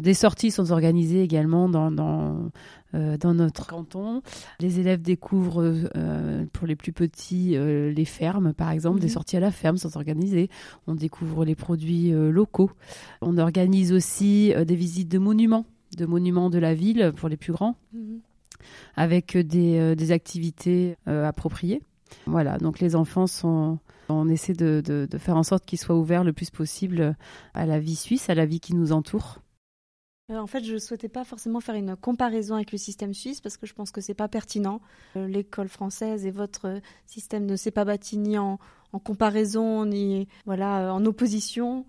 Des 0.00 0.14
sorties 0.14 0.50
sont 0.50 0.72
organisées 0.72 1.22
également 1.22 1.68
dans, 1.68 1.90
dans, 1.90 2.50
euh, 2.94 3.16
dans 3.16 3.34
notre 3.34 3.66
canton. 3.66 4.22
Les 4.60 4.78
élèves 4.78 5.00
découvrent, 5.00 5.62
euh, 5.96 6.44
pour 6.52 6.66
les 6.66 6.76
plus 6.76 6.92
petits, 6.92 7.56
euh, 7.56 7.90
les 7.92 8.04
fermes, 8.04 8.52
par 8.52 8.70
exemple. 8.70 9.00
Des 9.00 9.06
mhm. 9.06 9.12
sorties 9.12 9.36
à 9.36 9.40
la 9.40 9.50
ferme 9.50 9.78
sont 9.78 9.96
organisées. 9.96 10.50
On 10.86 10.94
découvre 10.94 11.44
les 11.44 11.54
produits 11.54 12.10
locaux. 12.10 12.70
On 13.22 13.38
organise 13.38 13.92
aussi 13.92 14.52
des 14.66 14.76
visites 14.76 15.08
de 15.08 15.18
monuments, 15.18 15.64
de 15.96 16.06
monuments 16.06 16.50
de 16.50 16.58
la 16.58 16.74
ville 16.74 17.12
pour 17.16 17.28
les 17.28 17.36
plus 17.36 17.52
grands, 17.52 17.76
mhm. 17.92 18.20
avec 18.96 19.36
des, 19.36 19.96
des 19.96 20.12
activités 20.12 20.96
appropriées. 21.06 21.82
Voilà, 22.26 22.58
donc 22.58 22.80
les 22.80 22.94
enfants 22.94 23.26
sont, 23.26 23.78
on 24.08 24.28
essaie 24.28 24.52
de, 24.52 24.82
de, 24.84 25.08
de 25.10 25.18
faire 25.18 25.36
en 25.36 25.42
sorte 25.42 25.64
qu'ils 25.64 25.78
soient 25.78 25.96
ouverts 25.96 26.22
le 26.22 26.32
plus 26.32 26.50
possible 26.50 27.16
à 27.54 27.66
la 27.66 27.80
vie 27.80 27.96
suisse, 27.96 28.30
à 28.30 28.34
la 28.34 28.46
vie 28.46 28.60
qui 28.60 28.74
nous 28.74 28.92
entoure. 28.92 29.40
Euh, 30.32 30.38
en 30.38 30.48
fait, 30.48 30.64
je 30.64 30.74
ne 30.74 30.78
souhaitais 30.78 31.08
pas 31.08 31.24
forcément 31.24 31.60
faire 31.60 31.76
une 31.76 31.94
comparaison 31.94 32.56
avec 32.56 32.72
le 32.72 32.78
système 32.78 33.14
suisse 33.14 33.40
parce 33.40 33.56
que 33.56 33.64
je 33.64 33.74
pense 33.74 33.92
que 33.92 34.00
c'est 34.00 34.14
pas 34.14 34.26
pertinent. 34.26 34.80
Euh, 35.14 35.28
l'école 35.28 35.68
française 35.68 36.26
et 36.26 36.32
votre 36.32 36.80
système 37.06 37.46
ne 37.46 37.54
s'est 37.54 37.70
pas 37.70 37.84
bâti 37.84 38.16
ni 38.16 38.36
en, 38.36 38.58
comparaison 39.04 39.84
ni 39.84 40.26
voilà 40.46 40.94
en 40.94 41.04
opposition 41.04 41.84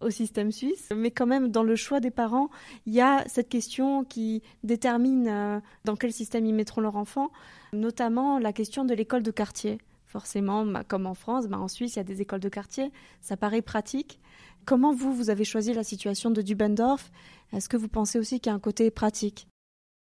au 0.00 0.08
système 0.08 0.50
suisse. 0.50 0.88
Mais 0.96 1.10
quand 1.10 1.26
même, 1.26 1.50
dans 1.50 1.62
le 1.62 1.76
choix 1.76 2.00
des 2.00 2.12
parents, 2.12 2.48
il 2.86 2.94
y 2.94 3.02
a 3.02 3.24
cette 3.26 3.50
question 3.50 4.04
qui 4.04 4.42
détermine 4.62 5.28
euh, 5.28 5.60
dans 5.84 5.96
quel 5.96 6.12
système 6.12 6.46
ils 6.46 6.54
mettront 6.54 6.80
leur 6.80 6.96
enfant, 6.96 7.32
notamment 7.74 8.38
la 8.38 8.54
question 8.54 8.84
de 8.86 8.94
l'école 8.94 9.22
de 9.22 9.30
quartier. 9.30 9.78
Forcément, 10.06 10.64
comme 10.86 11.06
en 11.06 11.14
France, 11.14 11.48
bah, 11.48 11.58
en 11.58 11.68
Suisse, 11.68 11.96
il 11.96 11.98
y 11.98 12.00
a 12.00 12.04
des 12.04 12.22
écoles 12.22 12.40
de 12.40 12.48
quartier. 12.48 12.92
Ça 13.20 13.36
paraît 13.36 13.62
pratique. 13.62 14.20
Comment 14.64 14.94
vous, 14.94 15.14
vous 15.14 15.30
avez 15.30 15.44
choisi 15.44 15.74
la 15.74 15.84
situation 15.84 16.30
de 16.30 16.40
Dubendorf? 16.40 17.10
Est-ce 17.52 17.68
que 17.68 17.76
vous 17.76 17.88
pensez 17.88 18.18
aussi 18.18 18.40
qu'il 18.40 18.50
y 18.50 18.52
a 18.52 18.56
un 18.56 18.60
côté 18.60 18.90
pratique? 18.90 19.46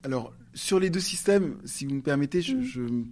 Alors, 0.03 0.33
sur 0.53 0.79
les 0.79 0.89
deux 0.89 0.99
systèmes, 0.99 1.57
si 1.65 1.85
vous 1.85 1.95
me 1.95 2.01
permettez, 2.01 2.41
je, 2.41 2.55
mm. 2.55 3.07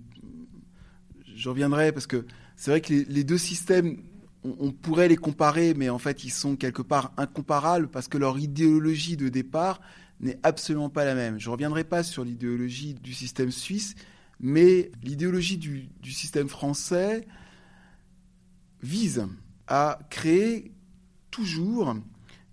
je, 1.36 1.50
reviendrai 1.50 1.91
parce 1.91 2.08
que 2.08 2.26
c'est 2.56 2.72
vrai 2.72 2.82
que 2.82 2.93
les, 2.93 3.24
deux 3.24 3.38
systèmes, 3.38 3.98
on, 4.43 4.72
pourrait 4.72 5.08
les 5.08 5.16
comparer, 5.16 5.74
mais 5.74 5.89
en 5.89 6.00
fait, 6.00 6.24
ils 6.24 6.32
sont 6.32 6.56
quelque 6.56 6.82
part 6.82 7.14
incomparables 7.18 7.89
parce 7.89 8.08
que 8.08 8.18
leur 8.18 8.39
idéologie 8.39 9.18
de 9.18 9.30
départ 9.30 9.82
n'est 10.20 10.39
absolument 10.43 10.89
pas 10.89 11.06
la 11.06 11.16
même. 11.16 11.39
Je 11.39 11.48
ne 11.48 11.52
reviendrai 11.52 11.84
pas 11.84 12.04
sur 12.04 12.24
l'idéologie 12.24 12.93
du 12.93 13.14
système 13.14 13.52
suisse, 13.52 13.95
mais 14.39 14.91
l'idéologie 15.04 15.58
du, 15.58 15.89
du 16.02 16.12
système 16.12 16.50
français 16.50 17.28
vise 18.82 19.28
à 19.68 20.00
créer 20.10 20.72
toujours 21.38 21.96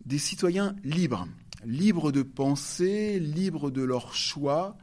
des 0.04 0.18
citoyens 0.18 0.76
libres, 0.84 1.26
libres 1.64 2.12
de 2.12 2.22
penser, 2.22 3.18
libres 3.18 3.70
de 3.70 3.82
leurs 3.82 4.14
choix 4.14 4.76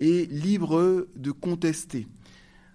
et 0.00 0.26
libres 0.26 1.06
de 1.14 1.30
contester. 1.30 2.08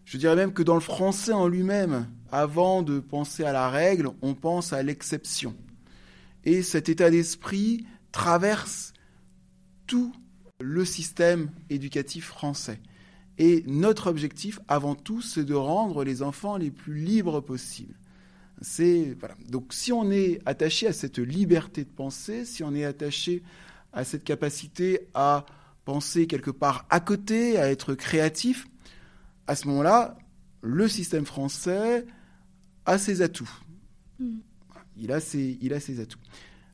Je 0.06 0.18
dirais 0.18 0.38
même 0.38 0.54
que 0.54 0.64
dans 0.64 0.76
le 0.76 0.80
français 0.80 1.34
en 1.34 1.50
lui-même, 1.50 2.08
avant 2.32 2.82
de 2.82 3.02
penser 3.02 3.44
à 3.44 3.52
la 3.52 3.70
règle, 3.70 4.12
on 4.22 4.36
pense 4.36 4.72
à 4.72 4.82
l'exception. 4.84 5.54
Et 6.46 6.62
cet 6.64 6.88
état 6.88 7.10
d'esprit 7.10 7.86
traverse 8.14 8.94
tout 9.86 10.14
le 10.62 10.86
système 10.86 11.52
éducatif 11.70 12.28
français. 12.28 12.80
Et 13.38 13.66
notre 13.68 14.08
objectif, 14.08 14.62
avant 14.70 14.96
tout, 14.96 15.22
c'est 15.22 15.44
de 15.44 15.56
rendre 15.56 16.06
les 16.06 16.22
enfants 16.22 16.56
les 16.56 16.72
plus 16.72 16.96
libres 16.96 17.42
possibles. 17.42 17.96
C'est 18.64 19.16
voilà. 19.20 19.36
Donc 19.50 19.74
si 19.74 19.92
on 19.92 20.10
est 20.10 20.40
attaché 20.46 20.88
à 20.88 20.94
cette 20.94 21.20
liberté 21.20 21.84
de 21.84 21.90
penser, 21.90 22.46
si 22.46 22.64
on 22.64 22.74
est 22.74 22.86
attaché 22.86 23.44
à 23.92 24.06
cette 24.06 24.24
capacité 24.24 25.02
à 25.14 25.46
penser 25.84 26.28
quelque 26.28 26.50
part 26.50 26.86
à 26.90 27.02
côté, 27.02 27.60
à 27.60 27.70
être 27.70 27.94
créatif, 27.94 28.66
à 29.48 29.56
ce 29.56 29.68
moment-là, 29.68 30.18
le 30.62 30.88
système 30.88 31.26
français 31.26 32.06
a 32.86 32.98
ses 32.98 33.22
atouts. 33.22 33.52
Mm. 34.20 34.38
Il, 34.96 35.12
a 35.12 35.20
ses, 35.20 35.58
il 35.62 35.74
a 35.74 35.82
ses 35.82 36.00
atouts. 36.00 36.20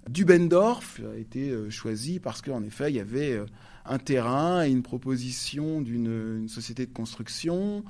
Dubendorf 0.08 1.02
a 1.12 1.18
été 1.18 1.50
euh, 1.50 1.72
choisi 1.72 2.20
parce 2.20 2.44
qu'en 2.44 2.64
effet, 2.64 2.92
il 2.92 2.98
y 2.98 3.00
avait 3.00 3.34
euh, 3.34 3.46
un 3.86 3.98
terrain 3.98 4.64
et 4.64 4.70
une 4.70 4.84
proposition 4.84 5.82
d'une 5.82 6.48
société 6.48 6.86
de 6.86 6.94
construction. 6.94 7.84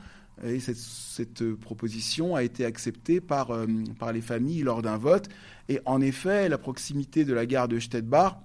Et 0.44 0.60
cette, 0.60 0.78
cette, 0.78 1.54
proposition 1.56 2.36
a 2.36 2.44
été 2.44 2.66
acceptée 2.66 3.20
par, 3.20 3.52
euh, 3.52 3.68
par 3.98 4.14
les 4.14 4.22
familles 4.22 4.62
lors 4.62 4.82
d'un 4.82 4.98
vote. 4.98 5.28
Et 5.68 5.80
en 5.86 6.02
effet, 6.02 6.50
la 6.50 6.58
proximité 6.58 7.26
de 7.26 7.34
la 7.34 7.46
gare 7.46 7.68
de 7.68 7.80
Stettbar 7.80 8.42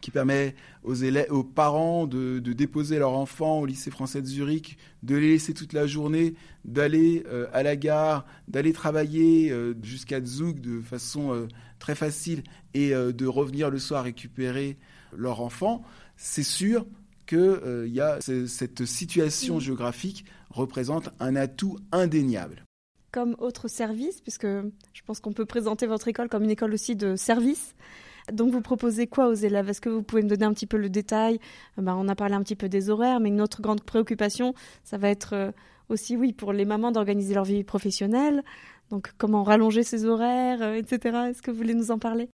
qui 0.00 0.10
permet 0.10 0.56
aux, 0.82 0.94
élèves, 0.94 1.30
aux 1.30 1.44
parents 1.44 2.08
de, 2.08 2.40
déposer 2.40 2.98
leurs 2.98 3.12
enfants 3.12 3.60
au 3.60 3.66
lycée 3.66 3.90
français 3.92 4.20
de 4.20 4.26
Zurich, 4.26 4.76
de 5.04 5.14
les 5.14 5.28
laisser 5.30 5.54
toute 5.54 5.72
la 5.72 5.86
journée, 5.86 6.34
d'aller 6.64 7.22
euh, 7.28 7.46
à 7.52 7.62
la 7.62 7.76
gare, 7.76 8.26
d'aller 8.48 8.72
travailler 8.72 9.52
euh, 9.52 9.74
jusqu'à 9.80 10.20
Zug 10.20 10.60
de 10.60 10.80
façon 10.80 11.46
très 11.78 11.94
facile 11.94 12.42
et 12.74 12.90
de 12.90 13.26
revenir 13.26 13.70
le 13.70 13.78
soir 13.78 14.04
récupérer 14.04 14.76
leurs 15.16 15.40
enfants, 15.40 15.84
c'est 16.16 16.42
sûr 16.42 16.86
que 17.26 17.86
y 17.86 18.00
a 18.00 18.18
cette 18.20 18.84
situation 18.84 19.60
géographique 19.60 20.24
représente 20.52 21.10
un 21.20 21.36
atout 21.36 21.78
indéniable 21.90 22.64
comme 23.12 23.36
autre 23.38 23.68
service, 23.68 24.20
puisque 24.22 24.46
je 24.46 25.02
pense 25.04 25.20
qu'on 25.20 25.34
peut 25.34 25.44
présenter 25.44 25.86
votre 25.86 26.08
école 26.08 26.28
comme 26.28 26.44
une 26.44 26.50
école 26.50 26.72
aussi 26.72 26.96
de 26.96 27.14
service. 27.14 27.74
Donc 28.32 28.52
vous 28.52 28.62
proposez 28.62 29.06
quoi 29.06 29.28
aux 29.28 29.34
élèves? 29.34 29.68
Est-ce 29.68 29.80
que 29.80 29.90
vous 29.90 30.02
pouvez 30.02 30.22
me 30.22 30.28
donner 30.28 30.44
un 30.44 30.54
petit 30.54 30.66
peu 30.66 30.78
le 30.78 30.88
détail? 30.88 31.38
Ben, 31.76 31.94
On 31.94 32.08
a 32.08 32.14
parlé 32.14 32.34
un 32.34 32.42
petit 32.42 32.56
peu 32.56 32.68
des 32.68 32.88
horaires, 32.88 33.20
mais 33.20 33.28
une 33.28 33.40
autre 33.40 33.60
grande 33.60 33.82
préoccupation, 33.82 34.54
ça 34.82 34.96
va 34.96 35.08
être 35.10 35.34
euh, 35.34 35.50
aussi, 35.88 36.16
oui, 36.16 36.32
pour 36.32 36.52
les 36.52 36.64
mamans 36.64 36.90
d'organiser 36.90 37.34
leur 37.34 37.44
vie 37.44 37.64
professionnelle. 37.64 38.42
Donc 38.90 39.12
comment 39.18 39.42
rallonger 39.42 39.82
ses 39.82 40.06
horaires, 40.06 40.62
euh, 40.62 40.74
etc. 40.74 41.18
Est-ce 41.28 41.42
que 41.42 41.50
vous 41.50 41.58
voulez 41.58 41.74
nous 41.74 41.90
en 41.90 41.98
parler? 41.98 42.28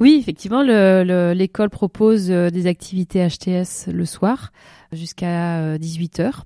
Oui, 0.00 0.16
effectivement, 0.18 0.62
l'école 0.62 1.68
propose 1.68 2.28
des 2.28 2.66
activités 2.66 3.26
HTS 3.28 3.88
le 3.88 4.06
soir 4.06 4.50
jusqu'à 4.90 5.76
18h, 5.76 6.44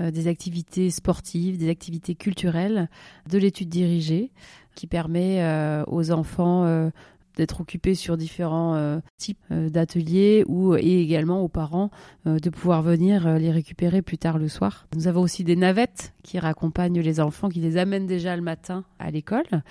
des 0.00 0.26
activités 0.26 0.90
sportives, 0.90 1.58
des 1.58 1.68
activités 1.68 2.14
culturelles, 2.14 2.88
de 3.28 3.38
l'étude 3.38 3.68
dirigée 3.68 4.30
qui 4.74 4.86
permet 4.86 5.44
aux 5.86 6.10
enfants 6.12 6.90
d'être 7.36 7.60
occupés 7.60 7.94
sur 7.94 8.16
différents 8.16 8.74
euh, 8.74 8.98
types 9.16 9.38
euh, 9.50 9.68
d'ateliers 9.68 10.44
ou 10.48 10.74
et 10.74 11.00
également 11.00 11.40
aux 11.40 11.48
parents 11.48 11.90
euh, 12.26 12.38
de 12.38 12.50
pouvoir 12.50 12.82
venir 12.82 13.38
les 13.38 13.50
récupérer 13.50 14.02
plus 14.02 14.18
tard 14.18 14.38
le 14.38 14.48
soir. 14.48 14.86
Nous 14.94 15.08
avons 15.08 15.22
aussi 15.22 15.44
des 15.44 15.56
navettes 15.56 16.12
qui 16.22 16.38
raccompagnent 16.38 17.00
les 17.00 17.20
enfants, 17.20 17.48
qui 17.48 17.60
les 17.60 17.76
amènent 17.76 18.06
déjà 18.06 18.36
le 18.36 18.42
matin 18.42 18.84
à 18.98 19.10
l'école 19.10 19.62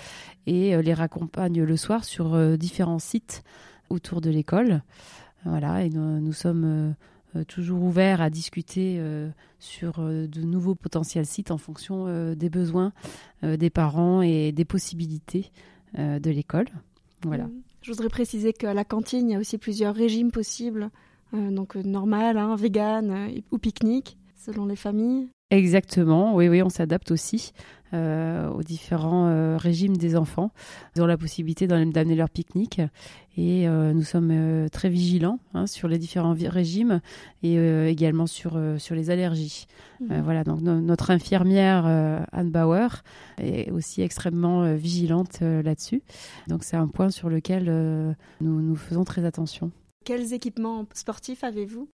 et 0.47 0.75
les 0.81 0.93
raccompagnent 0.93 1.63
le 1.63 1.77
soir 1.77 2.03
sur 2.03 2.57
différents 2.57 2.99
sites 2.99 3.43
autour 3.89 4.21
de 4.21 4.29
l'école. 4.29 4.81
Voilà, 5.45 5.83
et 5.83 5.89
nous, 5.89 6.33
sommes 6.33 6.95
toujours 7.47 7.81
ouverts 7.81 8.21
à 8.21 8.29
discuter 8.29 9.01
sur 9.59 9.99
de 9.99 10.41
nouveaux 10.41 10.75
potentiels 10.75 11.25
sites 11.25 11.51
en 11.51 11.57
fonction 11.57 12.33
des 12.33 12.49
besoins 12.49 12.93
des 13.43 13.69
parents 13.69 14.21
et 14.21 14.51
des 14.51 14.65
possibilités 14.65 15.51
de 15.97 16.29
l'école. 16.29 16.67
Voilà. 17.23 17.45
Mm. 17.45 17.61
Je 17.81 17.91
voudrais 17.91 18.09
préciser 18.09 18.53
qu'à 18.53 18.73
la 18.73 18.85
cantine, 18.85 19.29
il 19.29 19.33
y 19.33 19.35
a 19.35 19.39
aussi 19.39 19.57
plusieurs 19.57 19.95
régimes 19.95 20.31
possibles. 20.31 20.91
Euh, 21.33 21.49
donc 21.49 21.75
euh, 21.75 21.81
normal, 21.81 22.37
hein, 22.37 22.55
vegan 22.55 23.11
euh, 23.11 23.41
ou 23.51 23.57
pique-nique, 23.57 24.17
selon 24.35 24.65
les 24.65 24.75
familles. 24.75 25.29
Exactement, 25.51 26.33
oui, 26.33 26.47
oui, 26.47 26.63
on 26.63 26.69
s'adapte 26.69 27.11
aussi 27.11 27.51
aux 27.93 28.63
différents 28.63 29.57
régimes 29.57 29.97
des 29.97 30.15
enfants. 30.15 30.51
Ils 30.95 31.01
ont 31.01 31.05
la 31.05 31.17
possibilité 31.17 31.67
d'amener 31.67 32.15
leur 32.15 32.29
pique-nique 32.29 32.79
et 33.35 33.67
nous 33.67 34.03
sommes 34.03 34.69
très 34.71 34.87
vigilants 34.87 35.39
hein, 35.53 35.67
sur 35.67 35.89
les 35.89 35.97
différents 35.97 36.33
régimes 36.33 37.01
et 37.43 37.57
également 37.89 38.27
sur, 38.27 38.57
sur 38.77 38.95
les 38.95 39.09
allergies. 39.09 39.67
Mhm. 39.99 40.21
voilà, 40.21 40.45
donc 40.45 40.61
notre 40.61 41.11
infirmière 41.11 41.85
Anne 42.31 42.49
Bauer 42.49 43.03
est 43.39 43.69
aussi 43.71 44.01
extrêmement 44.03 44.73
vigilante 44.73 45.41
là-dessus. 45.41 46.01
Donc 46.47 46.63
c'est 46.63 46.77
un 46.77 46.87
point 46.87 47.09
sur 47.09 47.27
lequel 47.27 47.65
nous, 48.39 48.61
nous 48.61 48.75
faisons 48.77 49.03
très 49.03 49.25
attention. 49.25 49.69
Quels 50.05 50.31
équipements 50.31 50.85
sportifs 50.93 51.43
avez-vous? 51.43 51.89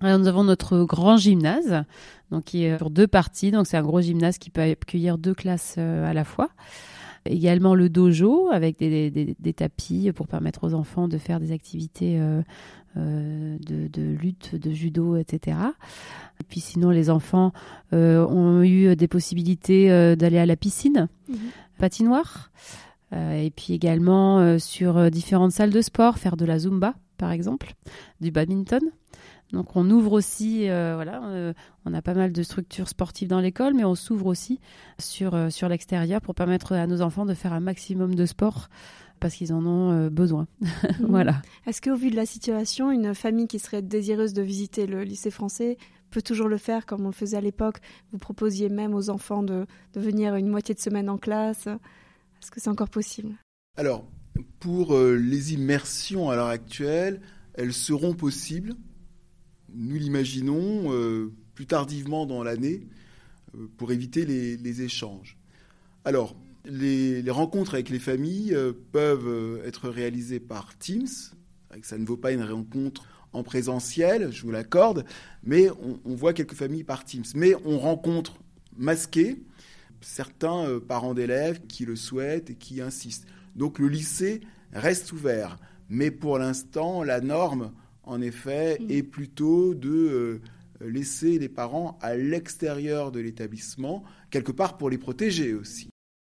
Nous 0.00 0.28
avons 0.28 0.44
notre 0.44 0.84
grand 0.84 1.16
gymnase, 1.16 1.84
donc 2.30 2.44
qui 2.44 2.64
est 2.64 2.78
sur 2.78 2.90
deux 2.90 3.08
parties. 3.08 3.50
Donc 3.50 3.66
c'est 3.66 3.76
un 3.76 3.82
gros 3.82 4.00
gymnase 4.00 4.38
qui 4.38 4.50
peut 4.50 4.60
accueillir 4.60 5.18
deux 5.18 5.34
classes 5.34 5.74
euh, 5.78 6.08
à 6.08 6.12
la 6.12 6.24
fois. 6.24 6.50
Également 7.24 7.74
le 7.74 7.88
dojo 7.88 8.48
avec 8.52 8.78
des, 8.78 9.36
tapis 9.54 10.12
pour 10.14 10.28
permettre 10.28 10.64
aux 10.64 10.72
enfants 10.72 11.08
de 11.08 11.18
faire 11.18 11.40
des 11.40 11.50
activités 11.50 12.18
euh, 12.20 12.42
euh, 12.96 13.58
de, 13.58 14.02
lutte, 14.02 14.54
de 14.54 14.70
judo, 14.70 15.16
etc. 15.16 15.58
Et 16.40 16.44
puis 16.44 16.60
sinon, 16.60 16.90
les 16.90 17.10
enfants 17.10 17.52
ont 17.92 18.62
eu 18.62 18.94
des 18.94 19.08
possibilités 19.08 19.88
d'aller 20.16 20.38
à 20.38 20.46
la 20.46 20.56
piscine, 20.56 21.08
mhm. 21.28 21.36
patinoire. 21.76 22.52
et 23.12 23.52
puis 23.54 23.74
également 23.74 24.58
sur 24.60 25.10
différentes 25.10 25.52
salles 25.52 25.72
de 25.72 25.82
sport, 25.82 26.18
faire 26.18 26.36
de 26.36 26.44
la 26.44 26.60
zumba 26.60 26.94
par 27.18 27.32
exemple, 27.32 27.74
du 28.20 28.30
badminton. 28.30 28.80
Donc 29.52 29.76
on 29.76 29.88
ouvre 29.90 30.12
aussi, 30.12 30.68
euh, 30.68 30.94
voilà, 30.94 31.24
euh, 31.24 31.54
on 31.86 31.94
a 31.94 32.02
pas 32.02 32.14
mal 32.14 32.32
de 32.32 32.42
structures 32.42 32.88
sportives 32.88 33.28
dans 33.28 33.40
l'école, 33.40 33.74
mais 33.74 33.84
on 33.84 33.94
s'ouvre 33.94 34.26
aussi 34.26 34.60
sur, 34.98 35.34
euh, 35.34 35.50
sur 35.50 35.68
l'extérieur 35.68 36.20
pour 36.20 36.34
permettre 36.34 36.72
à 36.72 36.86
nos 36.86 37.00
enfants 37.00 37.24
de 37.24 37.34
faire 37.34 37.52
un 37.52 37.60
maximum 37.60 38.14
de 38.14 38.26
sport 38.26 38.68
parce 39.20 39.34
qu'ils 39.34 39.52
en 39.52 39.64
ont 39.66 40.08
besoin. 40.08 40.46
Mhm. 41.00 41.06
voilà. 41.08 41.42
Est-ce 41.66 41.80
qu'au 41.80 41.96
vu 41.96 42.10
de 42.10 42.16
la 42.16 42.26
situation, 42.26 42.90
une 42.90 43.14
famille 43.14 43.46
qui 43.46 43.58
serait 43.58 43.82
désireuse 43.82 44.32
de 44.32 44.42
visiter 44.42 44.86
le 44.86 45.02
lycée 45.02 45.30
français 45.30 45.76
peut 46.10 46.22
toujours 46.22 46.48
le 46.48 46.56
faire 46.56 46.86
comme 46.86 47.02
on 47.02 47.08
le 47.08 47.12
faisait 47.12 47.36
à 47.36 47.40
l'époque? 47.40 47.78
Vous 48.12 48.18
proposiez 48.18 48.68
même 48.68 48.94
aux 48.94 49.10
enfants 49.10 49.42
de, 49.42 49.66
de 49.94 50.00
venir 50.00 50.34
une 50.36 50.48
moitié 50.48 50.74
de 50.74 50.80
semaine 50.80 51.08
en 51.08 51.18
classe. 51.18 51.66
Est-ce 51.66 52.50
que 52.50 52.60
c'est 52.60 52.70
encore 52.70 52.90
possible? 52.90 53.34
Alors, 53.76 54.04
pour 54.60 54.96
les 54.96 55.54
immersions 55.54 56.30
à 56.30 56.36
l'heure 56.36 56.48
actuelle, 56.48 57.20
elles 57.54 57.72
seront 57.72 58.14
possibles 58.14 58.74
nous 59.74 59.96
l'imaginons 59.96 60.92
euh, 60.92 61.32
plus 61.54 61.66
tardivement 61.66 62.26
dans 62.26 62.42
l'année 62.42 62.86
euh, 63.56 63.66
pour 63.76 63.92
éviter 63.92 64.24
les, 64.24 64.82
échanges. 64.82 65.36
Alors, 66.04 66.36
les, 66.64 67.22
rencontres 67.30 67.74
avec 67.74 67.90
les 67.90 67.98
familles 67.98 68.54
euh, 68.54 68.72
peuvent 68.92 69.62
être 69.64 69.88
réalisées 69.88 70.40
par 70.40 70.76
Teams. 70.78 71.08
Ça 71.82 71.98
ne 71.98 72.06
vaut 72.06 72.16
pas 72.16 72.32
une 72.32 72.42
rencontre 72.42 73.04
en 73.32 73.42
présentiel, 73.42 74.32
je 74.32 74.42
vous 74.42 74.50
l'accorde, 74.50 75.04
mais 75.44 75.68
on, 75.70 76.14
voit 76.14 76.32
quelques 76.32 76.54
familles 76.54 76.84
par 76.84 77.04
Teams. 77.04 77.26
Mais 77.34 77.54
on 77.66 77.78
rencontre 77.78 78.38
masqués 78.76 79.42
certains 80.00 80.78
parents 80.80 81.12
d'élèves 81.12 81.60
qui 81.66 81.84
le 81.84 81.94
souhaitent 81.94 82.50
et 82.50 82.54
qui 82.54 82.80
insistent. 82.80 83.26
Donc 83.54 83.78
le 83.78 83.88
lycée 83.88 84.40
reste 84.72 85.12
ouvert. 85.12 85.58
Mais 85.90 86.10
pour 86.10 86.38
l'instant, 86.38 87.02
la 87.02 87.20
norme 87.20 87.72
en 88.08 88.20
effet, 88.20 88.78
mm. 88.80 88.90
est 88.90 89.02
plutôt 89.02 89.74
de 89.74 89.90
euh, 89.90 90.40
laisser 90.80 91.38
les 91.38 91.48
parents 91.48 91.98
à 92.00 92.16
l'extérieur 92.16 93.12
de 93.12 93.20
l'établissement, 93.20 94.02
quelque 94.30 94.52
part 94.52 94.76
pour 94.76 94.90
les 94.90 94.98
protéger 94.98 95.54
aussi. 95.54 95.90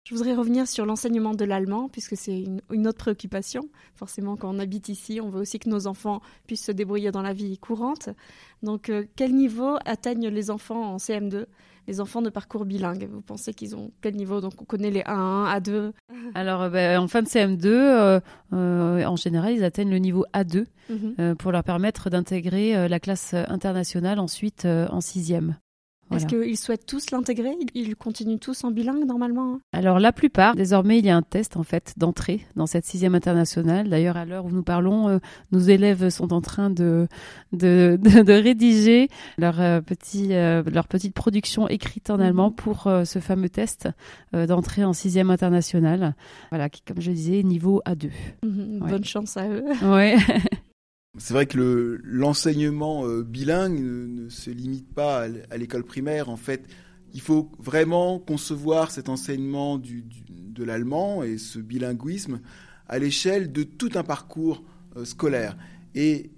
Je 0.09 0.15
voudrais 0.15 0.35
revenir 0.35 0.69
sur 0.69 0.87
l'enseignement 0.87 1.35
de 1.35 1.45
l'allemand, 1.45 1.89
puisque 1.89 2.17
c'est 2.17 2.45
une, 2.71 2.87
autre 2.87 2.99
préoccupation. 2.99 3.69
Forcément, 3.97 4.37
quand 4.37 4.55
on 4.55 4.61
habite 4.61 4.89
ici, 4.89 5.21
on 5.21 5.31
veut 5.31 5.41
aussi 5.41 5.59
que 5.59 5.69
nos 5.69 5.89
enfants 5.89 6.21
puissent 6.47 6.65
se 6.65 6.71
débrouiller 6.71 7.11
dans 7.11 7.23
la 7.23 7.33
vie 7.33 7.59
courante. 7.59 8.11
Donc, 8.63 8.89
euh, 8.89 9.05
quel 9.17 9.35
niveau 9.35 9.77
atteignent 9.85 10.29
les 10.29 10.51
enfants 10.53 10.95
en 10.95 10.99
CM2 10.99 11.47
les 11.87 12.01
enfants 12.01 12.23
de 12.23 12.31
parcours 12.31 12.65
bilingue 12.65 13.09
Vous 13.11 13.21
pensez 13.21 13.55
qu'ils 13.55 13.77
ont 13.77 13.93
quel 14.01 14.17
niveau? 14.17 14.41
Donc 14.41 14.55
on 14.61 14.65
connaît 14.65 14.91
les 14.91 15.03
A1, 15.03 15.61
A2. 15.61 15.93
Alors 16.35 16.63
euh, 16.63 16.71
ben, 16.71 16.99
en 16.99 17.09
fin 17.09 17.23
de 17.23 17.29
CM2, 17.29 17.67
euh, 17.67 18.21
en 18.53 19.17
général, 19.17 19.55
ils 19.55 19.65
atteignent 19.65 19.91
le 19.91 19.99
niveau 19.99 20.25
A2 20.35 20.67
mhm. 20.91 21.37
pour 21.37 21.53
leur 21.53 21.65
permettre 21.65 22.11
d'intégrer 22.11 22.89
la 22.89 23.01
classe 23.01 23.35
internationale 23.35 24.19
ensuite 24.19 24.67
en 24.67 25.01
sixième. 25.01 25.57
Est-ce 26.15 26.27
qu'ils 26.27 26.57
souhaitent 26.57 26.87
tous 26.87 27.11
l'intégrer? 27.11 27.57
Ils 27.75 27.97
continuent 27.97 28.39
tous 28.39 28.65
en 28.65 28.71
bilingue 28.71 29.05
normalement 29.05 29.55
hein? 29.55 29.61
Alors 29.73 29.99
la 29.99 30.13
plupart, 30.13 30.55
désormais 30.55 30.99
il 30.99 31.07
y 31.07 31.11
a 31.11 31.17
un 31.17 31.23
test 31.23 31.57
en 31.57 31.63
fait 31.63 31.95
d'entrée 31.97 32.47
dans 32.55 32.67
cette 32.67 32.85
sixième 32.85 33.15
internationale. 33.15 33.89
D'ailleurs 33.89 34.17
à 34.17 34.25
l'heure 34.25 34.45
où 34.45 34.51
nous 34.51 34.63
parlons, 34.63 35.09
euh, 35.09 35.19
nos 35.53 35.59
élèves 35.59 36.09
sont 36.11 36.33
en 36.33 36.41
train 36.41 36.71
de, 36.71 37.09
de, 37.53 37.99
de, 38.01 38.33
rédiger 38.33 39.09
leur, 39.37 39.61
euh, 39.61 39.81
petit, 39.81 40.35
euh, 40.35 40.63
leur 40.73 40.87
petite 40.87 41.15
production 41.15 41.69
écrite 41.69 42.11
en 42.11 42.21
allemand 42.21 42.51
mhm. 42.51 42.57
pour 42.57 42.89
ce 43.05 43.19
fameux 43.19 43.49
test 43.49 43.89
d'entrée 44.33 44.85
en 44.85 44.93
sixième 44.93 45.31
internationale. 45.31 46.15
Voilà, 46.51 46.69
qui 46.69 46.83
comme 46.83 47.01
je 47.01 47.11
disais, 47.11 47.43
niveau 47.43 47.83
A2. 47.87 48.11
Mhm, 48.43 48.79
bonne 48.89 49.05
chance 49.05 49.37
à 49.37 49.49
eux. 49.49 49.65
Ouais. 49.83 50.17
C'est 51.19 51.35
vrai 51.35 51.47
que 51.47 52.01
l'enseignement 52.05 53.07
bilingue 53.21 53.81
ne, 53.81 54.29
se 54.29 54.51
limite 54.51 54.93
pas 54.93 55.27
à 55.51 55.57
l'école 55.57 55.85
primaire. 55.85 56.29
En 56.29 56.37
fait, 56.37 56.65
il 57.15 57.21
faut 57.21 57.51
vraiment 57.59 58.19
concevoir 58.19 58.91
cet 58.91 59.09
enseignement 59.09 59.79
du, 59.79 60.05
de 60.29 60.65
l'allemand 60.65 61.23
et 61.23 61.39
ce 61.39 61.59
bilinguisme 61.59 62.41
à 62.89 62.99
l'échelle 62.99 63.51
de 63.51 63.63
tout 63.63 63.91
un 63.95 64.03
parcours 64.03 64.63
scolaire. 65.05 65.57
Et 65.95 66.31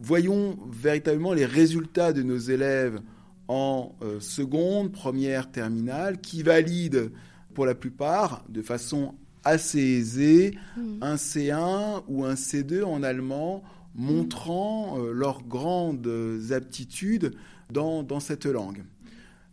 voyons 0.00 0.58
véritablement 0.70 1.32
les 1.32 1.46
résultats 1.46 2.12
de 2.12 2.22
nos 2.22 2.38
élèves 2.38 3.00
en 3.48 3.94
euh, 4.02 4.20
seconde, 4.20 4.92
première, 4.92 5.50
terminale, 5.50 6.20
qui 6.20 6.42
valident 6.42 7.10
pour 7.54 7.66
la 7.66 7.74
plupart 7.74 8.44
de 8.48 8.62
façon 8.62 9.14
assez 9.44 9.80
aisée 9.80 10.56
mmh. 10.76 10.82
un 11.02 11.14
C1 11.16 12.02
ou 12.08 12.24
un 12.24 12.34
C2 12.34 12.82
en 12.84 13.02
allemand, 13.02 13.62
montrant 13.94 14.98
euh, 14.98 15.12
leurs 15.12 15.42
grandes 15.42 16.08
aptitudes 16.50 17.32
dans, 17.72 18.02
dans 18.02 18.20
cette 18.20 18.46
langue. 18.46 18.84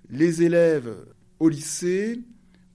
Les 0.09 0.43
élèves 0.43 0.93
au 1.39 1.49
lycée, 1.49 2.21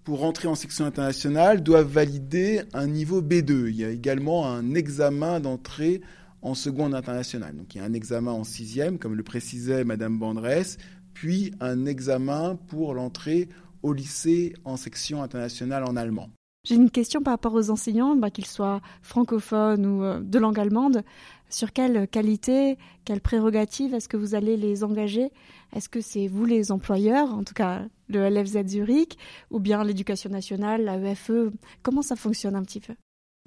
pour 0.05 0.25
entrer 0.25 0.49
en 0.49 0.55
section 0.55 0.85
internationale, 0.85 1.63
doivent 1.63 1.91
valider 1.91 2.63
un 2.73 2.87
niveau 2.87 3.21
B2. 3.21 3.69
Il 3.69 3.77
y 3.77 3.85
a 3.85 3.91
également 3.91 4.49
un 4.49 4.75
examen 4.75 5.41
d'entrée 5.41 6.01
en 6.43 6.55
seconde 6.55 6.95
internationale. 6.95 7.57
Donc 7.57 7.75
il 7.75 7.79
y 7.79 7.81
a 7.81 7.85
un 7.85 7.93
examen 7.93 8.31
en 8.31 8.45
sixième, 8.45 8.99
comme 8.99 9.15
le 9.15 9.23
précisait 9.23 9.85
Madame 9.85 10.19
Bandresse, 10.19 10.79
puis 11.13 11.53
un 11.61 11.87
examen 11.87 12.57
pour 12.69 12.95
l'entrée 12.95 13.49
au 13.83 13.93
lycée 13.93 14.55
en 14.65 14.77
section 14.77 15.23
internationale 15.23 15.85
en 15.85 15.97
allemand. 15.97 16.31
J'ai 16.67 16.75
une 16.75 16.91
question 16.91 17.23
par 17.23 17.35
rapport 17.35 17.55
aux 17.55 17.71
enseignants, 17.71 18.17
bah, 18.17 18.31
qu'ils 18.31 18.47
soient 18.47 18.81
francophones 19.01 19.87
ou 19.87 20.03
euh, 20.03 20.21
de 20.21 20.39
langue 20.39 20.59
allemande. 20.59 21.05
Sur 21.49 21.73
quelle 21.73 22.09
qualité, 22.09 22.77
quelle 23.05 23.21
prérogative 23.21 23.95
est-ce 23.95 24.09
que 24.09 24.17
vous 24.17 24.35
allez 24.35 24.57
les 24.57 24.83
engager? 24.83 25.31
Est-ce 25.75 25.89
que 25.89 26.01
c'est 26.01 26.27
vous 26.27 26.45
les 26.45 26.73
employeurs, 26.73 27.33
en 27.33 27.45
tout 27.45 27.55
cas 27.55 27.87
le 28.09 28.29
LFZ 28.29 28.67
Zurich, 28.67 29.19
ou 29.51 29.61
bien 29.61 29.83
l'éducation 29.85 30.31
nationale, 30.31 30.85
la 30.85 30.99
EFE 30.99 31.51
Comment 31.83 32.03
ça 32.03 32.17
fonctionne 32.17 32.57
un 32.57 32.63
petit 32.63 32.81
peu? 32.81 32.95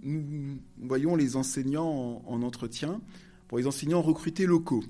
Nous 0.01 0.59
voyons 0.81 1.15
les 1.15 1.35
enseignants 1.35 2.21
en 2.25 2.41
entretien. 2.41 3.01
Pour 3.47 3.57
les 3.57 3.67
enseignants 3.67 4.01
recrutés 4.01 4.45
locaux. 4.45 4.83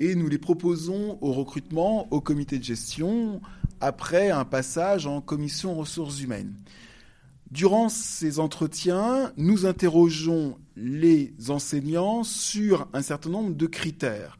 Et 0.00 0.14
nous 0.14 0.28
les 0.28 0.38
proposons 0.38 1.18
au 1.20 1.32
recrutement 1.32 2.08
au 2.10 2.20
comité 2.20 2.58
de 2.58 2.64
gestion 2.64 3.40
après 3.80 4.30
un 4.30 4.44
passage 4.44 5.06
en 5.06 5.20
commission 5.20 5.74
ressources 5.74 6.20
humaines. 6.20 6.54
Durant 7.52 7.90
ces 7.90 8.38
entretiens, 8.38 9.30
nous 9.36 9.66
interrogeons 9.66 10.56
les 10.74 11.34
enseignants 11.50 12.24
sur 12.24 12.88
un 12.94 13.02
certain 13.02 13.28
nombre 13.28 13.54
de 13.54 13.66
critères. 13.66 14.38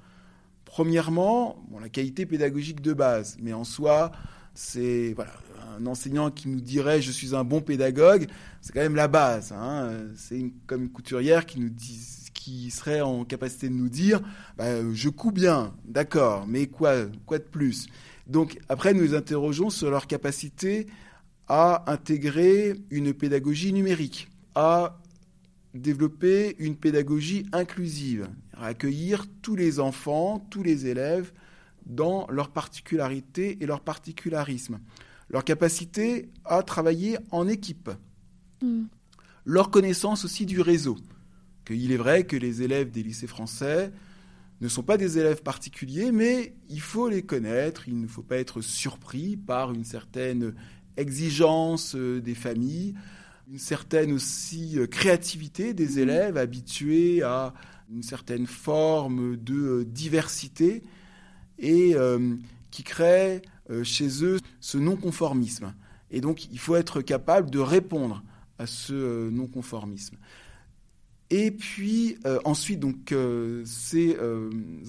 Premièrement, 0.65 1.63
la 1.79 1.91
qualité 1.91 2.25
pédagogique 2.25 2.81
de 2.81 2.95
base, 2.95 3.37
mais 3.43 3.53
en 3.53 3.65
soi, 3.65 4.13
c'est 4.55 5.13
voilà, 5.13 5.35
un 5.79 5.85
enseignant 5.85 6.31
qui 6.31 6.49
nous 6.49 6.63
dirait 6.63 7.03
je 7.03 7.11
suis 7.11 7.35
un 7.35 7.45
bon 7.45 7.61
pédagogue, 7.61 8.29
c'est 8.63 8.73
quand 8.73 8.81
même 8.81 8.97
la 8.97 9.09
base. 9.09 9.53
Hein. 9.53 9.91
C'est 10.17 10.51
comme 10.67 10.85
une 10.85 10.91
couturière 10.91 11.45
qui 11.45 11.61
nous 11.61 11.69
dit 11.69 12.01
qui 12.33 12.71
serait 12.71 13.03
en 13.03 13.27
capacité 13.27 13.69
de 13.69 13.75
nous 13.75 13.91
dire 13.91 14.23
bah, 14.57 14.91
je 14.95 15.11
couds 15.11 15.33
bien, 15.33 15.75
d'accord, 15.85 16.47
mais 16.49 16.67
quoi, 16.67 16.95
quoi 17.27 17.37
de 17.37 17.45
plus? 17.45 17.89
Donc 18.27 18.59
après, 18.71 18.95
nous 18.95 19.15
interrogeons 19.15 19.69
sur 19.69 19.91
leur 19.91 20.07
capacité 20.07 20.87
à 21.49 21.91
intégrer 21.91 22.75
une 22.91 23.13
pédagogie 23.13 23.73
numérique, 23.73 24.29
à 24.55 24.99
développer 25.75 26.57
une 26.59 26.77
pédagogie 26.77 27.47
inclusive, 27.53 28.29
à 28.55 28.67
accueillir 28.67 29.27
tous 29.43 29.57
les 29.57 29.81
enfants, 29.81 30.47
tous 30.51 30.63
les 30.63 30.87
élèves 30.87 31.33
dans 31.87 32.27
leurs 32.31 32.51
particularités 32.51 33.59
et 33.61 33.67
leurs 33.67 33.81
particularismes, 33.81 34.79
leur 35.31 35.45
capacité 35.45 36.29
à 36.45 36.63
travailler 36.63 37.19
en 37.31 37.49
équipe, 37.49 37.91
mm. 38.63 38.85
leur 39.45 39.71
connaissance 39.71 40.25
aussi 40.25 40.47
du 40.47 40.61
réseau 40.61 40.97
qu'il 41.65 41.93
est 41.93 41.97
vrai 41.97 42.25
que 42.25 42.37
les 42.37 42.63
élèves 42.63 42.91
des 42.91 43.03
lycées 43.03 43.27
français 43.27 43.93
ne 44.61 44.69
sont 44.69 44.83
pas 44.83 44.97
des 44.97 45.19
élèves 45.19 45.43
particuliers, 45.43 46.13
mais 46.13 46.55
il 46.69 46.81
faut 46.81 47.09
les 47.09 47.23
connaître, 47.23 47.89
il 47.89 48.01
ne 48.01 48.07
faut 48.07 48.23
pas 48.23 48.37
être 48.37 48.61
surpris 48.61 49.37
par 49.37 49.73
une 49.73 49.85
certaine 49.85 50.55
exigence 50.97 51.95
euh, 51.95 52.21
des 52.21 52.35
familles, 52.35 52.95
une 53.51 53.59
certaine 53.59 54.13
aussi 54.13 54.79
euh, 54.79 54.87
créativité 54.87 55.75
des 55.75 55.99
élèves 55.99 56.37
habitués 56.37 57.23
à 57.23 57.55
une 57.91 58.03
certaine 58.03 58.47
forme 58.47 59.37
de 59.37 59.55
euh, 59.55 59.85
diversité 59.85 60.83
et 61.59 61.95
qui 62.73 62.83
crée 62.83 63.41
chez 63.85 64.25
eux 64.25 64.41
ce 64.59 64.79
non-conformisme. 64.79 65.75
Et 66.11 66.21
donc 66.21 66.49
il 66.51 66.59
faut 66.59 66.75
être 66.75 67.03
capable 67.03 67.51
de 67.51 67.61
répondre 67.61 68.25
à 68.59 68.67
ce 68.67 69.31
non-conformisme. 69.31 70.17
Et 71.31 71.53
puis 71.53 72.17
ensuite, 72.45 72.81
donc, 72.81 73.15
ces 73.65 74.17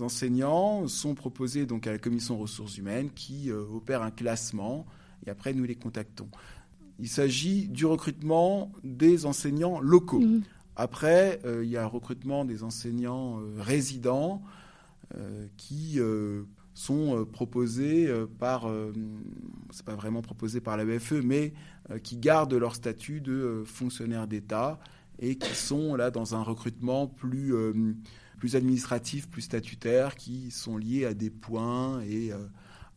enseignants 0.02 0.88
sont 0.88 1.14
proposés 1.14 1.68
donc, 1.68 1.86
à 1.86 1.92
la 1.92 2.00
commission 2.00 2.40
ressources 2.40 2.80
humaines 2.80 3.12
qui 3.14 3.52
opère 3.52 4.02
un 4.02 4.10
classement 4.10 4.88
et 5.26 5.30
après 5.30 5.54
nous 5.54 5.64
les 5.64 5.76
contactons. 5.76 6.30
Il 7.00 7.08
s'agit 7.08 7.68
du 7.68 7.86
recrutement 7.86 8.72
des 8.84 9.26
enseignants 9.26 9.80
locaux. 9.80 10.20
Mmh. 10.20 10.44
Après, 10.76 11.40
il 11.62 11.70
y 11.70 11.78
a 11.78 11.84
un 11.84 11.88
recrutement 11.88 12.46
des 12.46 12.64
enseignants 12.64 13.40
résidents 13.58 14.42
qui 15.56 16.00
sont 16.74 17.28
proposés 17.32 18.12
par, 18.40 18.68
c'est 19.70 19.86
pas 19.86 19.96
vraiment 19.96 20.24
proposé 20.24 20.62
par 20.62 20.76
la 20.76 20.86
BFE, 20.86 21.22
mais 21.24 21.54
qui 22.02 22.18
gardent 22.18 22.56
leur 22.56 22.74
statut 22.74 23.22
de 23.22 23.64
fonctionnaire 23.66 24.28
d'État 24.28 24.80
et 25.20 25.36
qui 25.38 25.56
sont 25.56 25.96
là 25.96 26.12
dans 26.12 26.36
un 26.36 26.42
recrutement 26.42 27.08
plus, 27.08 27.54
euh, 27.54 27.94
plus 28.40 28.56
administratif, 28.56 29.30
plus 29.30 29.44
statutaire, 29.44 30.16
qui 30.16 30.52
sont 30.52 30.78
liés 30.78 31.06
à 31.06 31.14
des 31.14 31.30
points 31.30 32.02
et 32.02 32.32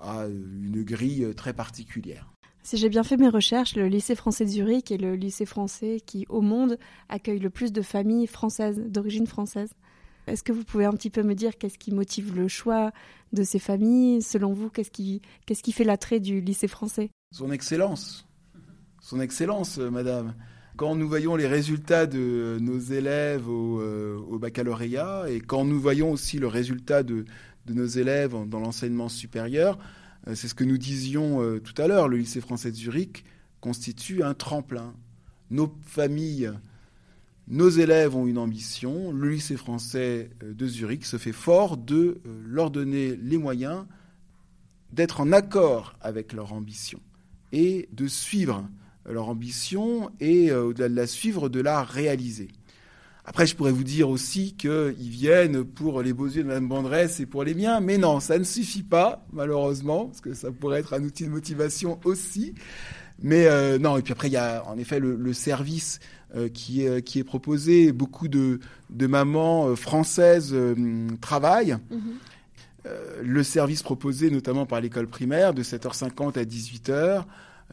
euh, 0.01 0.05
à 0.05 0.27
une 0.27 0.83
grille 0.83 1.35
très 1.37 1.53
particulière. 1.53 2.33
Si 2.63 2.77
j'ai 2.77 2.89
bien 2.89 3.05
fait 3.05 3.17
mes 3.17 3.29
recherches, 3.29 3.77
le 3.77 3.87
lycée 3.87 4.17
français 4.17 4.45
de 4.45 4.51
Zurich 4.51 4.91
est 4.91 4.97
le 4.97 5.15
lycée 5.15 5.47
français 5.47 6.01
qui, 6.05 6.27
au 6.29 6.41
monde, 6.41 6.79
accueille 7.09 7.39
le 7.39 7.51
plus 7.51 7.73
de 7.73 7.81
familles 7.81 8.27
françaises, 8.27 8.79
d'origine 8.79 9.29
française. 9.29 9.71
Est-ce 10.27 10.43
que 10.43 10.53
vous 10.53 10.65
pouvez 10.65 10.85
un 10.85 10.93
petit 10.93 11.11
peu 11.11 11.23
me 11.23 11.35
dire 11.35 11.57
qu'est-ce 11.59 11.79
qui 11.79 11.95
motive 11.95 12.35
le 12.35 12.49
choix 12.49 12.91
de 13.33 13.45
ces 13.45 13.61
familles? 13.61 14.23
Selon 14.23 14.53
vous, 14.53 14.69
qu'est-ce 14.69 14.91
qui, 14.91 15.23
qu'est-ce 15.47 15.63
qui 15.63 15.71
fait 15.71 15.85
l'attrait 15.85 16.19
du 16.19 16.41
lycée 16.41 16.67
français? 16.67 17.11
Son 17.31 17.53
excellence. 17.53 18.27
Son 19.01 19.21
excellence, 19.21 19.79
madame. 19.79 20.35
Quand 20.77 20.97
nous 20.97 21.09
voyons 21.09 21.37
les 21.37 21.47
résultats 21.47 22.07
de 22.07 22.59
nos 22.61 22.79
élèves 22.79 23.49
au, 23.49 23.81
euh, 23.81 24.39
baccalauréat 24.39 25.27
et 25.29 25.41
quand 25.41 25.65
nous 25.65 25.81
voyons 25.81 26.11
aussi 26.11 26.39
le 26.39 26.49
résultat 26.49 27.05
de, 27.05 27.25
nos 27.75 27.87
élèves 27.87 28.37
dans 28.47 28.61
l'enseignement 28.61 29.09
supérieur, 29.09 29.79
euh, 30.29 30.35
c'est 30.35 30.49
ce 30.49 30.55
que 30.55 30.65
nous 30.65 30.79
disions 30.79 31.43
euh, 31.43 31.61
tout 31.61 31.81
à 31.81 31.87
l'heure, 31.87 32.09
le 32.09 32.17
lycée 32.17 32.41
français 32.41 32.71
de 32.71 32.77
Zurich 32.77 33.25
constitue 33.61 34.23
un 34.23 34.35
tremplin. 34.35 34.95
Nos 35.51 35.73
familles, 35.85 36.53
nos 37.49 37.69
élèves 37.69 38.17
ont 38.17 38.27
une 38.27 38.39
ambition, 38.39 39.13
le 39.13 39.31
lycée 39.31 39.57
français 39.57 40.31
de 40.43 40.67
Zurich 40.67 41.05
se 41.05 41.19
fait 41.19 41.33
fort 41.33 41.77
de 41.77 42.21
leur 42.45 42.71
donner 42.71 43.17
les 43.17 43.39
moyens 43.39 43.87
d'être 44.93 45.21
en 45.21 45.33
accord 45.33 45.97
avec 46.01 46.33
leur 46.33 46.53
ambition 46.53 47.01
et 47.53 47.89
de 47.93 48.09
suivre 48.09 48.69
leur 49.09 49.29
ambition 49.29 50.11
et 50.21 50.51
euh, 50.51 50.65
au-delà 50.65 50.89
de 50.89 50.97
la 50.97 51.07
suivre, 51.07 51.49
de 51.49 51.61
la 51.61 51.83
réaliser. 51.83 52.49
Après, 53.29 53.47
je 53.47 53.57
pourrais 53.57 53.73
vous 53.73 53.85
dire 53.85 54.09
aussi 54.09 54.55
qu'ils 54.55 54.95
viennent 54.99 55.65
pour 55.65 56.01
les 56.01 56.13
beaux 56.13 56.29
yeux 56.29 56.45
de 56.45 56.49
Mme 56.49 56.69
Bandresse 56.69 57.19
et 57.19 57.27
pour 57.27 57.43
les 57.43 57.55
miens, 57.55 57.81
mais 57.81 57.99
non, 57.99 58.21
ça 58.21 58.39
ne 58.39 58.45
suffit 58.45 58.85
pas, 58.85 59.27
malheureusement, 59.33 60.07
parce 60.07 60.21
que 60.21 60.33
ça 60.33 60.53
pourrait 60.53 60.79
être 60.79 60.95
un 60.95 61.03
outil 61.03 61.25
de 61.25 61.31
motivation 61.31 61.99
aussi. 62.05 62.55
Mais 63.21 63.47
euh, 63.47 63.79
non, 63.79 63.97
et 63.97 64.03
puis 64.03 64.13
après, 64.13 64.29
il 64.29 64.35
y 64.35 64.37
a 64.37 64.65
en 64.67 64.79
effet 64.79 65.01
le, 65.01 65.33
service 65.33 65.99
euh, 66.37 66.49
qui, 66.49 66.85
est, 66.85 67.03
qui 67.03 67.19
est 67.19 67.25
proposé. 67.25 67.91
Beaucoup 67.91 68.29
de, 68.29 68.61
de 68.91 69.07
mamans 69.07 69.75
françaises 69.75 70.55
travaillent. 71.21 71.79
Mm-hmm. 71.91 73.23
le 73.23 73.43
service 73.43 73.83
proposé 73.83 74.31
notamment 74.31 74.67
par 74.67 74.81
l'école 74.81 75.09
primaire 75.09 75.53
de 75.53 75.65
7h50 75.65 76.39
à 76.39 76.45
18h, 76.45 77.25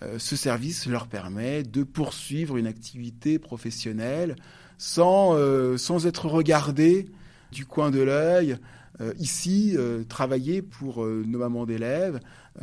euh, 0.01 0.17
ce 0.17 0.35
service 0.35 0.87
leur 0.87 1.07
permet 1.07 1.63
de 1.63 1.83
poursuivre 1.83 2.57
une 2.57 2.67
activité 2.67 3.39
professionnelle 3.39 4.35
sans, 4.77 5.35
euh, 5.35 5.77
sans 5.77 6.05
être 6.07 6.27
regardé 6.27 7.07
du 7.51 7.65
coin 7.65 7.91
de 7.91 7.99
l'œil. 8.01 8.57
Euh, 9.01 9.13
ici, 9.19 9.75
travailler 10.07 10.61
pour 10.61 11.03
nos 11.05 11.39
mamans 11.39 11.65
d'élèves, 11.65 12.19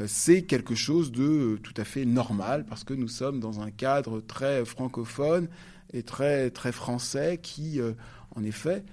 c'est 0.06 0.42
quelque 0.42 0.76
chose 0.76 1.10
de 1.10 1.58
tout 1.62 1.74
à 1.76 1.84
fait 1.84 2.04
normal 2.04 2.64
parce 2.68 2.84
que 2.84 2.94
nous 2.94 3.08
sommes 3.08 3.40
dans 3.40 3.60
un 3.60 3.70
cadre 3.72 4.20
très 4.20 4.64
francophone 4.64 5.48
et 5.92 6.04
très, 6.04 6.50
très 6.50 6.70
français 6.70 7.40
qui, 7.42 7.80
en 8.36 8.44
effet, 8.44 8.84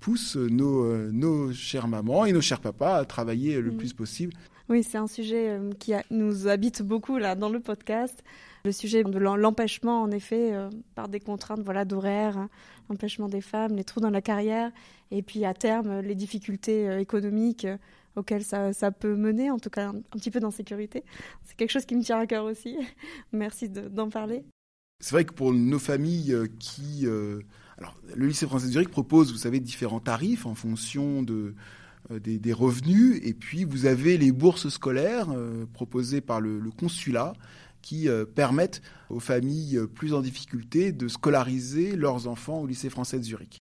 pousse 0.00 0.34
nos, 0.36 0.92
nos 1.12 1.52
chères 1.52 1.86
mamans 1.86 2.24
et 2.24 2.32
nos 2.32 2.40
chers 2.40 2.60
papas 2.60 2.96
à 2.96 3.04
travailler 3.04 3.60
le 3.60 3.70
plus 3.70 3.92
possible. 3.92 4.32
Oui, 4.68 4.82
c'est 4.82 4.98
un 4.98 5.06
sujet 5.06 5.60
qui 5.78 5.94
a- 5.94 6.02
nous 6.10 6.48
habite 6.48 6.82
beaucoup 6.82 7.18
là 7.18 7.36
dans 7.36 7.48
le 7.48 7.60
podcast. 7.60 8.24
Le 8.66 8.72
sujet 8.72 9.04
de 9.04 9.16
l'empêchement, 9.16 10.02
en 10.02 10.10
effet, 10.10 10.52
euh, 10.52 10.68
par 10.96 11.08
des 11.08 11.20
contraintes 11.20 11.60
voilà, 11.62 11.84
d'horaire, 11.84 12.36
hein, 12.36 12.48
l'empêchement 12.90 13.28
des 13.28 13.40
femmes, 13.40 13.76
les 13.76 13.84
trous 13.84 14.00
dans 14.00 14.10
la 14.10 14.20
carrière, 14.20 14.72
et 15.12 15.22
puis 15.22 15.44
à 15.44 15.54
terme, 15.54 16.00
les 16.00 16.16
difficultés 16.16 16.88
euh, 16.88 16.98
économiques 16.98 17.64
euh, 17.64 17.76
auxquelles 18.16 18.42
ça, 18.42 18.72
ça 18.72 18.90
peut 18.90 19.14
mener, 19.14 19.52
en 19.52 19.60
tout 19.60 19.70
cas 19.70 19.90
un, 19.90 20.00
petit 20.10 20.32
peu 20.32 20.40
d'insécurité. 20.40 21.04
C'est 21.44 21.56
quelque 21.56 21.70
chose 21.70 21.86
qui 21.86 21.94
me 21.94 22.02
tient 22.02 22.18
à 22.18 22.26
cœur 22.26 22.44
aussi. 22.44 22.76
Merci 23.32 23.68
de- 23.68 23.86
d'en 23.86 24.08
parler. 24.08 24.44
C'est 24.98 25.12
vrai 25.12 25.24
que 25.24 25.32
pour 25.32 25.52
nos 25.52 25.78
familles 25.78 26.34
qui... 26.58 27.06
alors, 27.78 27.96
le 28.16 28.26
lycée 28.26 28.46
français 28.46 28.66
de 28.66 28.72
Zurich 28.72 28.88
propose, 28.88 29.30
vous 29.30 29.38
savez, 29.38 29.60
différents 29.60 30.00
tarifs 30.00 30.44
en 30.44 30.56
fonction 30.56 31.22
de, 31.22 31.54
des, 32.10 32.52
revenus. 32.52 33.20
Et 33.22 33.34
puis, 33.34 33.64
vous 33.64 33.84
avez 33.84 34.16
les 34.16 34.32
bourses 34.32 34.70
scolaires 34.70 35.28
proposées 35.74 36.22
par 36.22 36.40
le 36.40 36.70
consulat 36.70 37.34
qui 37.86 38.08
euh, 38.08 38.24
permettent 38.24 38.82
aux 39.10 39.20
familles 39.20 39.76
euh, 39.78 39.86
plus 39.86 40.12
en 40.12 40.20
difficulté 40.20 40.90
de 40.92 41.06
scolariser 41.06 41.94
leurs 41.94 42.26
enfants 42.26 42.58
au 42.60 42.66
lycée 42.66 42.90
français 42.90 43.18
de 43.18 43.22
Zurich. 43.24 43.58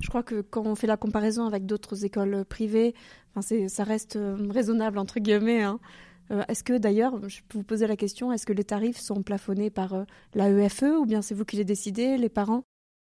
Je 0.00 0.08
crois 0.08 0.22
que 0.22 0.42
quand 0.42 0.66
on 0.66 0.74
fait 0.74 0.86
la 0.86 0.96
comparaison 0.98 1.46
avec 1.46 1.64
d'autres 1.64 2.04
écoles 2.04 2.44
privées, 2.44 2.94
enfin, 3.30 3.40
c'est- 3.42 3.68
ça 3.68 3.84
reste 3.84 4.16
euh, 4.16 4.36
raisonnable, 4.50 4.98
entre 4.98 5.20
guillemets. 5.20 5.62
hein. 5.62 5.80
Euh, 6.30 6.42
est-ce 6.48 6.62
que 6.64 6.76
d'ailleurs, 6.78 7.28
je 7.28 7.40
peux 7.48 7.58
vous 7.58 7.64
poser 7.64 7.86
la 7.86 7.96
question, 7.96 8.30
est-ce 8.32 8.44
que 8.46 8.52
les 8.52 8.64
tarifs 8.64 8.98
sont 9.00 9.22
plafonnés 9.22 9.70
par 9.70 9.94
euh, 9.94 10.04
l'AEFE 10.34 10.84
ou 11.00 11.06
bien 11.06 11.22
c'est 11.22 11.34
vous 11.34 11.44
qui 11.44 11.56
les 11.56 11.64
décidez, 11.64 12.16
les 12.18 12.28
parents? 12.28 12.62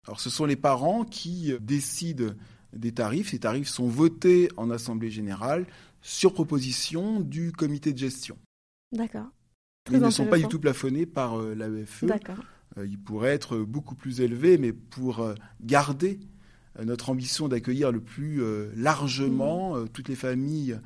Alors, 0.07 0.19
ce 0.19 0.29
sont 0.29 0.45
les 0.45 0.55
parents 0.57 1.03
qui 1.03 1.51
euh, 1.51 1.59
décident 1.59 2.33
des 2.73 2.91
tarifs. 2.93 3.31
Ces 3.31 3.39
tarifs 3.39 3.69
sont 3.69 3.87
votés 3.87 4.47
en 4.57 4.69
Assemblée 4.71 5.11
générale 5.11 5.65
sur 6.01 6.33
proposition 6.33 7.19
du 7.19 7.51
comité 7.51 7.91
de 7.93 7.97
gestion. 7.97 8.37
D'accord. 8.91 9.27
Très 9.85 9.97
ils 9.97 10.01
ne 10.01 10.09
sont 10.09 10.25
pas 10.25 10.37
du 10.37 10.47
tout 10.47 10.59
plafonnés 10.59 11.05
par 11.05 11.39
euh, 11.39 11.53
l'AEFE. 11.55 12.05
D'accord. 12.05 12.37
Euh, 12.77 12.85
il 12.87 12.97
pourrait 12.97 13.33
être 13.33 13.57
beaucoup 13.57 13.95
plus 13.95 14.21
élevé, 14.21 14.57
mais 14.57 14.71
pour 14.73 15.19
euh, 15.19 15.35
garder 15.61 16.19
notre 16.83 17.09
ambition 17.11 17.47
d'accueillir 17.47 17.91
le 17.91 17.99
plus 18.01 18.41
largement 18.75 19.75
euh, 19.75 19.85
toutes 19.91 20.09
les 20.09 20.15
familles 20.15 20.79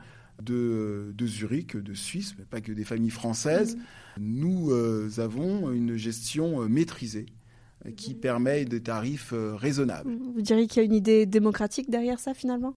de, 0.43 1.13
de 1.17 1.25
Zurich, 1.27 1.77
de 1.77 1.93
Suisse, 1.93 2.35
mais 2.37 2.43
pas 2.45 2.59
que 2.59 2.71
des 2.73 2.83
familles 2.83 3.09
françaises, 3.09 3.77
Mhm. 4.17 4.39
nous 4.39 4.71
avons 5.19 5.71
une 5.71 5.95
gestion 5.95 6.67
maîtrisée 6.67 7.27
qui 7.95 8.15
permet 8.15 8.65
des 8.65 8.81
tarifs 8.81 9.31
raisonnables. 9.33 10.11
Vous 10.35 10.41
diriez 10.41 10.67
qu'il 10.67 10.81
y 10.81 10.85
a 10.85 10.85
une 10.85 10.95
idée 10.95 11.25
démocratique 11.25 11.89
derrière 11.89 12.19
ça 12.19 12.33
finalement? 12.33 12.73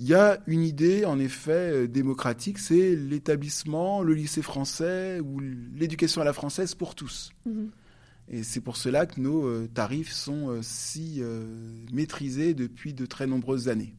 Il 0.00 0.06
y 0.06 0.14
a 0.14 0.38
une 0.46 0.62
idée, 0.62 1.04
en 1.04 1.18
effet, 1.18 1.72
euh, 1.72 1.88
démocratique, 1.88 2.58
c'est 2.58 2.94
l'établissement, 2.94 4.02
le 4.02 4.14
lycée 4.14 4.42
français 4.42 5.18
ou 5.20 5.40
l'éducation 5.40 6.20
à 6.22 6.24
la 6.24 6.32
française 6.32 6.76
pour 6.76 6.94
tous. 6.94 7.32
Mhm. 7.46 7.70
Et 8.30 8.42
c'est 8.44 8.60
pour 8.60 8.76
cela 8.76 9.06
que 9.06 9.20
nos 9.20 9.46
euh, 9.46 9.68
tarifs 9.72 10.12
sont 10.12 10.50
euh, 10.50 10.60
si 10.62 11.20
maîtrisés 11.92 12.54
depuis 12.54 12.94
de 12.94 13.06
très 13.06 13.26
nombreuses 13.26 13.68
années. 13.68 13.94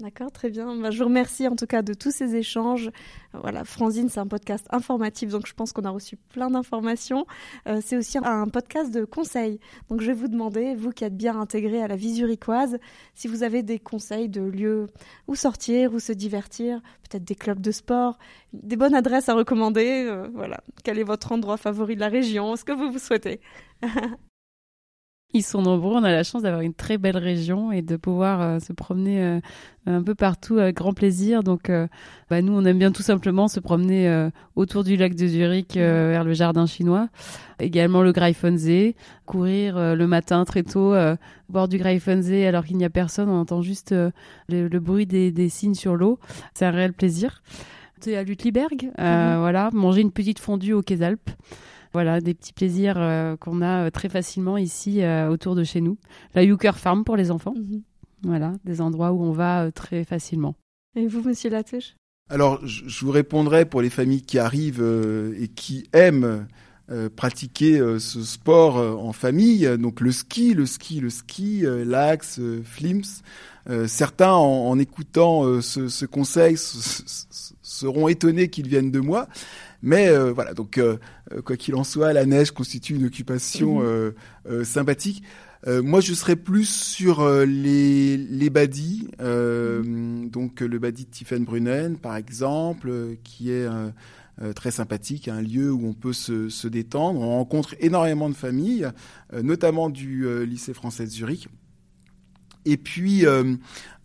D'accord, 0.00 0.32
très 0.32 0.48
bien. 0.48 0.74
Bah, 0.76 0.90
je 0.90 0.98
vous 0.98 1.04
remercie 1.04 1.46
en 1.46 1.56
tout 1.56 1.66
cas 1.66 1.82
de 1.82 1.92
tous 1.92 2.10
ces 2.10 2.34
échanges. 2.34 2.90
Voilà, 3.34 3.64
Franzine, 3.64 4.08
c'est 4.08 4.18
un 4.20 4.26
podcast 4.26 4.66
informatif, 4.70 5.28
donc 5.28 5.46
je 5.46 5.52
pense 5.52 5.72
qu'on 5.72 5.84
a 5.84 5.90
reçu 5.90 6.16
plein 6.16 6.50
d'informations. 6.50 7.26
Euh, 7.68 7.80
c'est 7.84 7.98
aussi 7.98 8.16
un 8.16 8.48
podcast 8.48 8.94
de 8.94 9.04
conseils. 9.04 9.60
Donc 9.90 10.00
je 10.00 10.06
vais 10.06 10.14
vous 10.14 10.28
demander, 10.28 10.74
vous 10.74 10.90
qui 10.90 11.04
êtes 11.04 11.16
bien 11.16 11.38
intégré 11.38 11.82
à 11.82 11.88
la 11.88 11.96
vie 11.96 12.24
si 13.14 13.28
vous 13.28 13.42
avez 13.42 13.62
des 13.62 13.78
conseils 13.78 14.30
de 14.30 14.40
lieux 14.40 14.86
où 15.28 15.34
sortir, 15.34 15.92
où 15.92 16.00
se 16.00 16.12
divertir, 16.12 16.80
peut-être 17.08 17.24
des 17.24 17.34
clubs 17.34 17.60
de 17.60 17.70
sport, 17.70 18.18
des 18.54 18.76
bonnes 18.76 18.94
adresses 18.94 19.28
à 19.28 19.34
recommander. 19.34 20.06
euh, 20.08 20.28
voilà, 20.32 20.60
quel 20.82 20.98
est 20.98 21.04
votre 21.04 21.32
endroit 21.32 21.58
favori 21.58 21.94
de 21.94 22.00
la 22.00 22.08
région, 22.08 22.56
ce 22.56 22.64
que 22.64 22.72
vous 22.72 22.90
vous 22.90 22.98
souhaitez. 22.98 23.40
Ils 25.32 25.42
sont 25.44 25.62
nombreux. 25.62 25.94
On 25.94 26.02
a 26.02 26.10
la 26.10 26.24
chance 26.24 26.42
d'avoir 26.42 26.60
une 26.62 26.74
très 26.74 26.98
belle 26.98 27.16
région 27.16 27.70
et 27.70 27.82
de 27.82 27.94
pouvoir 27.96 28.40
euh, 28.42 28.58
se 28.58 28.72
promener 28.72 29.22
euh, 29.22 29.40
un 29.86 30.02
peu 30.02 30.16
partout 30.16 30.58
avec 30.58 30.74
grand 30.74 30.92
plaisir. 30.92 31.44
Donc, 31.44 31.70
euh, 31.70 31.86
bah, 32.28 32.42
nous, 32.42 32.52
on 32.52 32.64
aime 32.64 32.78
bien 32.78 32.90
tout 32.90 33.02
simplement 33.02 33.46
se 33.46 33.60
promener 33.60 34.28
autour 34.56 34.82
du 34.82 34.96
lac 34.96 35.14
de 35.14 35.26
Zurich 35.28 35.76
euh, 35.76 36.08
vers 36.10 36.24
le 36.24 36.32
jardin 36.32 36.66
chinois. 36.66 37.08
Également 37.60 38.02
le 38.02 38.10
Greifensee, 38.10 38.96
courir 39.24 39.94
le 39.94 40.06
matin 40.06 40.44
très 40.44 40.62
tôt, 40.64 40.94
voir 41.48 41.68
du 41.68 41.78
Greifensee 41.78 42.44
alors 42.46 42.64
qu'il 42.64 42.76
n'y 42.78 42.84
a 42.84 42.90
personne. 42.90 43.28
On 43.28 43.38
entend 43.40 43.62
juste 43.62 43.92
le, 43.92 44.12
le 44.48 44.80
bruit 44.80 45.06
des, 45.06 45.30
des 45.30 45.48
signes 45.48 45.74
sur 45.74 45.94
l'eau. 45.94 46.18
C'est 46.54 46.64
un 46.64 46.70
réel 46.70 46.92
plaisir. 46.92 47.42
À 48.06 48.22
Lutliberg, 48.22 48.84
Mhm. 48.98 49.38
voilà, 49.40 49.68
manger 49.74 50.00
une 50.00 50.10
petite 50.10 50.38
fondue 50.38 50.72
au 50.72 50.80
Quai 50.80 51.02
Alpes. 51.02 51.30
Voilà, 51.92 52.20
des 52.20 52.34
petits 52.34 52.52
plaisirs 52.52 52.96
euh, 52.98 53.36
qu'on 53.36 53.62
a 53.62 53.86
euh, 53.86 53.90
très 53.90 54.08
facilement 54.08 54.56
ici 54.56 55.02
euh, 55.02 55.28
autour 55.28 55.54
de 55.54 55.64
chez 55.64 55.80
nous. 55.80 55.98
La 56.34 56.44
Hooker 56.44 56.76
Farm 56.76 57.04
pour 57.04 57.16
les 57.16 57.30
enfants. 57.30 57.54
Mhm. 57.56 57.82
Voilà, 58.22 58.52
des 58.64 58.80
endroits 58.80 59.12
où 59.12 59.22
on 59.22 59.32
va 59.32 59.64
euh, 59.64 59.70
très 59.70 60.04
facilement. 60.04 60.54
Et 60.94 61.06
vous, 61.06 61.22
monsieur 61.22 61.50
Latouche? 61.50 61.94
Alors, 62.28 62.64
je 62.64 63.04
vous 63.04 63.10
répondrai 63.10 63.64
pour 63.64 63.82
les 63.82 63.90
familles 63.90 64.22
qui 64.22 64.38
arrivent 64.38 64.82
euh, 64.82 65.34
et 65.40 65.48
qui 65.48 65.88
aiment 65.92 66.46
euh, 66.90 67.08
pratiquer 67.08 67.80
euh, 67.80 67.98
ce 67.98 68.22
sport 68.22 68.78
euh, 68.78 68.92
en 68.92 69.12
famille, 69.12 69.68
donc 69.78 70.00
le 70.00 70.12
ski, 70.12 70.54
le 70.54 70.66
ski, 70.66 71.00
le 71.00 71.10
ski, 71.10 71.64
euh, 71.64 71.84
l'axe, 71.84 72.38
euh, 72.38 72.62
flims. 72.62 73.02
Euh, 73.68 73.86
certains, 73.86 74.32
en, 74.32 74.68
en 74.68 74.78
écoutant 74.78 75.44
euh, 75.44 75.60
ce, 75.60 75.88
ce 75.88 76.06
conseil, 76.06 76.56
seront 77.62 78.08
étonnés 78.08 78.48
qu'ils 78.48 78.68
viennent 78.68 78.90
de 78.90 79.00
moi. 79.00 79.28
Mais 79.82 80.08
euh, 80.08 80.32
voilà, 80.32 80.52
donc 80.54 80.78
euh, 80.78 80.98
euh, 81.32 81.40
quoi 81.42 81.56
qu'il 81.56 81.74
en 81.74 81.84
soit, 81.84 82.12
la 82.12 82.26
neige 82.26 82.50
constitue 82.50 82.94
une 82.94 83.06
occupation 83.06 83.80
Mhm. 83.80 83.86
euh, 83.86 84.10
euh, 84.50 84.64
sympathique. 84.64 85.22
Euh, 85.66 85.82
moi, 85.82 86.00
je 86.00 86.14
serais 86.14 86.36
plus 86.36 86.66
sur 86.68 87.20
euh, 87.20 87.44
les, 87.44 88.16
les 88.16 88.48
badis, 88.50 89.08
euh, 89.20 89.82
donc 90.26 90.60
le 90.60 90.78
badi 90.78 91.04
de 91.04 91.10
Tiefenbrunnen, 91.10 91.98
par 91.98 92.16
exemple, 92.16 92.90
qui 93.24 93.50
est 93.50 93.66
euh, 93.66 93.88
euh, 94.40 94.52
très 94.54 94.70
sympathique, 94.70 95.28
un 95.28 95.42
lieu 95.42 95.70
où 95.70 95.86
on 95.86 95.92
peut 95.92 96.14
se, 96.14 96.48
se 96.48 96.66
détendre. 96.66 97.20
On 97.20 97.36
rencontre 97.36 97.74
énormément 97.80 98.30
de 98.30 98.34
familles, 98.34 98.88
euh, 99.34 99.42
notamment 99.42 99.90
du 99.90 100.26
euh, 100.26 100.44
lycée 100.44 100.72
français 100.72 101.04
de 101.04 101.10
Zurich. 101.10 101.48
Et 102.64 102.76
puis, 102.76 103.26
euh, 103.26 103.56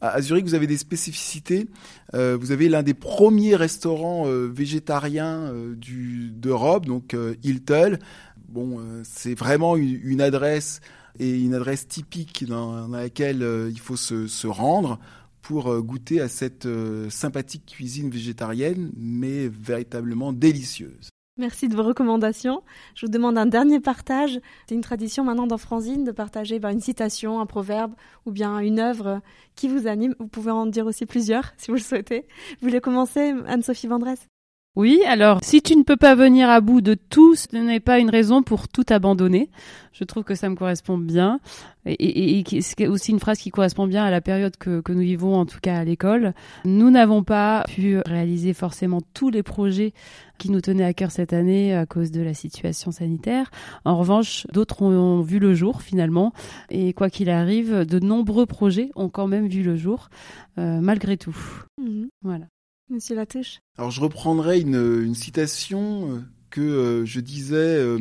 à 0.01 0.21
Zurich, 0.21 0.45
vous 0.45 0.55
avez 0.55 0.67
des 0.67 0.77
spécificités. 0.77 1.67
Euh, 2.13 2.37
vous 2.39 2.51
avez 2.51 2.69
l'un 2.69 2.83
des 2.83 2.93
premiers 2.93 3.55
restaurants 3.55 4.27
euh, 4.27 4.47
végétariens 4.47 5.53
d'Europe, 5.77 6.85
donc 6.85 7.15
Hiltel. 7.43 7.99
Bon, 8.47 8.79
c'est 9.03 9.35
vraiment 9.35 9.75
une, 9.75 10.21
adresse 10.21 10.79
et 11.19 11.41
une 11.41 11.53
adresse 11.55 11.87
typique 11.87 12.45
dans, 12.45 12.87
laquelle 12.87 13.45
il 13.69 13.79
faut 13.79 13.97
se, 13.97 14.47
rendre 14.47 14.99
pour 15.41 15.75
goûter 15.81 16.21
à 16.21 16.29
cette 16.29 16.67
sympathique 17.09 17.65
cuisine 17.65 18.09
végétarienne, 18.09 18.91
mais 18.95 19.49
véritablement 19.49 20.31
délicieuse. 20.31 21.09
Merci 21.37 21.67
de 21.67 21.75
vos 21.75 21.83
recommandations. 21.83 22.63
Je 22.95 23.05
vous 23.05 23.11
demande 23.11 23.37
un 23.37 23.45
dernier 23.45 23.81
partage. 23.81 24.39
C'est 24.69 24.75
une 24.75 24.79
tradition 24.81 25.25
maintenant 25.25 25.47
dans 25.47 25.57
Franzine 25.57 26.05
de 26.05 26.13
partager 26.13 26.59
ben, 26.59 26.69
une 26.69 26.79
citation, 26.79 27.41
un 27.41 27.45
proverbe 27.45 27.93
ou 28.25 28.31
bien 28.31 28.59
une 28.59 28.79
œuvre 28.79 29.21
qui 29.55 29.67
vous 29.67 29.85
anime. 29.85 30.15
Vous 30.19 30.27
pouvez 30.27 30.51
en 30.51 30.65
dire 30.65 30.85
aussi 30.85 31.05
plusieurs 31.05 31.51
si 31.57 31.71
vous 31.71 31.75
le 31.75 31.81
souhaitez. 31.81 32.25
Vous 32.61 32.67
voulez 32.67 32.79
commencer, 32.79 33.33
Anne-Sophie 33.47 33.87
Vendresse? 33.87 34.29
Oui, 34.75 34.99
alors 35.07 35.39
si 35.41 35.61
tu 35.61 35.75
ne 35.77 35.83
peux 35.83 35.95
pas 35.95 36.15
venir 36.15 36.49
à 36.49 36.59
bout 36.59 36.81
de 36.81 36.95
tout, 36.95 37.35
ce 37.35 37.55
n'est 37.55 37.79
pas 37.79 37.97
une 37.99 38.09
raison 38.09 38.43
pour 38.43 38.67
tout 38.67 38.83
abandonner. 38.89 39.49
Je 39.93 40.03
trouve 40.03 40.23
que 40.25 40.35
ça 40.35 40.49
me 40.49 40.55
correspond 40.55 40.97
bien. 40.97 41.39
Et, 41.85 41.93
et, 41.93 42.39
et 42.39 42.43
qui- 42.43 42.61
c'est 42.61 42.85
aussi 42.87 43.11
une 43.11 43.19
phrase 43.21 43.37
qui 43.39 43.51
correspond 43.51 43.87
bien 43.87 44.03
à 44.03 44.11
la 44.11 44.19
période 44.19 44.57
que, 44.57 44.81
que 44.81 44.91
nous 44.91 44.99
vivons, 44.99 45.35
en 45.35 45.45
tout 45.45 45.59
cas 45.61 45.77
à 45.77 45.85
l'école. 45.85 46.33
Nous 46.65 46.89
n'avons 46.91 47.23
pas 47.23 47.63
pu 47.73 47.99
réaliser 48.05 48.53
forcément 48.53 48.99
tous 49.13 49.29
les 49.29 49.43
projets 49.43 49.93
qui 50.37 50.51
nous 50.51 50.59
tenaient 50.59 50.83
à 50.83 50.93
cœur 50.93 51.11
cette 51.11 51.31
année 51.31 51.73
à 51.73 51.85
cause 51.85 52.11
de 52.11 52.21
la 52.21 52.33
situation 52.33 52.91
sanitaire. 52.91 53.51
En 53.85 53.97
revanche, 53.97 54.45
d'autres 54.51 54.81
ont 54.81 55.21
vu 55.21 55.39
le 55.39 55.53
jour 55.53 55.81
finalement. 55.81 56.33
Et 56.69 56.91
quoi 56.91 57.09
qu'il 57.09 57.29
arrive, 57.29 57.85
de 57.85 57.99
nombreux 57.99 58.45
projets 58.45 58.89
ont 58.95 59.07
quand 59.07 59.27
même 59.27 59.47
vu 59.47 59.63
le 59.63 59.77
jour, 59.77 60.09
euh, 60.57 60.81
malgré 60.81 61.15
tout. 61.15 61.37
Mhm. 61.81 62.09
Voilà. 62.21 62.45
Monsieur 62.89 63.15
Latouche. 63.15 63.61
Alors 63.77 63.89
je 63.89 63.99
reprendrai 63.99 64.59
une, 64.59 65.15
citation 65.15 66.11
euh, 66.11 66.21
que 66.51 66.61
euh, 66.61 67.05
je 67.05 67.19
disais 67.19 67.55
euh, 67.55 67.97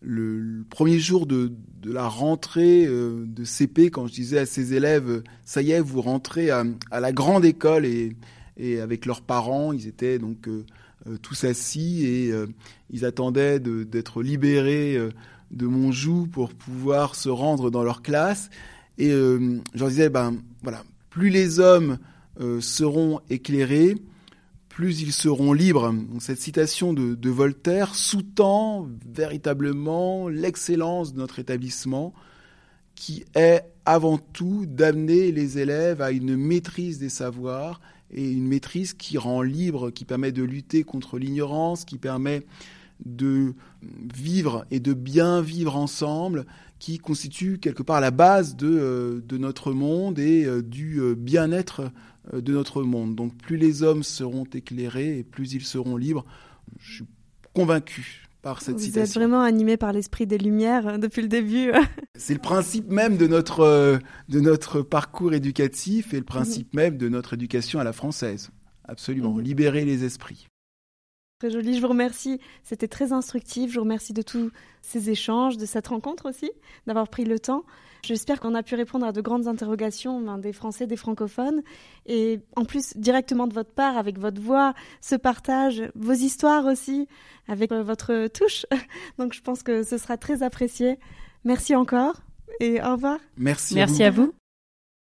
le, 0.00 0.64
premier 0.70 1.00
jour 1.00 1.26
de, 1.26 1.52
la 1.84 2.06
rentrée 2.06 2.86
de 2.86 3.44
CP 3.44 3.90
quand 3.90 4.06
je 4.06 4.12
disais 4.12 4.38
à 4.38 4.46
ces 4.46 4.72
élèves 4.72 5.22
ça 5.44 5.60
y 5.62 5.72
est 5.72 5.80
vous 5.80 6.00
rentrez 6.00 6.48
à, 6.50 6.64
la 6.92 7.12
grande 7.12 7.44
école 7.44 7.84
et, 7.84 8.16
et 8.56 8.80
avec 8.80 9.04
leurs 9.04 9.20
parents 9.20 9.72
ils 9.72 9.86
étaient 9.86 10.18
donc 10.18 10.48
tous 11.20 11.44
assis 11.44 12.06
et 12.06 12.32
ils 12.90 13.04
attendaient 13.04 13.60
d'être 13.60 14.22
libérés 14.22 14.98
de 15.50 15.66
mon 15.66 15.92
joug 15.92 16.26
pour 16.32 16.54
pouvoir 16.54 17.16
se 17.16 17.28
rendre 17.28 17.70
dans 17.70 17.82
leur 17.82 18.00
classe. 18.00 18.48
Et 18.96 19.10
je 19.10 19.60
leur 19.74 19.88
disais, 19.88 20.08
ben 20.08 20.36
voilà, 20.62 20.84
plus 21.10 21.28
les 21.28 21.60
hommes 21.60 21.98
seront 22.60 23.20
éclairés, 23.30 23.96
plus 24.74 25.02
ils 25.02 25.12
seront 25.12 25.52
libres. 25.52 25.94
Cette 26.18 26.40
citation 26.40 26.92
de, 26.92 27.30
Voltaire 27.30 27.94
sous-tend 27.94 28.88
véritablement 29.08 30.28
l'excellence 30.28 31.14
de 31.14 31.18
notre 31.18 31.38
établissement, 31.38 32.12
qui 32.96 33.24
est 33.36 33.62
avant 33.86 34.18
tout 34.18 34.66
d'amener 34.66 35.30
les 35.30 35.58
élèves 35.58 36.02
à 36.02 36.10
une 36.10 36.36
maîtrise 36.36 36.98
des 36.98 37.08
savoirs 37.08 37.80
et 38.12 38.28
une 38.28 38.48
maîtrise 38.48 38.94
qui 38.94 39.16
rend 39.16 39.42
libre, 39.42 39.90
qui 39.90 40.04
permet 40.04 40.32
de 40.32 40.42
lutter 40.42 40.82
contre 40.82 41.18
l'ignorance, 41.18 41.84
qui 41.84 41.98
permet 41.98 42.44
de 43.04 43.54
vivre 44.14 44.66
et 44.70 44.80
de 44.80 44.92
bien 44.92 45.40
vivre 45.40 45.76
ensemble, 45.76 46.46
qui 46.78 46.98
constitue 46.98 47.58
quelque 47.58 47.82
part 47.82 48.00
la 48.00 48.10
base 48.10 48.56
de, 48.56 48.68
euh, 48.68 49.20
notre 49.38 49.72
monde 49.72 50.18
et 50.18 50.44
euh, 50.44 50.62
du 50.62 51.00
euh, 51.00 51.14
bien-être 51.14 51.90
de 52.32 52.52
notre 52.52 52.82
monde. 52.82 53.14
Donc 53.14 53.36
plus 53.36 53.56
les 53.56 53.82
hommes 53.82 54.02
seront 54.02 54.44
éclairés 54.44 55.18
et 55.18 55.24
plus 55.24 55.52
ils 55.52 55.64
seront 55.64 55.96
libres, 55.96 56.24
je 56.80 56.94
suis 56.96 57.04
convaincu 57.54 58.24
par 58.42 58.60
cette 58.60 58.76
Vous 58.76 58.82
citation. 58.82 59.02
êtes 59.02 59.14
vraiment 59.14 59.42
animé 59.42 59.76
par 59.76 59.92
l'esprit 59.92 60.26
des 60.26 60.38
Lumières 60.38 60.98
depuis 60.98 61.22
le 61.22 61.28
début. 61.28 61.72
C'est 62.16 62.34
le 62.34 62.40
principe 62.40 62.90
même 62.90 63.16
de 63.16 63.26
notre, 63.26 63.98
de 64.28 64.40
notre 64.40 64.82
parcours 64.82 65.32
éducatif 65.32 66.14
et 66.14 66.18
le 66.18 66.24
principe 66.24 66.74
même 66.74 66.96
de 66.98 67.08
notre 67.08 67.34
éducation 67.34 67.80
à 67.80 67.84
la 67.84 67.92
française. 67.92 68.50
Absolument, 68.86 69.38
libérer 69.38 69.84
les 69.84 70.04
esprits. 70.04 70.46
Très 71.44 71.50
joli, 71.50 71.74
je 71.76 71.82
vous 71.82 71.88
remercie. 71.88 72.40
C'était 72.62 72.88
très 72.88 73.12
instructif. 73.12 73.70
Je 73.70 73.74
vous 73.74 73.82
remercie 73.82 74.14
de 74.14 74.22
tous 74.22 74.50
ces 74.80 75.10
échanges, 75.10 75.58
de 75.58 75.66
cette 75.66 75.88
rencontre 75.88 76.30
aussi, 76.30 76.50
d'avoir 76.86 77.06
pris 77.06 77.26
le 77.26 77.38
temps. 77.38 77.64
J'espère 78.02 78.40
qu'on 78.40 78.54
a 78.54 78.62
pu 78.62 78.76
répondre 78.76 79.04
à 79.04 79.12
de 79.12 79.20
grandes 79.20 79.46
interrogations 79.46 80.22
ben, 80.22 80.38
des 80.38 80.54
Français, 80.54 80.86
des 80.86 80.96
francophones. 80.96 81.62
Et 82.06 82.40
en 82.56 82.64
plus, 82.64 82.96
directement 82.96 83.46
de 83.46 83.52
votre 83.52 83.74
part, 83.74 83.98
avec 83.98 84.18
votre 84.18 84.40
voix, 84.40 84.72
ce 85.02 85.16
partage, 85.16 85.82
vos 85.94 86.14
histoires 86.14 86.64
aussi, 86.64 87.08
avec 87.46 87.72
euh, 87.72 87.82
votre 87.82 88.28
touche. 88.28 88.64
Donc 89.18 89.34
je 89.34 89.42
pense 89.42 89.62
que 89.62 89.82
ce 89.82 89.98
sera 89.98 90.16
très 90.16 90.42
apprécié. 90.42 90.98
Merci 91.44 91.76
encore 91.76 92.22
et 92.58 92.80
au 92.80 92.92
revoir. 92.92 93.18
Merci. 93.36 93.74
Merci 93.74 94.02
à 94.02 94.06
à 94.06 94.10
vous. 94.10 94.32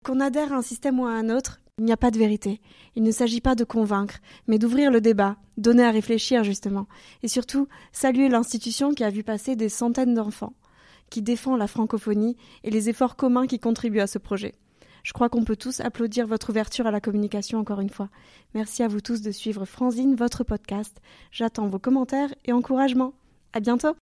Qu'on 0.06 0.20
adhère 0.20 0.54
à 0.54 0.58
un 0.58 0.62
système 0.62 1.00
ou 1.00 1.08
à 1.08 1.12
un 1.12 1.32
autre, 1.32 1.60
il 1.80 1.86
n'y 1.86 1.92
a 1.92 1.98
pas 1.98 2.12
de 2.12 2.20
vérité. 2.20 2.62
Il 2.96 3.04
ne 3.04 3.12
s'agit 3.12 3.42
pas 3.42 3.56
de 3.56 3.64
convaincre, 3.64 4.20
mais 4.48 4.60
d'ouvrir 4.60 4.92
le 4.92 5.02
débat, 5.02 5.38
donner 5.58 5.84
à 5.84 5.92
réfléchir 5.92 6.44
justement, 6.44 6.88
et 7.24 7.28
surtout 7.28 7.68
saluer 7.92 8.30
l'institution 8.30 8.94
qui 8.94 9.04
a 9.04 9.10
vu 9.10 9.24
passer 9.24 9.56
des 9.56 9.70
centaines 9.70 10.14
d'enfants, 10.14 10.54
qui 11.10 11.22
défend 11.22 11.56
la 11.56 11.68
francophonie 11.68 12.36
et 12.64 12.70
les 12.70 12.90
efforts 12.90 13.16
communs 13.16 13.48
qui 13.48 13.60
contribuent 13.60 14.02
à 14.02 14.08
ce 14.08 14.20
projet. 14.20 14.54
Je 15.04 15.14
crois 15.14 15.30
qu'on 15.30 15.46
peut 15.46 15.56
tous 15.56 15.80
applaudir 15.80 16.28
votre 16.28 16.50
ouverture 16.50 16.86
à 16.86 16.92
la 16.92 17.00
communication 17.00 17.60
encore 17.60 17.80
une 17.80 17.90
fois. 17.90 18.10
Merci 18.54 18.84
à 18.84 18.88
vous 18.88 19.00
tous 19.00 19.22
de 19.22 19.32
suivre 19.32 19.66
Franzine, 19.66 20.16
votre 20.16 20.44
podcast. 20.44 21.00
J'attends 21.32 21.68
vos 21.68 21.80
commentaires 21.80 22.34
et 22.46 22.52
encouragements. 22.52 23.14
À 23.54 23.62
bientôt! 23.62 23.96